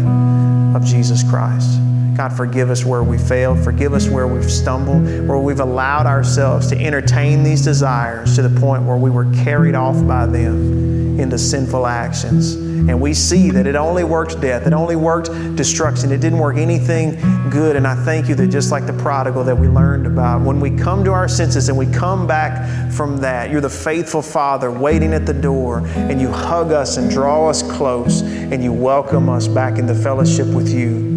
of 0.73 0.85
Jesus 0.85 1.21
Christ. 1.29 1.81
God, 2.15 2.31
forgive 2.31 2.69
us 2.69 2.85
where 2.85 3.03
we 3.03 3.17
failed. 3.17 3.59
Forgive 3.61 3.93
us 3.93 4.07
where 4.07 4.25
we've 4.25 4.49
stumbled, 4.49 5.03
where 5.27 5.37
we've 5.37 5.59
allowed 5.59 6.05
ourselves 6.05 6.67
to 6.67 6.77
entertain 6.77 7.43
these 7.43 7.61
desires 7.61 8.35
to 8.37 8.41
the 8.41 8.57
point 8.57 8.83
where 8.83 8.95
we 8.95 9.09
were 9.09 9.29
carried 9.43 9.75
off 9.75 10.07
by 10.07 10.25
them 10.25 10.98
into 11.19 11.37
sinful 11.37 11.85
actions. 11.85 12.55
And 12.55 12.99
we 12.99 13.13
see 13.13 13.51
that 13.51 13.67
it 13.67 13.75
only 13.75 14.03
worked 14.03 14.41
death, 14.41 14.65
it 14.65 14.73
only 14.73 14.95
worked 14.95 15.29
destruction, 15.55 16.11
it 16.11 16.21
didn't 16.21 16.39
work 16.39 16.57
anything 16.57 17.19
good. 17.49 17.75
And 17.75 17.85
I 17.85 17.95
thank 18.03 18.27
you 18.27 18.35
that 18.35 18.47
just 18.47 18.71
like 18.71 18.87
the 18.87 18.93
prodigal 18.93 19.43
that 19.43 19.57
we 19.57 19.67
learned 19.67 20.07
about, 20.07 20.41
when 20.41 20.59
we 20.59 20.71
come 20.71 21.03
to 21.03 21.11
our 21.11 21.27
senses 21.27 21.69
and 21.69 21.77
we 21.77 21.85
come 21.85 22.25
back 22.25 22.91
from 22.91 23.17
that, 23.17 23.51
you're 23.51 23.61
the 23.61 23.69
faithful 23.69 24.21
Father 24.21 24.71
waiting 24.71 25.13
at 25.13 25.25
the 25.25 25.33
door, 25.33 25.85
and 25.95 26.19
you 26.19 26.29
hug 26.29 26.71
us 26.71 26.97
and 26.97 27.11
draw 27.11 27.49
us 27.49 27.61
close, 27.61 28.21
and 28.21 28.63
you 28.63 28.73
welcome 28.73 29.29
us 29.29 29.47
back 29.47 29.77
into 29.77 29.93
fellowship 29.93 30.47
with 30.47 30.69
you. 30.69 31.09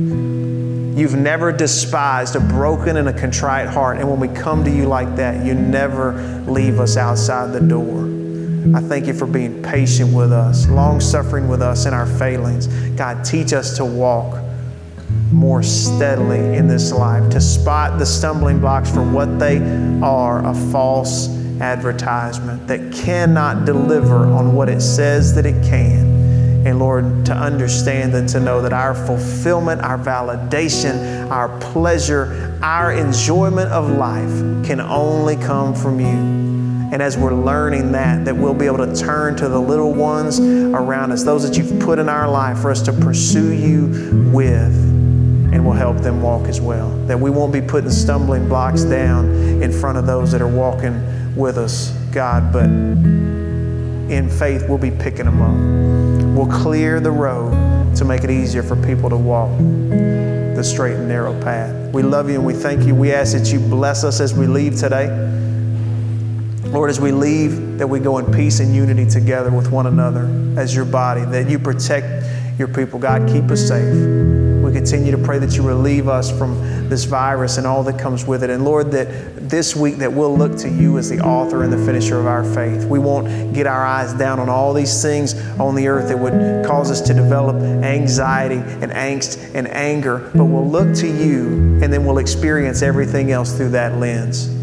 You've 0.94 1.14
never 1.14 1.53
despised 1.53 2.36
a 2.36 2.40
broken 2.40 2.98
and 2.98 3.09
a 3.09 3.18
contrite 3.18 3.68
heart. 3.68 3.96
And 3.96 4.11
when 4.11 4.20
we 4.20 4.28
come 4.28 4.62
to 4.64 4.70
you 4.70 4.84
like 4.84 5.16
that, 5.16 5.42
you 5.44 5.55
never 5.55 6.12
leave 6.46 6.80
us 6.80 6.98
outside 6.98 7.53
the 7.55 7.61
door. 7.61 8.21
I 8.74 8.80
thank 8.80 9.06
you 9.06 9.12
for 9.12 9.26
being 9.26 9.60
patient 9.60 10.14
with 10.14 10.32
us, 10.32 10.68
long 10.68 11.00
suffering 11.00 11.48
with 11.48 11.60
us 11.60 11.84
in 11.84 11.92
our 11.92 12.06
failings. 12.06 12.68
God, 12.96 13.24
teach 13.24 13.52
us 13.52 13.76
to 13.76 13.84
walk 13.84 14.40
more 15.32 15.64
steadily 15.64 16.56
in 16.56 16.68
this 16.68 16.92
life, 16.92 17.28
to 17.30 17.40
spot 17.40 17.98
the 17.98 18.06
stumbling 18.06 18.60
blocks 18.60 18.88
for 18.88 19.02
what 19.02 19.40
they 19.40 19.58
are 20.00 20.46
a 20.46 20.54
false 20.70 21.28
advertisement 21.60 22.68
that 22.68 22.92
cannot 22.92 23.64
deliver 23.64 24.26
on 24.26 24.54
what 24.54 24.68
it 24.68 24.80
says 24.80 25.34
that 25.34 25.44
it 25.44 25.60
can. 25.64 26.22
And 26.64 26.78
Lord, 26.78 27.26
to 27.26 27.32
understand 27.32 28.14
and 28.14 28.28
to 28.28 28.38
know 28.38 28.62
that 28.62 28.72
our 28.72 28.94
fulfillment, 28.94 29.80
our 29.80 29.98
validation, 29.98 31.28
our 31.30 31.58
pleasure, 31.58 32.58
our 32.62 32.92
enjoyment 32.92 33.72
of 33.72 33.90
life 33.90 34.64
can 34.64 34.80
only 34.80 35.34
come 35.34 35.74
from 35.74 35.98
you. 35.98 36.41
And 36.93 37.03
as 37.03 37.16
we're 37.16 37.34
learning 37.34 37.93
that, 37.93 38.24
that 38.26 38.36
we'll 38.36 38.55
be 38.55 38.66
able 38.66 38.86
to 38.86 38.95
turn 38.95 39.34
to 39.36 39.49
the 39.49 39.59
little 39.59 39.93
ones 39.93 40.38
around 40.38 41.11
us, 41.11 41.24
those 41.24 41.43
that 41.49 41.57
you've 41.59 41.80
put 41.80 41.99
in 41.99 42.09
our 42.09 42.30
life 42.30 42.59
for 42.59 42.70
us 42.70 42.82
to 42.82 42.93
pursue 42.93 43.53
you 43.53 44.30
with, 44.30 44.74
and 45.53 45.64
we'll 45.64 45.74
help 45.74 45.99
them 45.99 46.22
walk 46.22 46.47
as 46.49 46.61
well. 46.61 46.90
That 47.07 47.18
we 47.18 47.30
won't 47.30 47.53
be 47.53 47.62
putting 47.62 47.90
stumbling 47.90 48.47
blocks 48.47 48.84
down 48.84 49.24
in 49.62 49.72
front 49.72 49.99
of 49.99 50.07
those 50.07 50.30
that 50.32 50.40
are 50.43 50.47
walking 50.47 51.34
with 51.34 51.59
us, 51.59 51.90
God, 52.12 52.53
but 52.53 52.66
in 52.66 54.28
faith, 54.28 54.68
we'll 54.68 54.78
be 54.78 54.90
picking 54.90 55.24
them 55.24 55.40
up 55.40 55.82
We'll 56.32 56.47
clear 56.47 56.99
the 56.99 57.11
road 57.11 57.95
to 57.97 58.07
make 58.07 58.24
it 58.24 58.30
easier 58.30 58.62
for 58.62 58.74
people 58.74 59.11
to 59.11 59.16
walk 59.18 59.51
the 59.59 60.62
straight 60.64 60.97
and 60.97 61.07
narrow 61.07 61.38
path. 61.43 61.93
We 61.93 62.03
love 62.03 62.30
you 62.30 62.36
and 62.36 62.47
we 62.47 62.55
thank 62.55 62.86
you. 62.86 62.95
We 62.95 63.12
ask 63.12 63.36
that 63.36 63.53
you 63.53 63.61
bless 63.61 64.03
us 64.03 64.18
as 64.18 64.32
we 64.32 64.47
leave 64.47 64.78
today. 64.78 65.09
Lord, 66.72 66.88
as 66.88 66.98
we 66.98 67.12
leave, 67.12 67.76
that 67.76 67.86
we 67.86 68.00
go 68.00 68.16
in 68.16 68.32
peace 68.32 68.58
and 68.60 68.74
unity 68.74 69.04
together 69.04 69.50
with 69.50 69.70
one 69.70 69.86
another 69.86 70.24
as 70.58 70.74
your 70.74 70.86
body, 70.86 71.22
that 71.26 71.50
you 71.50 71.58
protect 71.58 72.24
your 72.58 72.66
people. 72.66 72.98
God, 72.98 73.28
keep 73.28 73.44
us 73.50 73.68
safe. 73.68 73.94
We 74.64 74.72
continue 74.72 75.12
to 75.12 75.18
pray 75.18 75.38
that 75.38 75.54
you 75.54 75.62
relieve 75.62 76.08
us 76.08 76.30
from 76.30 76.88
this 76.88 77.04
virus 77.04 77.58
and 77.58 77.66
all 77.66 77.82
that 77.82 77.98
comes 77.98 78.24
with 78.24 78.42
it. 78.42 78.48
And 78.48 78.64
Lord, 78.64 78.90
that 78.92 79.50
this 79.50 79.76
week 79.76 79.96
that 79.96 80.10
we'll 80.10 80.34
look 80.34 80.56
to 80.60 80.70
you 80.70 80.96
as 80.96 81.10
the 81.10 81.20
author 81.20 81.62
and 81.62 81.70
the 81.70 81.84
finisher 81.84 82.18
of 82.18 82.26
our 82.26 82.42
faith. 82.42 82.86
We 82.86 82.98
won't 82.98 83.52
get 83.52 83.66
our 83.66 83.84
eyes 83.84 84.14
down 84.14 84.40
on 84.40 84.48
all 84.48 84.72
these 84.72 85.02
things 85.02 85.34
on 85.60 85.74
the 85.74 85.88
earth 85.88 86.08
that 86.08 86.18
would 86.18 86.64
cause 86.64 86.90
us 86.90 87.02
to 87.02 87.12
develop 87.12 87.56
anxiety 87.56 88.54
and 88.82 88.90
angst 88.92 89.54
and 89.54 89.68
anger, 89.68 90.30
but 90.34 90.46
we'll 90.46 90.66
look 90.66 90.96
to 90.96 91.06
you 91.06 91.80
and 91.82 91.92
then 91.92 92.06
we'll 92.06 92.16
experience 92.16 92.80
everything 92.80 93.30
else 93.30 93.54
through 93.54 93.70
that 93.70 93.98
lens 93.98 94.61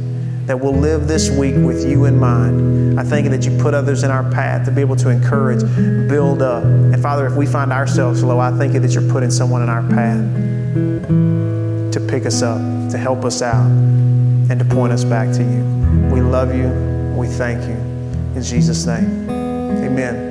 that 0.49 0.59
we'll 0.59 0.73
live 0.73 1.07
this 1.07 1.29
week 1.29 1.55
with 1.55 1.87
you 1.87 2.05
in 2.05 2.17
mind. 2.17 2.99
I 2.99 3.03
thank 3.03 3.25
you 3.25 3.29
that 3.29 3.45
you 3.45 3.55
put 3.59 3.75
others 3.75 4.01
in 4.01 4.09
our 4.09 4.27
path 4.31 4.65
to 4.65 4.71
be 4.71 4.81
able 4.81 4.95
to 4.95 5.09
encourage, 5.09 5.61
build 6.09 6.41
up. 6.41 6.63
And 6.63 6.99
Father, 6.99 7.27
if 7.27 7.35
we 7.35 7.45
find 7.45 7.71
ourselves 7.71 8.23
low, 8.23 8.39
I 8.39 8.49
thank 8.57 8.73
you 8.73 8.79
that 8.79 8.91
you're 8.91 9.07
putting 9.11 9.29
someone 9.29 9.61
in 9.61 9.69
our 9.69 9.83
path 9.83 11.93
to 11.93 11.99
pick 11.99 12.25
us 12.25 12.41
up, 12.41 12.57
to 12.89 12.97
help 12.97 13.25
us 13.25 13.43
out, 13.43 13.67
and 13.67 14.57
to 14.57 14.65
point 14.65 14.91
us 14.91 15.03
back 15.03 15.31
to 15.35 15.43
you. 15.43 16.09
We 16.11 16.21
love 16.21 16.55
you. 16.55 16.69
We 17.15 17.27
thank 17.27 17.61
you. 17.67 17.75
In 18.35 18.41
Jesus' 18.41 18.87
name, 18.87 19.29
amen. 19.29 20.29